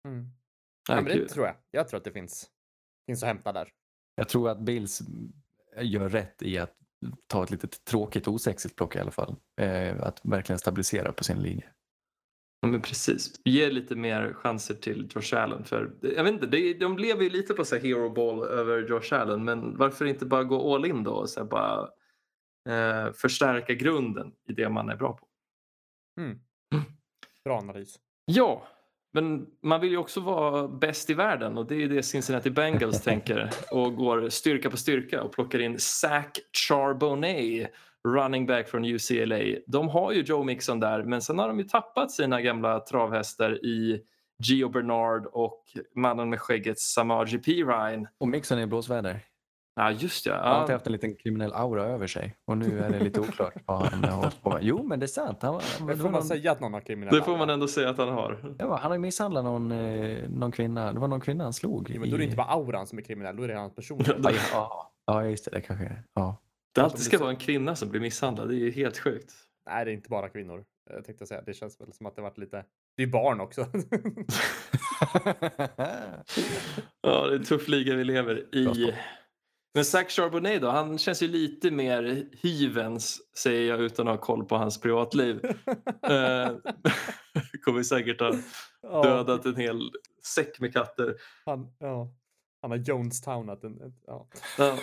[0.05, 0.25] Mm.
[0.89, 1.55] Ja, Ja, men det tror jag.
[1.71, 2.49] Jag tror att det finns,
[3.07, 3.69] finns att hämta där.
[4.15, 5.01] Jag tror att Bills
[5.81, 6.75] gör rätt i att
[7.27, 9.35] ta ett lite tråkigt osexigt block i alla fall.
[9.61, 11.69] Eh, att verkligen stabilisera på sin linje.
[12.61, 13.41] Ja, men precis.
[13.45, 15.63] Ge lite mer chanser till Josh Allen.
[15.63, 18.87] För, jag vet inte, det, de lever ju lite på så här hero ball över
[18.89, 21.89] Josh Allen men varför inte bara gå all in då och så här bara
[22.69, 25.27] eh, förstärka grunden i det man är bra på.
[26.21, 26.39] Mm.
[27.43, 27.99] Bra analys.
[28.25, 28.67] Ja,
[29.21, 32.49] men man vill ju också vara bäst i världen och det är ju det Cincinnati
[32.49, 36.31] Bengals tänker och går styrka på styrka och plockar in Zach
[36.67, 37.71] Charbonnet,
[38.07, 39.59] running back från UCLA.
[39.67, 43.65] De har ju Joe Mixon där men sen har de ju tappat sina gamla travhästar
[43.65, 44.01] i
[44.43, 45.63] Gio Bernard och
[45.95, 47.51] mannen med skägget Samaji P.
[47.51, 48.07] Ryan.
[48.17, 49.19] Och Mixon är i blåsväder.
[49.79, 50.35] Ja, just ja.
[50.35, 53.19] Han har alltid haft en liten kriminell aura över sig och nu är det lite
[53.19, 54.59] oklart vad han har hållit på med.
[54.63, 55.41] Jo, men det är sant.
[55.41, 55.55] Han,
[55.87, 57.17] Det får man någon, säga att någon har kriminella.
[57.17, 58.55] Det får man ändå säga att han har.
[58.59, 60.93] ja, han har ju misshandlat någon, eh, någon kvinna.
[60.93, 61.89] Det var någon kvinna han slog.
[61.89, 63.55] Ja, men då är det i- inte bara auran som är kriminell, då är det
[63.55, 63.99] hans person.
[64.07, 65.51] Ja, ja, ja, just det.
[65.51, 66.03] Det kanske är.
[66.13, 66.37] Ja.
[66.75, 68.49] Det alltid ska vara en kvinna som blir misshandlad.
[68.49, 69.33] Det är ju helt sjukt.
[69.69, 70.65] Nej, det är inte bara kvinnor.
[70.89, 72.63] Jag tänkte säga, det känns väl som att det varit lite...
[72.97, 73.65] Det är barn också.
[77.01, 78.93] Ja, det är en tuff liga vi lever Bra i.
[79.77, 84.21] Men Zach Charbonnet då, han känns ju lite mer hyvens säger jag utan att ha
[84.21, 85.39] koll på hans privatliv.
[86.03, 86.51] Eh,
[87.63, 89.91] Kommer säkert ha dödat en hel
[90.23, 91.15] säck med katter.
[91.45, 92.13] Han, ja.
[92.61, 93.77] Han har Jonestownat en...
[94.07, 94.27] ja.
[94.57, 94.77] Ja.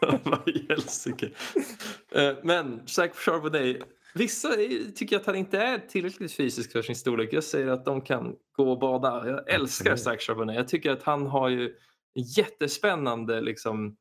[0.24, 1.30] Vad i helsike.
[2.12, 3.76] Eh, Men Zach Charbonnet,
[4.14, 4.48] vissa
[4.94, 7.32] tycker att han inte är tillräckligt fysisk för sin storlek.
[7.32, 9.28] Jag säger att de kan gå och bada.
[9.28, 9.96] Jag älskar.
[9.96, 10.56] Zach Charbonnet.
[10.56, 11.74] Jag tycker att han har ju
[12.36, 13.96] jättespännande liksom,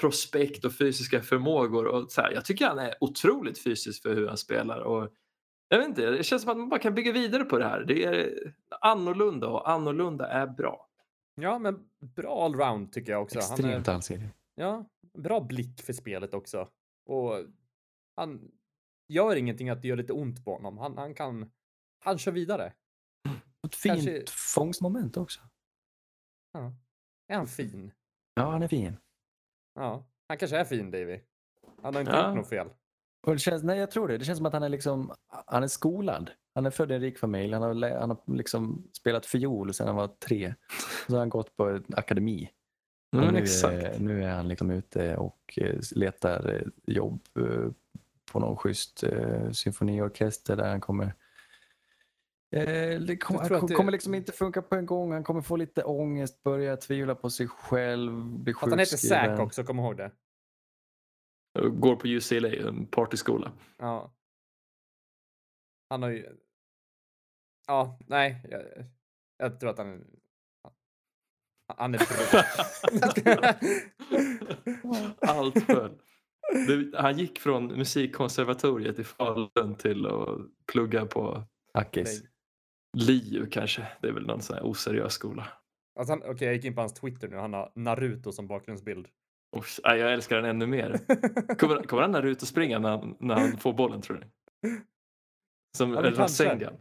[0.00, 1.86] prospekt och fysiska förmågor.
[1.86, 4.80] Och så här, jag tycker han är otroligt fysisk för hur han spelar.
[4.80, 5.14] Och
[5.68, 7.84] jag vet inte, det känns som att man bara kan bygga vidare på det här.
[7.84, 10.88] Det är annorlunda och annorlunda är bra.
[11.34, 13.40] ja, men bra allround tycker jag också.
[13.40, 14.28] Han Extremt är, allsidig.
[14.54, 14.88] ja,
[15.18, 16.68] bra blick för spelet också.
[17.06, 17.34] Och
[18.16, 18.50] han
[19.08, 20.78] gör ingenting att det gör lite ont på honom.
[20.78, 21.50] Han, han kan...
[22.04, 22.72] Han kör vidare.
[23.66, 24.24] Ett fint Kanske-
[24.54, 25.40] fångstmoment också.
[26.52, 26.72] Ja.
[27.28, 27.92] Är han fin?
[28.34, 28.96] Ja, han är fin.
[29.80, 30.06] Ja.
[30.28, 31.20] Han kanske är fin, Davy.
[31.82, 32.26] Han har inte Ja.
[32.28, 32.66] gjort något fel.
[33.26, 34.18] Och det känns, nej, jag tror det.
[34.18, 35.12] Det känns som att han är, liksom,
[35.46, 36.30] han är skolad.
[36.54, 37.52] Han är född i en rik familj.
[37.52, 40.54] Han har, han har liksom spelat fiol sedan han var tre.
[41.06, 42.50] Så har han gått på en akademi.
[43.12, 43.74] Och Mm, nu, exakt.
[43.82, 47.70] är, nu är han liksom ute och eh, letar eh, jobb eh,
[48.32, 49.04] på någon schysst
[49.52, 51.14] symfoniorkester där han kommer
[52.50, 55.12] det att det- kommer liksom inte funka på en gång.
[55.12, 59.36] Han kommer få lite ångest, börja tvivla på sig själv, bli Att han heter sjukskriven.
[59.36, 60.12] Zack också, kom ihåg det.
[61.72, 63.52] Går på UCLA, en partyskola.
[63.78, 64.14] Ja.
[65.90, 66.36] Han har ju...
[67.66, 68.46] Ja, nej.
[68.50, 68.62] Jag,
[69.36, 70.04] jag tror att han.
[71.76, 72.00] Han är.
[75.20, 75.98] Allt föll.
[76.66, 80.38] Det- Han gick från musikkonservatoriet i Falun till att
[80.72, 81.42] plugga på
[81.74, 82.22] Ackis.
[82.98, 83.86] LiU kanske.
[84.00, 85.48] Det är väl någon sån här oseriös skola.
[85.98, 87.36] Alltså Okej, jag gick in på hans Twitter nu.
[87.36, 89.08] Han har Naruto som bakgrundsbild.
[89.84, 90.98] Nej, jag älskar den ännu mer.
[91.58, 94.26] Kommer, kommer han Naruto springa när han, när han får bollen tror ni?
[95.76, 96.10] Som Ja.
[96.10, 96.74] Rasengan.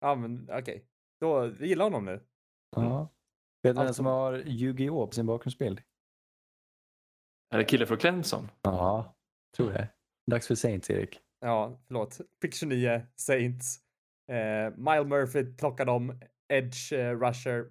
[0.00, 0.84] ja, men okej.
[1.20, 2.24] Då, vi gillar honom nu.
[2.76, 3.08] Ja.
[3.62, 5.82] Vet du vem som har Yu-Gi-Oh på sin bakgrundsbild?
[7.54, 8.50] Är det killen från Clemson?
[8.62, 9.14] Ja,
[9.56, 9.88] tror det.
[10.30, 11.20] Dags för Saints, Erik.
[11.40, 12.20] Ja, förlåt.
[12.42, 13.80] Pick 29, Saints.
[14.30, 16.20] Eh, Mile Murphy plockade om.
[16.52, 17.70] Edge eh, Rusher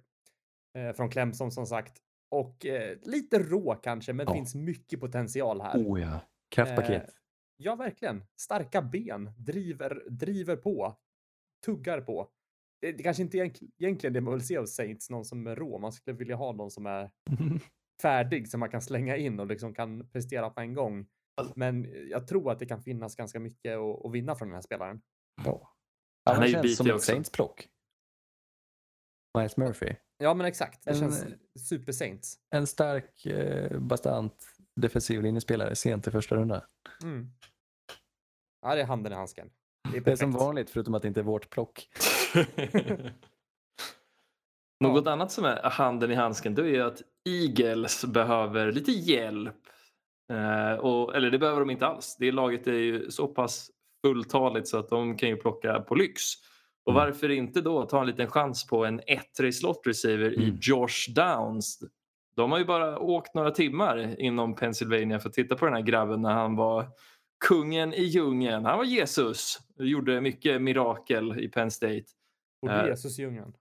[0.78, 1.98] eh, från Clemson som sagt.
[2.30, 4.34] Och eh, lite rå kanske, men det Ja.
[4.34, 5.78] finns mycket potential här.
[5.78, 6.20] Oh ja.
[6.54, 7.02] Kraftpaket.
[7.02, 7.08] Eh,
[7.62, 8.24] Ja, verkligen.
[8.40, 10.96] Starka ben, driver, driver på,
[11.66, 12.28] tuggar på.
[12.80, 15.46] Det, det kanske inte är egent- egentligen det man vill se av Saints, någon som
[15.46, 15.78] är rå.
[15.78, 17.10] Man skulle vilja ha någon som är
[18.02, 21.06] färdig, som man kan slänga in och liksom kan prestera på en gång.
[21.54, 24.62] Men jag tror att det kan finnas ganska mycket att, att vinna från den här
[24.62, 25.00] spelaren.
[25.44, 25.76] ja.
[26.24, 27.12] Han Han är ju känns bitig som ett också.
[27.12, 27.68] Saints-plock.
[29.38, 29.94] Miles Murphy.
[30.18, 30.84] Ja, men exakt.
[30.84, 31.24] Det En- känns
[31.68, 32.38] super Saints.
[32.54, 34.46] En stark, eh, bastant
[34.76, 36.60] defensiv linjespelare sent i första rundan.
[37.02, 37.30] Mm.
[38.62, 39.50] Ja, det är handen i handsken.
[39.92, 41.88] Det är Det är som vanligt förutom att det inte är vårt plock.
[44.84, 49.56] Något annat som är handen i handsken då är ju att Eagles behöver lite hjälp.
[50.32, 52.16] Eh, och, eller det behöver de inte alls.
[52.18, 53.70] Det laget är ju så pass
[54.06, 56.22] fulltaligt så att de kan ju plocka på lyx.
[56.84, 57.04] Och Mm.
[57.04, 60.58] varför inte då ta en liten chans på en ettrig slot receiver i Mm.
[60.62, 61.82] Josh Downs.
[62.36, 65.82] De har ju bara åkt några timmar inom Pennsylvania för att titta på den här
[65.82, 66.86] grabben när han var
[67.48, 68.64] kungen i djungeln.
[68.64, 72.04] Han var Jesus och gjorde mycket mirakel i Penn State.
[72.62, 73.52] Borde Eh, Jesus i djungeln.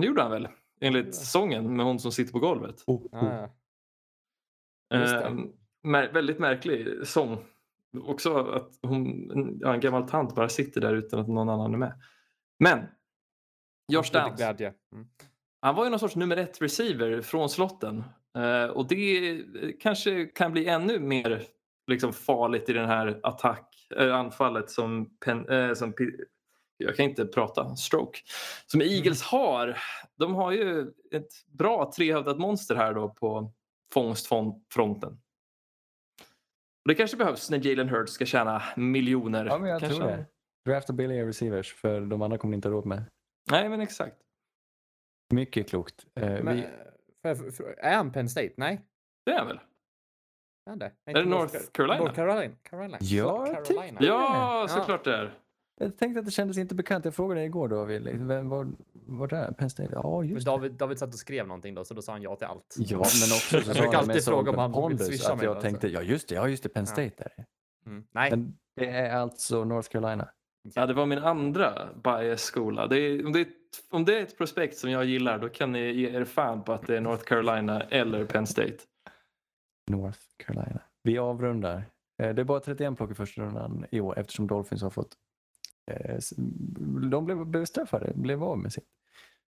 [0.00, 0.48] Det gjorde han väl?
[0.80, 2.84] Enligt sången med hon som sitter på golvet.
[2.86, 3.46] Oh, oh.
[5.82, 7.38] mär, väldigt märklig sång.
[7.98, 9.28] Också att hon,
[9.60, 12.00] ja, en gammal tant bara sitter där utan att någon annan är med.
[12.58, 12.78] Men
[13.92, 14.40] Josh Downs.
[14.40, 15.06] Mm.
[15.60, 18.04] han var ju någon sorts nummer ett receiver från slotten.
[18.38, 19.40] Eh, och det eh,
[19.80, 21.42] kanske kan bli ännu mer
[21.86, 25.94] liksom, farligt i den här attack, eh, anfallet som, pen, eh, som
[26.76, 28.18] jag kan inte prata, stroke,
[28.66, 29.76] som Eagles har.
[30.18, 30.82] De har ju
[31.12, 33.52] ett bra trehövdat monster här då på
[33.92, 35.18] fångstfronten.
[36.86, 39.44] Och det kanske behövs när Jalen Hurts ska tjäna miljoner.
[39.46, 40.26] Ja, men jag kanske tror det.
[40.64, 43.04] Drafta billiga receivers för de andra kommer ni inte ha råd med.
[43.50, 44.16] Nej, men exakt.
[45.34, 46.06] Mycket klokt.
[46.14, 46.66] Eh, Men, vi,
[47.22, 48.52] för, för, för, är han Penn State?
[48.56, 48.80] Nej.
[49.24, 49.60] Det är han väl?
[50.70, 50.92] Är det?
[51.06, 51.98] Är det North Carolina?
[51.98, 52.54] North Carolina.
[52.62, 52.98] Carolina.
[53.00, 54.00] Ja, Carolina.
[54.00, 55.38] Ja, såklart det är.
[55.78, 57.04] Jag tänkte att det kändes inte bekant.
[57.04, 58.02] Jag frågade dig igår David.
[58.02, 59.54] liksom, Vem var, var det?
[59.58, 59.88] Penn State?
[59.92, 60.50] Ja, Men just det.
[60.50, 62.74] David, David satt och skrev någonting då, så då sa han ja till allt.
[62.78, 65.56] Ja, men också så Jag brukar alltid fråga om han vill swisha att mig, jag
[65.56, 65.68] alltså.
[65.70, 66.92] tänkte, ja just det, ja just det, Penn Ja.
[66.92, 67.44] State där.
[67.86, 68.04] Mm.
[68.12, 68.30] Nej.
[68.30, 70.28] Men det är alltså North Carolina.
[70.74, 72.86] Ja, det var min andra bias-skola.
[72.86, 73.48] Det är, om, det är, ett-
[73.90, 76.72] om det är ett prospekt som jag gillar då kan ni ge er fan på
[76.72, 78.76] att det är North Carolina eller Penn State.
[79.90, 80.80] North Carolina.
[81.02, 81.76] Vi avrundar.
[82.22, 85.14] Eh, Det är bara 31 plock i första rundan i år eftersom Dolphins har fått...
[85.86, 86.18] eh,
[87.10, 88.84] De blev, blev straffade, blev av med sitt.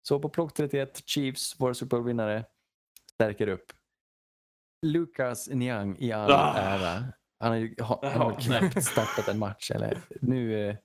[0.01, 2.45] Så på plock 31, Chiefs, våra Super Bowl-vinnare.
[3.13, 3.65] stärker upp.
[4.85, 6.53] Lukas Niang i all Ah.
[6.57, 7.03] ära.
[7.39, 9.71] Han har ju ha, han har knappt startat en match.
[9.71, 10.75] Eller, nu eh,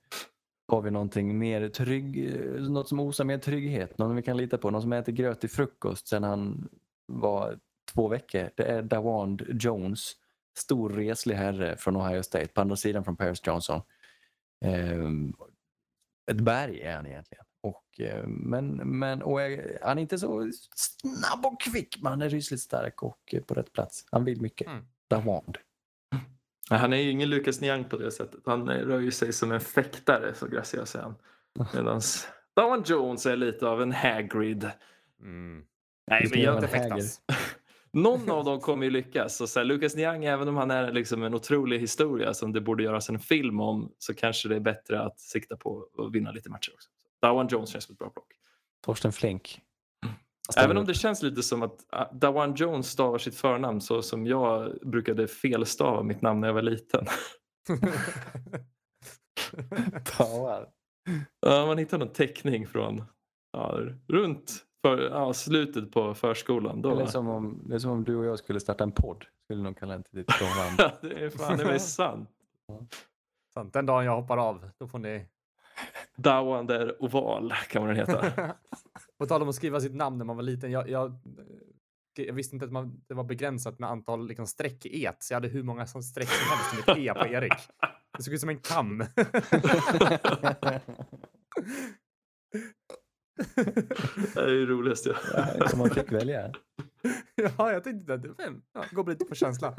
[0.68, 3.98] har vi någonting mer trygg, eh, något som osar mer trygghet.
[3.98, 4.70] Någon vi kan lita på.
[4.70, 6.68] Någon som äter gröt till frukost sedan han
[7.06, 7.58] var
[7.94, 8.50] två veckor.
[8.54, 10.12] Det är Dawand Jones.
[10.58, 12.46] Stor reslig herre från Ohio State.
[12.48, 13.80] På andra sidan från Paris Johnson.
[14.62, 15.32] Ehm,
[16.30, 17.44] ett berg är han egentligen.
[17.60, 22.22] Och, eh, men, men, och är, han är inte så snabb och kvick, men han
[22.22, 24.06] är rysligt stark och eh, på rätt plats.
[24.10, 24.66] Han vill mycket.
[24.66, 24.84] Mm.
[26.70, 28.40] Han är ju ingen Lucas Niang på det sättet.
[28.46, 31.14] Han rör ju sig som en fäktare så graciös är han.
[31.74, 32.00] Medan
[32.56, 34.70] Dawan Jones är lite av en Hagrid.
[35.20, 35.64] Mm.
[36.06, 37.20] Nej, men jag, Inte fäktas.
[37.92, 39.40] någon av dem kommer ju lyckas.
[39.40, 42.60] Och så här, Lucas Niang, även om han är liksom en otrolig historia som det
[42.60, 46.32] borde göras en film om så kanske det är bättre att sikta på att vinna
[46.32, 46.88] lite matcher också.
[47.22, 48.32] Dawan Jones känns som ett bra plock.
[48.84, 49.60] Torsten Flink.
[50.56, 54.26] Även om det känns lite som att ah, Dawan Jones stavar sitt förnamn så som
[54.26, 57.06] jag brukade felstava mitt namn när jag var liten.
[60.18, 60.66] Dawand.
[61.40, 63.04] Ja, man hittar någon teckning från
[63.52, 66.82] ja, runt för, ja, slutet på förskolan.
[66.82, 66.94] Då.
[66.94, 69.24] Det är, som om, det är som om du och jag skulle starta en podd.
[69.44, 70.28] Skulle nog kalla den till ditt.
[70.78, 72.30] Ja, det är fan det är sant.
[73.54, 73.72] Sant.
[73.72, 75.26] Den dagen jag hoppar av, då får ni...
[76.16, 78.32] Dawan där oval kan man den heta.
[79.18, 80.70] På tal om att skriva sitt namn när man var liten.
[80.70, 81.18] Jag, jag,
[82.14, 85.22] jag visste inte att man, det var begränsat med antal liksom, streck i et.
[85.22, 87.52] Så jag hade hur många som streck som helst som ett e på Erik.
[88.16, 89.04] Det såg ut som en kam.
[94.34, 95.06] Det är ju roligast.
[95.06, 95.14] Ja.
[95.58, 96.52] Ja, Som man fick välja.
[97.34, 98.34] ja, jag tänkte det
[98.72, 99.74] ja, går lite på känsla.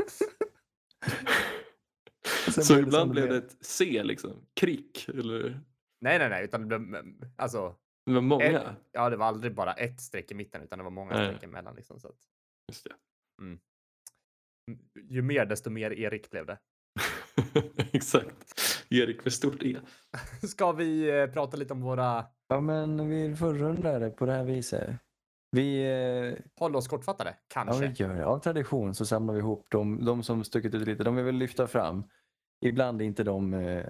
[2.53, 4.45] Sen Så blev det ibland blev det ett C liksom.
[4.59, 5.61] Krick eller
[6.01, 7.03] Nej, nej, nej, utan det blev
[7.35, 7.75] alltså.
[8.05, 8.45] med många.
[8.45, 11.27] Ett, ja, det var aldrig bara ett streck i mitten, utan det var många Nej.
[11.27, 11.75] streck emellan.
[11.75, 12.17] Liksom, så att,
[12.71, 12.95] Just det.
[13.41, 13.59] mm,
[15.09, 16.57] ju mer, desto mer Erik blev det.
[17.93, 18.55] Exakt.
[18.89, 19.77] Erik med stort E.
[20.47, 22.25] Ska vi eh, prata lite om våra...
[22.53, 24.89] Ja, men vi får runda det på det här viset.
[25.51, 27.87] Vi, eh, Håll oss kortfattade, ja, kanske.
[27.87, 28.25] vi gör det.
[28.25, 31.03] Av tradition så samlar vi ihop de, de som stuckit ut lite.
[31.03, 32.03] De vi vill lyfta fram.
[32.65, 33.83] Ibland inte de, eh,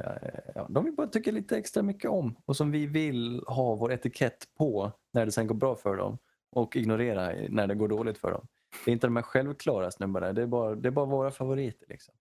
[0.55, 3.91] ja, de vi bara tycker lite extra mycket om och som vi vill ha vår
[3.91, 6.17] etikett på när det sen går bra för dem
[6.51, 8.47] och ignorera när det går dåligt för dem.
[8.85, 11.87] Det är inte de här självklara snubbarna, det är bara, det är bara våra favoriter.
[11.89, 12.15] Liksom.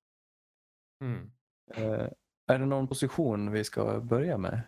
[1.00, 1.30] Mm.
[1.74, 2.08] Eh,
[2.46, 4.62] är det någon position vi ska börja med?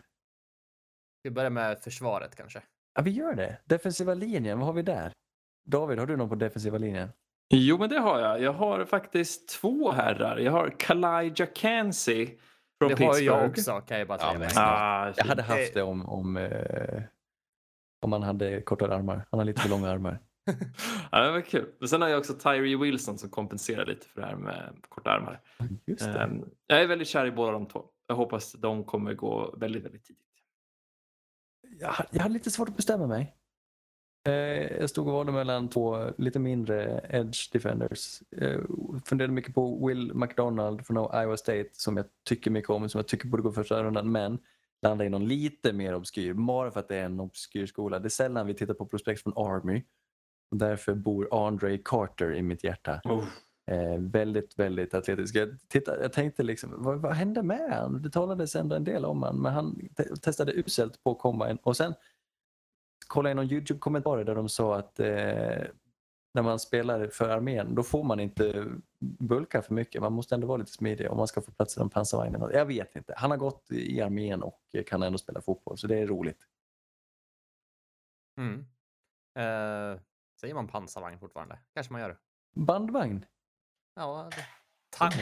[1.25, 2.63] Vi börjar med försvaret kanske.
[2.95, 3.59] Ja, vi gör det.
[3.65, 5.13] Defensiva linjen, vad har vi där?
[5.67, 7.09] David, har du någon på defensiva linjen?
[7.51, 8.43] Jo, men det har jag.
[8.43, 10.37] Jag har faktiskt två herrar.
[10.39, 12.27] Jag har Kalijah Kansi
[12.79, 13.11] från det Pittsburgh.
[13.13, 14.33] har ju jag också, kan jag bara säga.
[14.33, 17.03] Ja, men- Ah, Jag hade Eh, haft det om, om, eh,
[18.03, 19.27] om man hade kortare armar.
[19.31, 20.19] Han har lite för långa armar.
[21.13, 21.67] ja, det var kul.
[21.79, 25.11] Men sen har jag också Tyree Wilson som kompenserar lite för det här med korta
[25.11, 25.41] armar.
[25.87, 26.21] Just det.
[26.21, 27.85] Ehm, Jag är väldigt kär i båda de två.
[28.07, 30.23] Jag hoppas de kommer gå väldigt, väldigt tidigt.
[31.79, 33.35] Jag, jag hade lite svårt att bestämma mig.
[34.29, 34.33] Eh,
[34.81, 38.23] jag stod och valde mellan två lite mindre edge defenders.
[38.37, 38.61] Eh,
[39.05, 43.09] funderade mycket på Will McDonald från Iowa State som jag tycker mycket om, som jag
[43.09, 44.39] tycker borde gå första rundan, men
[44.83, 47.99] landade i någon lite mer obskyr, bara för att det är en obskyr skola.
[47.99, 49.83] Det är sällan vi tittar på prospekt från Army.
[50.51, 53.01] Och därför bor Andre Carter i mitt hjärta.
[53.05, 53.25] Oh.
[53.67, 55.35] Eh, väldigt, väldigt atletisk.
[55.35, 58.03] Jag, titta, jag tänkte liksom, vad, vad hände med han?
[58.03, 61.59] Det talades ändå en del om han, men han te- testade uselt på combine.
[61.63, 61.95] Och sen
[63.07, 65.63] kollade jag någon YouTube-kommentar där de sa att eh,
[66.35, 68.67] när man spelar för armén, då får man inte
[69.01, 70.03] bulka för mycket.
[70.03, 72.51] Man måste ändå vara lite smidig om man ska få plats i de pansarvagnen.
[72.53, 73.15] Jag vet inte.
[73.17, 76.41] Han har gått i armén och kan ändå spela fotboll, så det är roligt.
[78.39, 78.61] Mm.
[79.39, 80.01] Eh,
[80.41, 81.59] säger man pansarvagn fortfarande?
[81.75, 82.19] Kanske man gör.
[82.55, 83.25] Bandvagn?
[83.95, 84.47] Ja, det-
[84.91, 85.15] tank.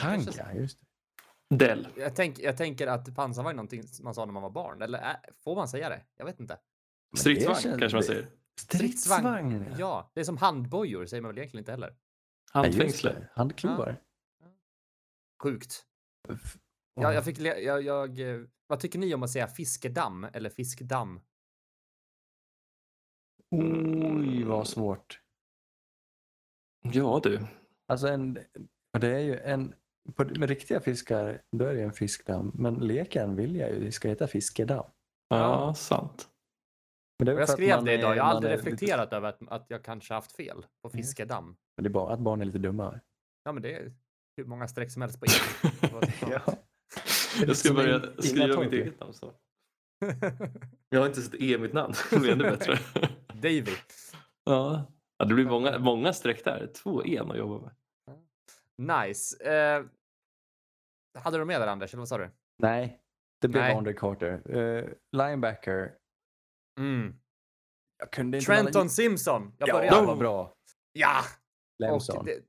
[0.00, 0.52] Tank, ja.
[0.52, 1.56] Just det.
[1.56, 1.88] Dell.
[1.96, 4.82] Jag, tänk, jag tänker att pansarvagn är någonting man sa när man var barn.
[4.82, 6.04] Eller äh, får man säga det?
[6.16, 6.58] Jag vet inte.
[7.18, 8.28] Stridsvagn känns- kanske man säger.
[8.60, 9.76] Stridsvagn, ja.
[9.78, 11.96] Ja, det är som handbojor säger man väl egentligen inte heller.
[12.52, 13.28] Ja, Handfängsle.
[13.34, 14.02] Handklovar.
[15.42, 15.86] Sjukt.
[16.28, 16.56] F-
[16.94, 21.20] Jag, jag fick, jag, jag, eh, vad tycker ni om att säga fiskedamm eller fiskdamm?
[23.50, 25.20] Oj, vad svårt.
[26.82, 27.46] Ja du.
[27.88, 28.38] Alltså en,
[28.94, 29.74] och det är ju en,
[30.14, 32.52] på, med riktiga fiskar då är det ju en fiskdamm.
[32.54, 34.84] Men leken vill jag ju, det ska heta fiskedamm.
[35.28, 35.36] Ja,
[35.68, 35.74] Ja.
[35.74, 36.28] sant.
[37.24, 38.12] Jag skrev man det idag.
[38.12, 40.88] är- Jag har aldrig är lite- reflekterat över att, att jag kanske haft fel på
[40.88, 41.02] Mm.
[41.02, 41.56] fiskedamm.
[41.76, 43.00] Men det är bara att barn är lite dumma.
[43.44, 43.92] Ja, men det är
[44.36, 45.26] hur många streck som helst på
[46.30, 46.42] er.
[47.46, 49.12] Jag ska börja in- skriva mitt eget namn.
[49.14, 49.32] Så.
[50.88, 51.94] Jag har inte sett E i mitt namn.
[52.10, 52.78] Det blir ännu bättre.
[53.34, 53.72] Davy.
[54.44, 54.84] Ja.
[55.18, 56.66] Ja, det blir många, många streck där.
[56.82, 57.72] Två en att jobba med.
[59.06, 59.44] Nice.
[59.52, 59.84] Eh,
[61.22, 62.30] hade du med där Anders, eller vad sa du?
[62.58, 63.00] Nej,
[63.40, 63.74] det blev Nej.
[63.74, 64.56] Andre Carter.
[64.56, 65.94] Eh, linebacker.
[66.78, 67.14] Mm.
[67.98, 69.52] Jag kunde inte Trenton Simpson.
[69.58, 70.00] Jag Ja, börjar.
[70.00, 70.54] det var bra.
[70.92, 71.16] Ja!
[71.78, 72.18] Lemson.
[72.18, 72.42] Och det,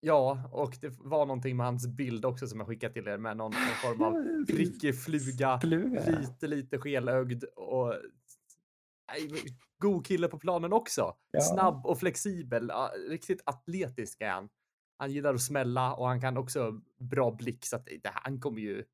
[0.00, 3.36] ja, och det var någonting med hans bild också som jag skickade till er med
[3.36, 6.04] någon, någon form av prickig fluga, Fluga.
[6.20, 7.94] lite, lite skelögd och
[9.78, 11.16] god kille på planen också.
[11.30, 11.40] Ja.
[11.40, 12.72] Snabb och flexibel,
[13.08, 14.48] riktigt atletisk är han.
[14.98, 18.60] Han gillar att smälla och han kan också bra blick så att det, han kommer
[18.60, 18.84] ju,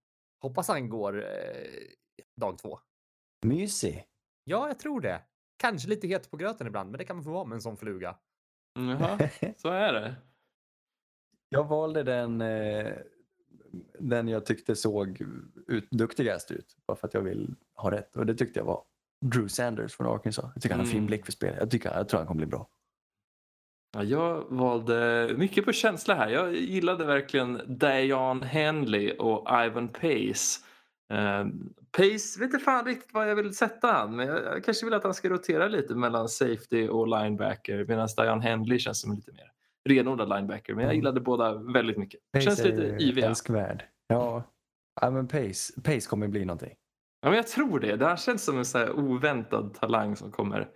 [0.41, 1.29] hoppas han går eh,
[2.37, 2.81] dag två.
[3.43, 4.05] Mysig.
[4.45, 5.23] Ja, jag tror det.
[5.57, 7.77] Kanske lite het på gröten ibland, men det kan man få vara med en sån
[7.77, 8.17] fluga.
[8.75, 9.19] Jaha,
[9.57, 10.15] så är det.
[11.49, 12.93] Jag valde den, eh,
[13.99, 15.21] den jag tyckte såg
[15.67, 16.77] ut, duktigast ut.
[16.87, 18.17] Bara för att jag vill ha rätt.
[18.17, 18.85] Och det tyckte jag var
[19.21, 20.51] Drew Sanders från Arkansas.
[20.55, 21.07] Jag tycker han har fin Mm.
[21.07, 21.55] blick för spel.
[21.59, 22.69] Jag, tycker, jag tror han kommer bli bra.
[23.97, 26.29] Ja, jag valde mycket på känsla här.
[26.29, 30.61] Jag gillade verkligen Dion Henley och Ivan Pace.
[31.13, 31.47] Eh,
[31.93, 34.95] Pace vet inte fan riktigt vad jag vill sätta han men jag, jag kanske vill
[34.95, 39.33] att han ska rotera lite mellan safety och linebacker medan Dion Henley känns som lite
[39.33, 39.53] mer
[39.89, 40.75] renodlad linebacker.
[40.75, 40.97] Men jag Mm.
[40.97, 42.21] gillade båda väldigt mycket.
[42.33, 43.27] Pace känns lite yviga.
[43.27, 43.85] älskvärd.
[44.07, 44.43] Ja,
[45.01, 46.75] ja men Pace, Pace kommer bli någonting.
[47.21, 47.97] Ja, men jag tror det.
[47.97, 50.69] Det här känns som en så här oväntad talang som kommer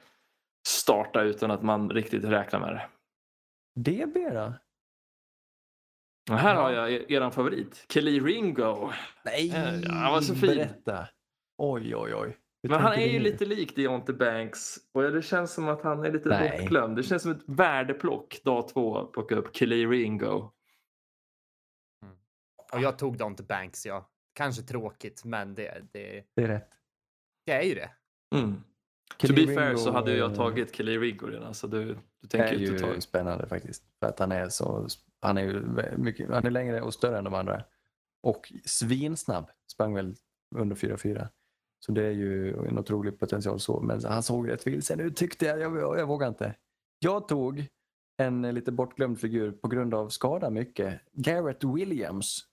[0.68, 2.88] starta utan att man riktigt räknar med det.
[4.06, 4.52] DB då?
[6.30, 6.60] Och här Ja.
[6.62, 8.90] har jag er, eran favorit, Kelly Ringo.
[9.24, 9.46] Nej,
[9.84, 10.48] Ja, han var så fin.
[10.56, 11.08] berätta.
[11.58, 12.38] Oj, oj, oj.
[12.62, 13.24] Hur Men han är ju nu?
[13.24, 16.96] lite lik Deontay Banks och det känns som att han är lite bortglömd.
[16.96, 20.50] Det känns som ett värdeplock dag två att plocka upp Kelly Ringo.
[22.72, 24.08] Och jag tog Dante Banks, ja.
[24.32, 26.70] Kanske tråkigt, men det, det, Det är rätt.
[27.46, 27.90] det är ju det.
[28.34, 28.62] Mm.
[29.18, 32.28] To be fair så hade jag eh, tagit Kelly Ringo redan så du, du Det
[32.28, 33.84] tänker är ju ta spännande faktiskt.
[34.00, 34.88] För att han är så,
[35.20, 35.60] han är ju
[35.96, 37.64] mycket, han är längre och större än de andra.
[38.22, 39.50] Och svinsnabb.
[39.72, 40.14] Sprang väl
[40.54, 41.28] under 4-4.
[41.78, 43.80] Så det är ju en otrolig potential så.
[43.80, 45.60] Men han såg rätt vilsen ut tyckte jag.
[45.60, 46.54] Jag, jag, jag vågar inte.
[46.98, 47.66] Jag tog
[48.16, 51.00] en lite bortglömd figur på grund av skada mycket.
[51.12, 52.51] Garrett Williams.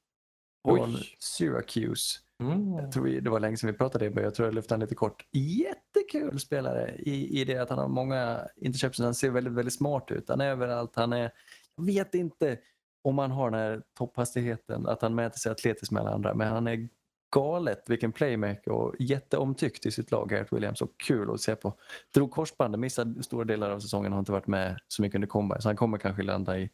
[0.68, 1.15] Från Oj.
[1.19, 2.19] Syracuse.
[2.44, 2.73] Mm.
[2.73, 4.80] Jag tror vi, det var länge sedan vi pratade men jag tror jag lyfte han
[4.80, 5.26] lite kort.
[5.31, 9.06] Jättekul spelare i, i det att han har många interceptions.
[9.06, 10.30] Han ser väldigt, väldigt smart ut.
[10.30, 10.95] Han är överallt.
[10.95, 11.31] Han är,
[11.76, 12.57] jag vet inte
[13.03, 16.48] om han har den här topphastigheten, att han mäter sig atletiskt med alla andra, men
[16.48, 16.90] han är
[17.36, 20.81] galet vilken playmaker och jätteomtyckt i sitt lag, Garrett Williams.
[20.81, 21.73] Och kul att se på.
[22.14, 25.61] Drog korsbandet, missade stora delar av säsongen, har inte varit med så mycket under combine.
[25.61, 26.69] Så han kommer kanske landa i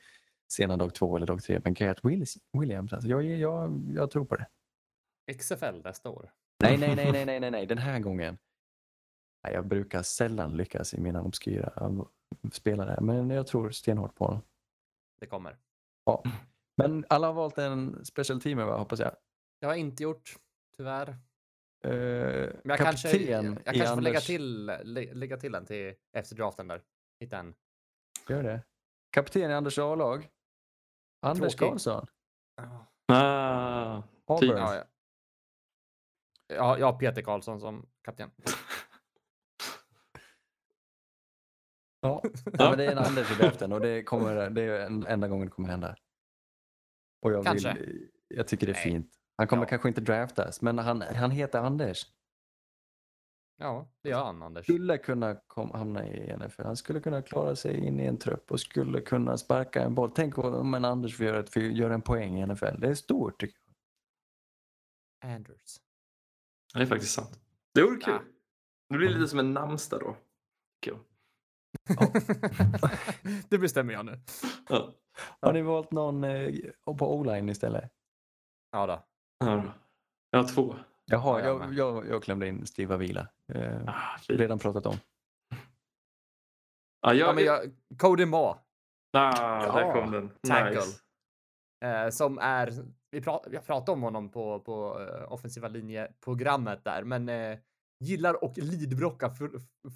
[0.51, 1.61] sena dag två eller dag tre.
[1.63, 1.99] Men Garrett
[2.53, 4.47] Williams, alltså, jag, jag, jag tror på det.
[5.34, 6.31] XFL nästa år.
[6.63, 8.38] Nej, nej, nej, nej, nej, nej, nej, den här gången.
[9.51, 11.91] Jag brukar sällan lyckas i mina obskyra
[12.51, 14.41] spelare, men jag tror stenhårt på honom.
[15.19, 15.57] Det kommer.
[16.05, 16.23] Ja.
[16.77, 19.15] Men alla har valt en special teamer, hoppas jag.
[19.59, 20.35] Det har jag inte gjort,
[20.77, 21.09] tyvärr.
[21.09, 25.93] Uh, Men jag kanske, jag, kanske får lägga Anders- till, lä, lägga till en till
[26.13, 26.81] efter draften där.
[27.19, 27.55] Hitta en.
[28.30, 28.61] Gör det.
[29.11, 30.27] Kapten i Anders A-lag.
[31.20, 31.56] Anders.
[31.56, 32.08] Karlsson.
[33.08, 34.02] Ah.
[34.28, 34.84] Ja, ja.
[36.48, 38.32] Ja, jag har Peter Karlsson som kapten.
[42.02, 42.24] Ja.
[42.54, 45.28] ja, men det är en Anders i draften och det, kommer, det är en enda
[45.28, 45.96] gången det kommer hända.
[47.22, 47.74] Och jag, Kanske.
[47.74, 48.84] Vill, jag tycker det är Nej.
[48.84, 49.12] fint.
[49.38, 49.68] Han kommer Ja.
[49.68, 52.06] kanske inte draftas, men han, han heter Anders.
[53.57, 54.64] Ja, det gör han, Anders.
[54.64, 56.61] skulle kunna kom, hamna i NFL.
[56.64, 60.11] Han skulle kunna klara sig in i en trupp och skulle kunna sparka en boll.
[60.15, 62.80] Tänk om en Anders får göra, ett, får göra en poäng i NFL.
[62.80, 63.57] Det är stort tycker
[65.22, 65.32] jag.
[65.32, 65.80] Anders.
[66.73, 67.40] det är faktiskt sant.
[67.73, 68.14] Det vore kul.
[68.14, 68.23] Ja.
[68.90, 70.18] Det blir lite som en namnsdag då.
[70.82, 70.98] Kul.
[73.49, 74.19] det bestämmer jag nu.
[74.69, 74.94] Ja.
[75.41, 76.53] Har ni valt någon eh,
[76.98, 77.91] på O-line istället?
[78.72, 79.06] Ja då.
[79.40, 79.73] Ja.
[80.30, 80.76] Jag har två.
[81.06, 83.27] Jaha, Ja, jag jag, jag klämde in Steve Avila.
[83.53, 84.95] Eh, Ah, redan pratat om.
[87.01, 87.61] Ja, jag, Ja, men jag,
[87.97, 88.57] Cody Ma, ah,
[89.13, 89.72] Ja.
[89.76, 90.30] där kom den.
[90.47, 90.76] Tackle.
[90.80, 90.99] Nice.
[91.85, 92.72] eh, som är,
[93.11, 97.57] vi, pra, vi har pratat om honom på, på eh, offensiva linjeprogrammet där, men eh,
[97.99, 99.31] gillar och lidbrocka,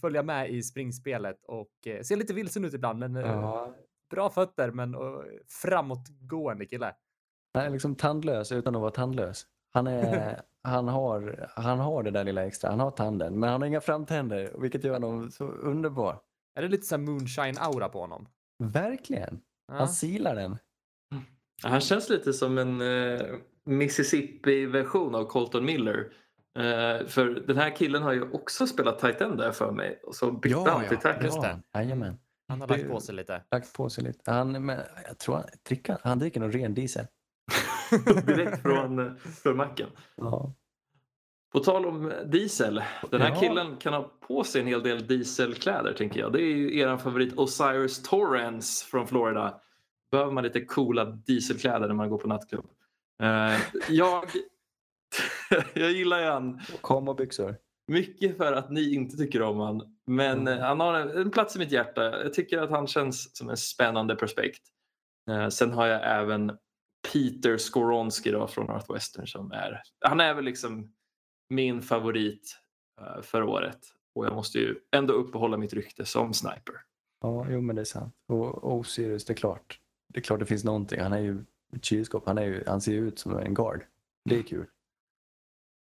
[0.02, 3.76] följa med i springspelet och eh, ser lite vilsen ut ibland, men eh, Ja.
[4.12, 5.22] bra fötter, men uh,
[5.62, 6.96] framåtgående kille.
[7.58, 9.46] Är liksom tandlös utan att vara tandlös.
[9.72, 12.70] Han, är, han, har, han har det där lilla extra.
[12.70, 16.20] Han har tanden, men han har inga framtänder, vilket gör honom så underbar.
[16.56, 18.28] Är det lite så moonshine-aura på honom?
[18.64, 19.42] Verkligen.
[19.68, 19.74] Ja.
[19.74, 20.58] Han silar den.
[21.64, 23.22] Ja, Han känns lite som en eh,
[23.66, 26.14] Mississippi-version av Colton Miller.
[26.60, 30.16] Eh, för den här killen har ju också spelat tight end där för mig och
[30.16, 31.30] så bytte han till tackle.
[31.30, 31.62] Det.
[31.74, 32.20] Jajamän.
[32.48, 33.44] Han har lagt på sig lite.
[33.52, 34.32] Lagt på sig lite.
[34.32, 37.06] Han, men jag tror han dricker, han dricker någon ren diesel.
[38.26, 39.14] Direkt från, eh,
[39.44, 39.90] från macken.
[40.16, 40.54] Ja.
[41.52, 42.84] På tal om diesel.
[43.12, 43.40] Den här Ja.
[43.40, 46.34] killen kan ha på sig en hel del dieselkläder tänker jag.
[46.34, 49.62] Det är ju er favorit Osiris Torrance från Florida.
[50.12, 52.66] Behöver man lite coola dieselkläder när man går på nattklubb.
[53.22, 53.58] Eh,
[53.90, 54.26] jag,
[55.74, 57.56] jag gillar ju han Kombobyxor.
[57.88, 59.82] mycket för att ni inte tycker om han.
[60.08, 60.48] Men Mm.
[60.60, 62.24] eh, han har en, en plats i mitt hjärta.
[62.24, 64.62] Jag tycker att han känns som en spännande prospekt.
[65.30, 66.52] Eh, sen har jag även
[67.14, 70.94] Peter Skoronski då från Northwestern som är, han är väl liksom
[71.50, 72.58] min favorit
[73.02, 73.80] eh, för året.
[74.16, 76.76] Och jag måste ju ändå uppehålla mitt rykte som sniper.
[77.22, 78.16] Ja, jo men det är sant.
[78.28, 79.80] Och Osiris, det är klart.
[80.08, 81.00] Det är klart det finns någonting.
[81.02, 81.46] Han är ju
[81.76, 82.26] ett kylskåp.
[82.26, 83.86] Han, är ju, han ser ju ut som en guard.
[84.26, 84.68] Det är kul.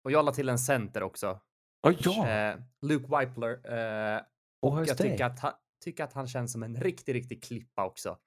[0.04, 1.40] Och jag la till en center också.
[1.88, 2.28] Oh, ja!
[2.30, 3.52] Eh, Luke Weipler.
[3.52, 4.22] Eh,
[4.60, 5.54] Och jag tycker att, han,
[5.84, 8.18] tycker att han känns som en riktig, riktig klippa också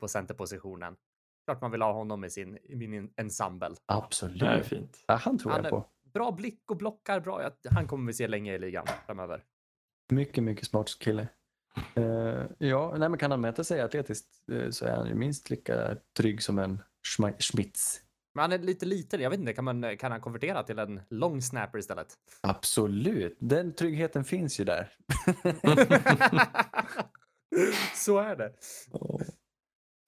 [0.00, 0.96] på centerpositionen.
[1.44, 3.74] Klart man vill ha honom i sin i min ensemble.
[3.86, 4.40] Absolut.
[4.40, 5.04] Det är fint.
[5.06, 5.84] Ja, han tror Han jag på.
[6.14, 7.50] Bra blick och blockar bra.
[7.70, 9.44] Han kommer vi se länge i ligan framöver.
[10.10, 11.28] Mycket, mycket smart kille.
[11.94, 15.50] Eh, ja, nej, men kan han mäta sig atletiskt eh, så är han ju minst
[15.50, 16.82] lika trygg som en
[17.38, 18.00] Schmitz.
[18.34, 19.20] Men han är lite liten.
[19.20, 22.14] Jag vet inte, kan, man, kan han konvertera till en lång snapper istället?
[22.40, 23.36] Absolut.
[23.40, 24.92] Den tryggheten finns ju där.
[27.94, 28.52] Så är det.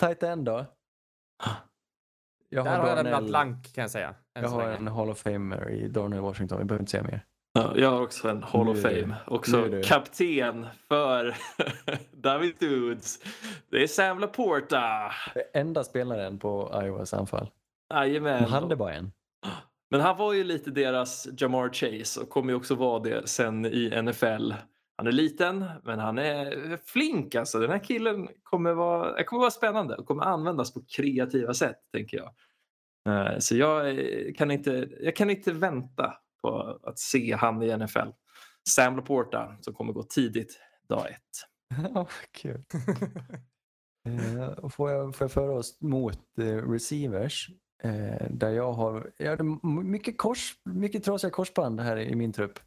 [0.01, 0.67] Tight end då?
[2.49, 4.15] Jag Där har jag lämnat blank kan jag säga.
[4.33, 4.77] Jag har länge.
[4.77, 6.59] en Hall of Famer i Darnell Washington.
[6.59, 7.25] Vi behöver inte säga mer.
[7.53, 9.15] Ja, jag har också en Hall of Fame.
[9.27, 11.37] Också kapten för
[12.13, 13.19] David Dudes.
[13.71, 15.13] Det är Sam Laporta.
[15.55, 17.51] Enda spelaren på Iowas anfall.
[17.95, 18.43] Jajamän.
[18.43, 19.13] De hade bara en.
[19.91, 23.67] Men han var ju lite deras Jamar Chase och kommer ju också vara det sen
[23.67, 24.53] i NFL.
[24.97, 27.59] Han är liten, men han är flink alltså.
[27.59, 31.79] Den här killen kommer vara, eh, kommer vara spännande och kommer användas på kreativa sätt,
[31.93, 32.35] tänker jag.
[33.09, 37.77] Eh, så jag eh, kan inte, jag kan inte vänta på att se han i
[37.77, 38.09] NFL.
[38.69, 41.51] Sam Laporta som kommer gå tidigt dag ett.
[41.95, 42.65] Oh, kul.
[44.07, 47.51] Eh, får, jag, får jag föra oss mot eh, receivers
[47.83, 52.59] eh, där jag har jag har mycket, kors, mycket trasiga korsband här i min trupp.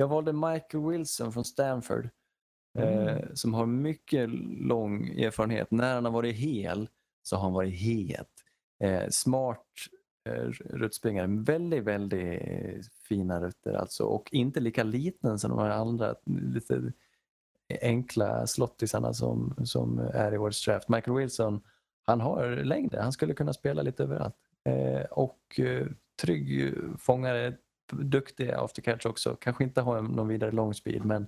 [0.00, 2.08] Jag valde Michael Wilson från Stanford
[2.78, 4.30] eh, som har mycket
[4.60, 5.70] lång erfarenhet.
[5.70, 6.88] När han har varit hel
[7.22, 8.30] så har han varit het.
[8.84, 9.66] Eh, smart
[10.28, 11.26] eh, ruttspringare.
[11.26, 16.92] Väldigt, väldigt fina rutter alltså och inte lika liten som de här andra lite
[17.80, 20.88] enkla slottisarna som, som är i årets draft.
[20.88, 21.60] Michael Wilson,
[22.02, 23.00] han har längder.
[23.00, 24.36] Han skulle kunna spela lite överallt.
[24.64, 25.86] Eh, och eh,
[26.22, 27.54] trygg fångare,
[27.96, 29.36] duktig after catch också.
[29.40, 31.26] Kanske inte har någon vidare lång speed men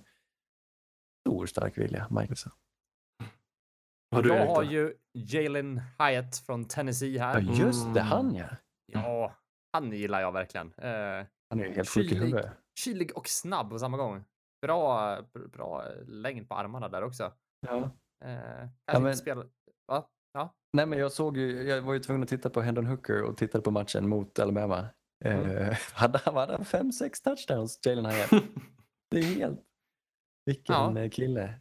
[1.27, 2.51] stor stark vilja, Michael Wilson.
[4.15, 7.39] Har du jag har ju Jalen Hyatt från Tennessee Ja, här.
[7.41, 8.11] just det, Mm.
[8.11, 8.45] han ja.
[8.85, 9.33] Ja,
[9.73, 10.73] han gillar jag verkligen.
[10.77, 12.21] Eh, Han är ju helt sjuk i Kylig.
[12.25, 12.51] huvudet.
[12.79, 14.23] kylig och snabb på samma gång.
[14.61, 15.17] Bra,
[15.53, 17.33] bra längd på armarna där också.
[17.67, 17.77] Ja.
[18.25, 19.45] Eh, kanske men- spela...
[19.87, 20.07] Va?
[20.33, 20.55] Ja.
[20.73, 23.37] Nej, men jag såg ju, jag var ju tvungen att titta på Hendon Hooker och
[23.37, 24.87] tittade på matchen mot Alabama.
[25.21, 28.29] Eh, hade hade han fem, sex touchdowns, Jalen Hyatt.
[29.11, 29.59] Det är helt...
[30.45, 30.99] Vilken Ja.
[30.99, 31.53] eh, kille.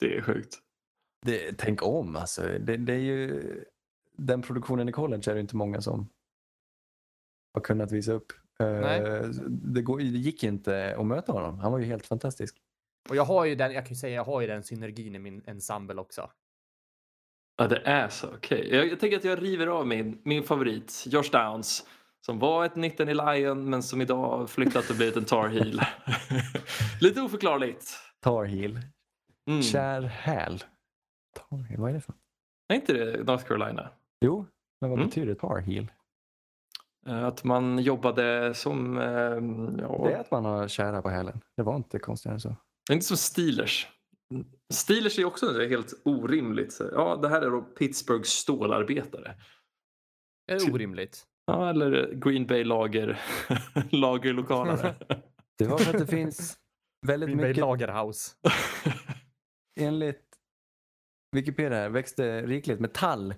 [0.00, 0.58] Det är sjukt.
[1.26, 2.42] Det, tänk om alltså.
[2.42, 3.42] Det, det är ju,
[4.12, 6.08] den produktionen i college är det inte många som
[7.54, 8.32] har kunnat visa upp.
[8.58, 9.22] Nej.
[9.48, 11.58] Det, går, det gick inte att möta honom.
[11.58, 12.56] Han var ju helt fantastisk.
[13.08, 15.18] Och jag har ju den, jag kan ju säga, jag har ju den synergin i
[15.18, 16.30] min ensemble också.
[17.56, 18.34] Ja, det är så.
[18.34, 18.68] Okej.
[18.74, 21.86] Jag, jag tänker att jag river av min, min favorit, Josh Downs.
[22.26, 25.80] Som var ett 19 i Lion men som idag flyttat och blivit en Tar Heel.
[27.00, 27.98] Lite oförklarligt.
[28.20, 28.80] Tar heel.
[29.50, 29.62] Mm.
[29.62, 30.64] Kär häl.
[31.34, 32.14] Tar heel, vad är det för
[32.68, 33.90] Är inte det North Carolina?
[34.24, 34.46] Jo,
[34.80, 35.08] men vad Mm.
[35.08, 35.92] betyder tar heel?
[37.06, 38.98] Eh, Att man jobbade som...
[38.98, 39.04] eh,
[39.84, 41.40] Ja, Det är att man har kära på hälen.
[41.56, 42.56] Det var inte konstigare än så.
[42.92, 43.88] Inte som Steelers.
[44.72, 46.72] Steelers är också helt orimligt.
[46.72, 49.34] Så, Ja, det här är då Pittsburghs stålarbetare.
[50.46, 51.24] Det är orimligt.
[51.48, 53.20] Ja, eller Green Bay lager,
[53.90, 54.94] lagerlokalare.
[55.58, 56.58] Det var för att det finns
[57.06, 58.36] väldigt Green Bay mycket, Lagerhouse.
[59.80, 60.24] enligt
[61.36, 63.34] Wikipedia här, växte rikligt med tall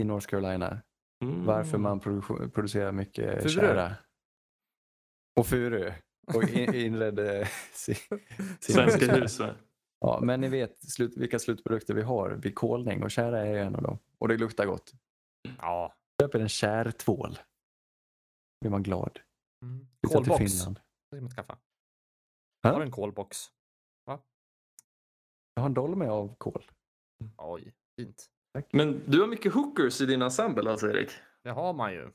[0.00, 0.80] i North Carolina.
[1.24, 1.44] Mm.
[1.44, 3.48] Varför man produ- producerar mycket Furu.
[3.48, 3.92] kära.
[5.40, 5.92] Och furu.
[6.34, 7.94] Och in, inredde sin,
[8.60, 9.38] sin Svenska hus.
[9.40, 9.54] va?
[10.00, 13.76] Ja, men ni vet slut, vilka slutprodukter vi har vid kolning och kära är en
[13.76, 13.98] av dem.
[14.18, 14.92] Och det luktar gott.
[15.58, 15.94] Ja.
[16.22, 17.38] Köper en kärtvål.
[18.60, 19.20] blir man glad.
[19.62, 19.78] Mm.
[19.78, 20.52] Flyttar till Kolbox.
[20.52, 20.80] Finland.
[21.10, 21.58] Det man skaffa.
[22.62, 23.46] Har du en kolbox?
[25.54, 26.64] Jag har en dolme av kol.
[27.36, 28.30] Oj, fint.
[28.72, 31.10] Men du har mycket hookers i din ensemble alltså Erik?
[31.42, 32.12] Det har man ju.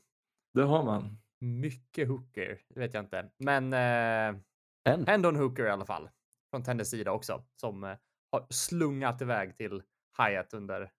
[0.54, 1.18] Det har man.
[1.40, 3.30] Mycket hooker, det vet jag inte.
[3.38, 4.40] Men eh,
[4.84, 5.06] En.
[5.06, 6.10] Hendon Hooker i alla fall.
[6.50, 7.44] Från Tenders sida också.
[7.60, 7.96] Som eh,
[8.32, 9.82] har slungat iväg till
[10.18, 10.92] Hyatt under,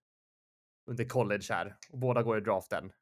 [0.86, 1.76] under college här.
[1.90, 2.92] Och båda går i draften.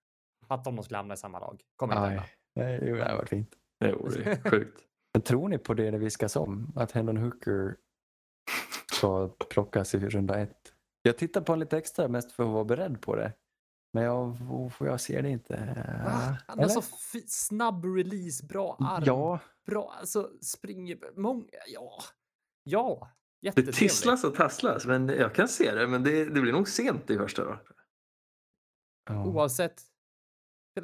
[0.49, 1.61] Fatta om de skulle hamna i samma lag.
[1.77, 2.25] Kommer inte hända.
[2.55, 3.55] Nej, det hade varit fint.
[3.81, 4.81] Det vore sjukt.
[5.15, 6.73] Men tror ni på det det viskas om?
[6.77, 7.77] Att Hendon Hooker
[8.93, 10.73] ska plockas i runda ett?
[11.03, 13.33] Jag tittar på en lite extra mest för att vara beredd på det.
[13.93, 14.37] Men jag,
[14.81, 15.55] jag ser det inte.
[16.05, 16.37] Va?
[16.47, 16.83] Han har så
[17.27, 19.03] snabb release, bra arm.
[19.07, 21.45] Ja, Bra, alltså springer många.
[21.67, 22.03] Ja,
[22.65, 23.11] ja.
[23.53, 25.87] Det tisslas och tasslas, men jag kan se det.
[25.87, 27.59] Men det, det blir nog sent i första då.
[29.11, 29.25] ja.
[29.25, 29.83] Oavsett.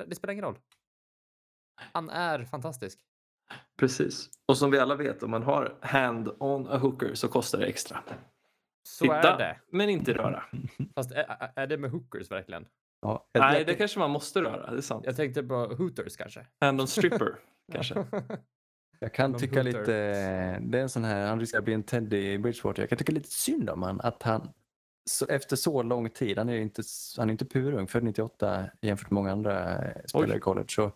[0.07, 0.59] Det spelar ingen roll.
[1.93, 2.99] Han är fantastisk.
[3.79, 4.31] Precis.
[4.49, 7.67] Och som vi alla vet, om man har hand on a hooker så kostar det
[7.67, 8.03] extra.
[8.89, 9.61] Så Titta, är det.
[9.73, 10.45] men inte röra.
[10.95, 12.67] Fast är, är- det med hookers verkligen?
[13.01, 14.71] Ja, Nej, det kanske man måste röra.
[14.71, 15.05] Det är sant.
[15.07, 16.47] Jag tänkte på hooters kanske.
[16.61, 17.39] Hand on stripper,
[17.73, 17.95] kanske.
[19.03, 19.83] Jag kan De tycka lite,
[20.61, 22.83] det är en sån här, han riskerar bli en Teddy Bridgewater.
[22.83, 24.53] Jag kan tycka lite synd om han, att han
[25.11, 26.83] så, efter så lång tid, han är ju inte,
[27.17, 30.37] han är inte purung, född 98 jämfört med många andra eh, spelare Oj.
[30.37, 30.67] i college.
[30.69, 30.93] Så,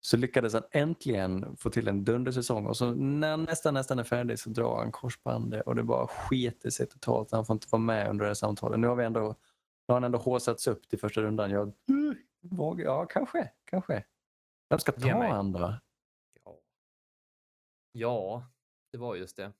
[0.00, 4.04] så lyckades han äntligen få till en dundersäsong och så när han nästan, nästan är
[4.04, 7.32] färdig så drar han korsbandet och det bara skiter sig totalt.
[7.32, 8.80] Han får inte vara med under det här samtalet.
[8.80, 9.34] Nu har vi ändå, nu
[9.88, 11.50] har han ändå håsats upp till första rundan.
[11.50, 11.72] Jag,
[12.40, 14.04] vågar- ja, kanske, kanske.
[14.70, 15.74] Vem ska ta han då?
[17.92, 18.44] Ja.
[18.92, 19.52] det var just det.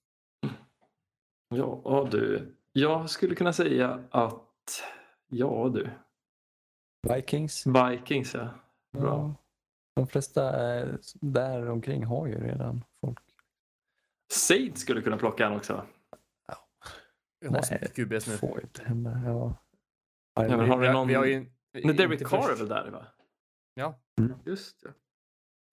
[1.48, 2.54] Ja, du.
[2.72, 4.82] Jag skulle kunna säga att,
[5.28, 5.90] ja du.
[7.14, 7.64] Vikings?
[7.66, 8.48] Vikings, ja.
[8.92, 9.02] Bra.
[9.02, 9.34] Ja.
[9.96, 13.18] De flesta eh, där omkring har ju redan folk.
[14.32, 15.86] Said skulle kunna plocka han också.
[17.40, 18.36] Vi har Nej, nu.
[18.36, 19.22] får inte hända.
[19.24, 19.56] Ja.
[20.34, 21.08] Ja, men har vi, någon...
[21.08, 23.06] vi har ju Nej, Derek Carr är väl där va?
[23.74, 24.00] Ja,
[24.44, 24.94] Just det.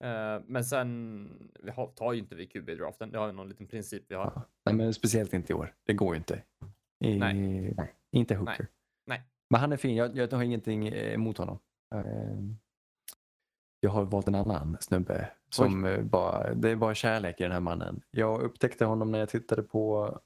[0.04, 3.10] Eh, men sen vi har, tar ju inte vi QB i draften.
[3.12, 4.42] Det har ju någon liten princip vi har.
[4.64, 5.74] Nej, men speciellt inte i år.
[5.86, 6.42] Det går ju inte.
[7.04, 7.34] I, Nej.
[7.76, 7.94] nej.
[8.12, 8.58] Inte Hooker.
[8.58, 8.68] Nej.
[9.06, 9.22] Nej.
[9.50, 9.96] Men han är fin.
[9.96, 11.58] Jag, jag har ingenting emot honom.
[11.94, 12.38] Eh,
[13.80, 15.30] Jag har valt en annan snubbe.
[15.50, 18.02] Som bara, det är bara kärlek i den här mannen.
[18.10, 20.18] Jag upptäckte honom när jag tittade på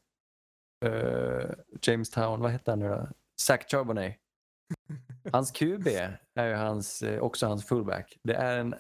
[0.84, 1.50] eh,
[1.82, 2.40] Jamestown.
[2.40, 3.08] Vad hette han nu då?
[3.40, 4.16] Zach Charbonnet.
[5.32, 5.86] Hans QB
[6.34, 8.18] är ju hans, eh, också hans fullback.
[8.22, 8.74] Det är en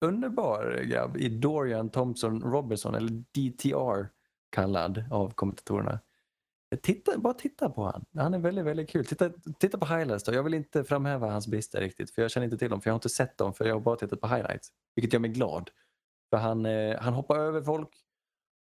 [0.00, 4.08] underbar eh, grabb i Dorian Thompson Robertson, eller DTR
[4.50, 6.00] kallad av kommentatorerna.
[6.82, 8.04] Titta, bara titta på han.
[8.14, 9.06] Han är väldigt, väldigt kul.
[9.06, 10.34] Titta, titta på highlights då.
[10.34, 12.92] Jag vill inte framhäva hans brister riktigt för jag känner inte till dem för jag
[12.92, 14.68] har inte sett dem för jag har bara tittat på highlights.
[14.94, 15.70] Vilket gör mig glad.
[16.30, 17.88] För han, eh, han hoppar över folk.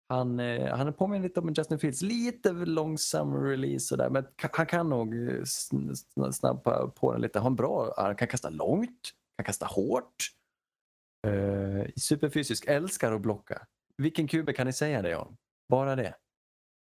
[0.09, 2.03] Han, eh, han påminner lite om Justin Fields.
[2.03, 5.43] Lite långsam release sådär men han kan nog eh,
[6.33, 7.39] snabba på den lite.
[7.39, 8.17] Han har en bra arm.
[8.17, 9.13] Kan kasta långt.
[9.37, 10.31] Kan kasta hårt.
[11.27, 12.65] Eh, superfysisk.
[12.69, 13.67] Älskar att blocka.
[13.97, 15.37] Vilken QB kan ni säga det om?
[15.69, 16.15] Bara det?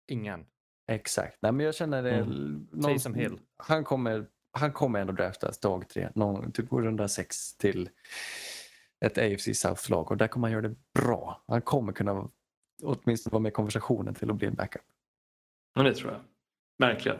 [0.07, 0.45] Ingen.
[0.87, 1.37] Exakt.
[1.41, 2.11] Nej, men jag känner det.
[2.11, 2.67] Mm.
[2.71, 3.39] någon- Taysom Hill.
[3.57, 6.09] Han kommer, han kommer ändå draftas dag tre.
[6.15, 7.89] Någon, typ runda sex till
[9.05, 11.43] ett AFC South-lag och där kommer han göra det bra.
[11.47, 12.29] Han kommer kunna
[12.83, 14.81] åtminstone vara med i konversationen till att bli en backup.
[15.75, 16.21] Men det tror jag.
[16.87, 17.17] Verkligen.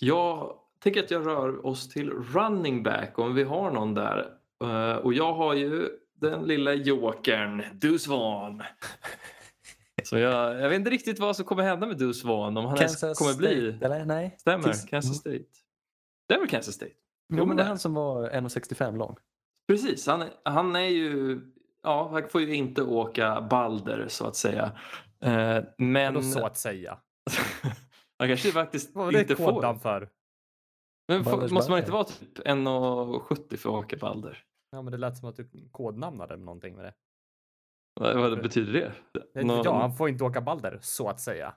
[0.00, 4.38] Jag tänker att jag rör oss till running back om vi har någon där.
[4.64, 5.88] Eh, Och jag har ju
[6.22, 8.62] den lilla jokern, Deuce Vaughn.
[10.04, 12.56] Så jag, jag vet inte riktigt vad som kommer hända med Deuce Vaughn.
[12.56, 13.70] Om han ens Kansas kommer bli...
[13.72, 14.36] State, eller nej?
[14.38, 15.44] Stämmer, Tills- Kansas State.
[16.28, 16.92] Det är väl Kansas State?
[17.32, 19.16] Jo, men men det- är han som var 1,65 lång.
[19.68, 21.40] Precis, han, han är ju...
[21.82, 24.72] Ja, han får ju inte åka Balder så att säga.
[25.24, 26.98] Eh, Men så att säga.
[28.18, 29.52] han kanske faktiskt Vad var inte får.
[29.52, 30.08] kodnamn för?
[31.08, 34.44] Men Balders måste man inte vara typ 1,70 för att åka Balder?
[34.72, 36.94] Ja, men det lät som att du kodnamnade någonting med det.
[38.00, 39.42] Vad, vad betyder det?
[39.44, 41.54] Nå- Ja, han får inte åka Balder, så att säga.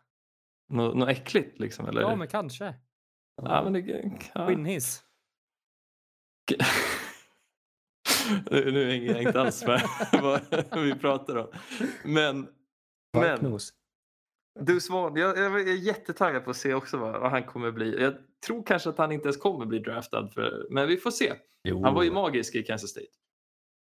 [0.70, 1.86] nå- Något äckligt liksom?
[1.86, 2.02] Eller?
[2.02, 2.76] Ja, men kanske.
[3.36, 3.80] ja, men det,
[4.34, 4.48] ja.
[4.48, 5.04] Skinnhiss.
[8.52, 9.82] nu nu hänger jag inte alls med
[10.22, 11.48] vad vi pratar om.
[12.06, 12.42] Men,
[13.14, 13.74] men Valknos.
[14.60, 18.02] Du Svan, jag, jag är jättetaggad på att se också vad, vad han kommer bli.
[18.02, 18.14] Jag
[18.48, 21.34] tror kanske att han inte ens kommer bli draftad, för, men vi får se.
[21.64, 21.84] Jo.
[21.84, 23.06] Han var ju magisk i Kansas State.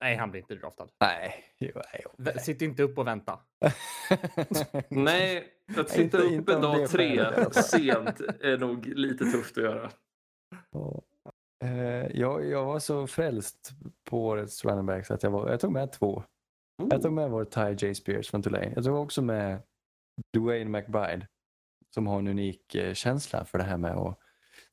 [0.02, 0.88] Nej, han blir inte draftad.
[1.00, 1.34] Nej.
[1.60, 3.40] Jo, nej, Vä- Sitt inte upp och vänta.
[4.90, 5.48] Nej,
[5.78, 7.54] att sitta Inte- upp inte dag tre fall.
[7.54, 9.91] sent är nog lite tufft att göra.
[10.72, 11.02] Ja.
[11.64, 13.72] Eh, jag, jag var så frälst
[14.10, 16.24] på årets running back så att jag, var, jag tog med två.
[16.91, 17.95] Jag tog med vår Ty J.
[17.95, 18.72] Spears från Tulane.
[18.76, 19.62] Jag tog också med
[20.34, 21.27] Dwayne McBride
[21.94, 24.19] som har en unik eh, känsla för det här med att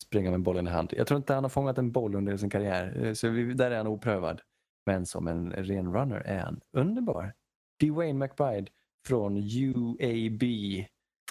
[0.03, 0.93] springa med bollen i hand.
[0.97, 3.71] Jag tror inte han har fångat en boll under sin karriär, eh, så vi, där
[3.71, 4.41] är han oprövad.
[4.87, 7.35] Men som en ren runner är han underbar.
[7.81, 8.71] Dwayne McBride
[9.07, 10.43] från UAB,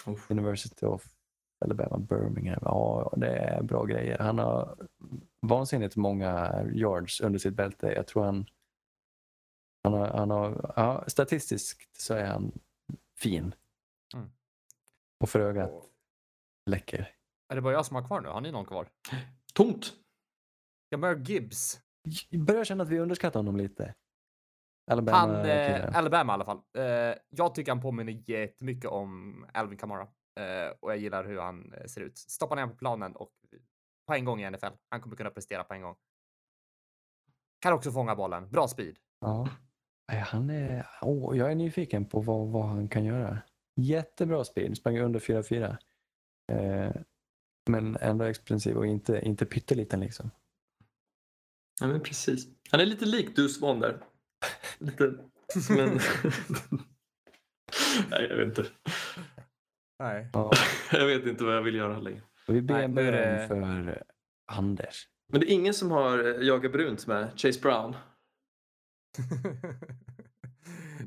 [0.06, 0.30] Uff.
[0.30, 1.04] University of
[1.64, 2.58] Alabama, Birmingham.
[2.62, 4.18] Ja, det är bra grejer.
[4.18, 4.76] Han har
[5.46, 7.86] vansinnigt många yards under sitt bälte.
[7.86, 8.46] Jag tror han...
[9.84, 12.52] han, har, han har, ja, statistiskt så är han
[13.18, 13.54] fin.
[15.20, 15.70] Och för ögat
[16.70, 17.14] läcker.
[17.48, 18.28] Är det bara jag som har kvar nu?
[18.28, 18.88] Har ni någon kvar?
[19.54, 19.92] Tomt.
[20.90, 21.80] Jameer Gibbs.
[22.28, 23.94] Jag börjar känna att vi underskattar honom lite.
[24.86, 26.60] Han, Alabama eh, Alabama i alla fall.
[26.78, 30.08] Eh, jag tycker han påminner jättemycket om Alvin Kamara.
[30.40, 32.18] Eh, och jag gillar hur han eh, ser ut.
[32.18, 33.32] Stoppa ner honom på planen och
[34.06, 34.66] på en gång i NFL.
[34.88, 35.96] Han kommer kunna prestera på en gång.
[37.60, 38.50] Kan också fånga bollen.
[38.50, 38.96] Bra speed.
[39.20, 39.48] Ja.
[40.12, 43.38] Han är, åh, jag är nyfiken på vad, vad han kan göra.
[43.82, 45.76] Jättebra speed, sprang under 4-4.
[46.52, 46.92] Eh,
[47.70, 50.30] men ändå explosiv och inte, inte pytteliten liksom.
[51.80, 52.46] Ja, men precis.
[52.70, 54.04] Han är lite lik Dus Von där.
[54.78, 55.04] Lite,
[55.70, 55.88] men...
[58.10, 58.66] Nej, jag vet inte.
[59.98, 60.30] Nej.
[60.32, 60.50] Ja.
[60.92, 62.22] Jag vet inte vad jag vill göra längre.
[62.48, 64.02] Vi ber Nej, det- för
[64.46, 65.08] Anders.
[65.32, 67.96] Men det är ingen som har eh, jagat brunt med Chase Brown.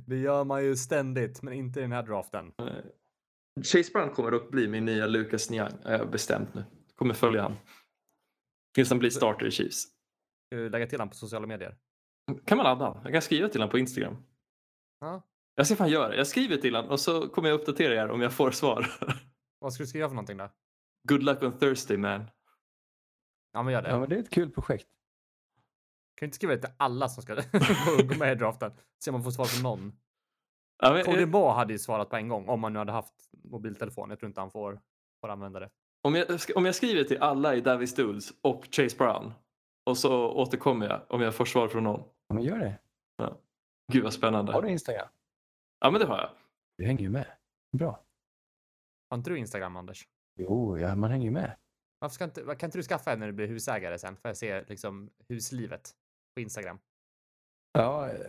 [0.07, 2.53] Det gör man ju ständigt, men inte i den här draften.
[2.57, 2.65] Eh,
[3.63, 5.73] Chase Brown kommer dock bli min nya Lucas Niang.
[5.84, 6.63] Jag har bestämt nu.
[6.95, 7.55] Kommer följa han.
[8.75, 9.81] Tills han blir starter i Chiefs.
[9.81, 11.77] Ska du lägga till honom på sociala medier?
[12.45, 13.01] Kan man ladda?
[13.03, 14.17] Jag kan skriva till honom på Instagram.
[14.99, 15.21] Ja.
[15.55, 16.15] Jag ska fan göra det.
[16.15, 18.85] Jag skriver till honom och så kommer jag uppdatera er om jag får svar.
[19.59, 20.49] Vad ska du skriva för någonting då?
[21.09, 22.25] Good luck on Thursday man.
[23.53, 23.89] Ja, men gör det.
[23.89, 24.88] Ja, men det är ett kul projekt.
[26.15, 27.35] Kan inte skriva det till alla som ska
[28.07, 28.72] gå med i draften?
[29.03, 29.94] Se om man får svar från någon.
[30.84, 32.91] Ja, men, Cody eh, Moore hade ju svarat på en gång om man nu hade
[32.91, 33.14] haft
[33.44, 34.10] mobiltelefon.
[34.10, 34.81] Jag tror inte han får,
[35.22, 35.69] får använda det.
[36.02, 39.34] om, jag, om jag skriver till alla i Davis Dudes och Chase Brown
[39.85, 42.03] och så återkommer jag om jag får svar från någon.
[42.27, 42.80] Ja, men gör det.
[43.91, 44.53] Gud vad spännande.
[44.53, 45.07] Har du Instagram?
[45.80, 46.30] Ja men det har jag.
[46.77, 47.26] Du hänger ju med.
[47.77, 48.03] Bra.
[49.10, 50.07] Har inte du Instagram, Anders?
[50.40, 51.56] Jo, ja, man hänger ju med.
[51.99, 54.15] Varför ska inte, kan inte du skaffa en när du blir husägare sen?
[54.15, 55.95] Får jag se liksom huslivet
[56.35, 56.80] på Instagram?
[57.72, 58.19] Ja, eh,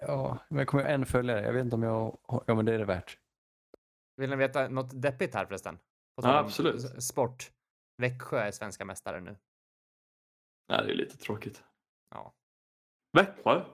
[0.00, 1.42] ja, men jag kommer en följare.
[1.42, 2.18] Jag vet inte om jag...
[2.46, 3.18] Ja, men det är det värt.
[4.16, 5.76] Vill ni veta något deppigt här förresten?
[5.76, 7.02] På Ja, absolut.
[7.02, 7.52] Sport.
[7.96, 9.36] Växjö är svenska mästare nu.
[10.68, 11.64] Nej, det är lite tråkigt.
[12.10, 12.34] Ja.
[13.16, 13.64] Växjö?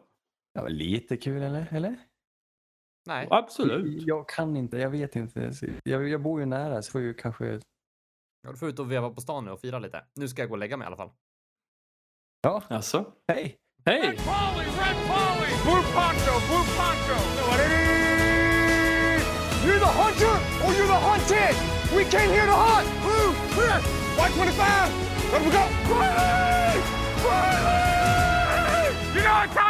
[0.53, 1.75] Ja, lite kul eller?
[1.75, 1.97] eller?
[3.07, 4.03] Nej, Absolut.
[4.07, 5.53] Jag kan inte, jag vet inte.
[5.85, 7.61] Jag, jag bor ju nära så får ju kanske...
[8.43, 10.05] Ja, du får ut och veva på stan nu och fira lite.
[10.15, 11.11] Nu ska jag gå och lägga mig i alla fall.
[12.41, 13.13] Ja, Alltså.
[13.29, 13.59] hej!
[13.89, 14.03] Hej!
[14.03, 17.17] Red Polly, red Polly, blue poncho, blue poncho.
[19.65, 21.57] You're the hunter or you're the hunted.
[21.97, 22.87] We came here to hunt.
[23.01, 23.81] Blue, clear.
[24.21, 24.93] White 25.
[25.33, 25.65] Let them go.
[25.89, 26.85] Riley!
[27.25, 28.93] Riley!
[29.17, 29.68] You know what time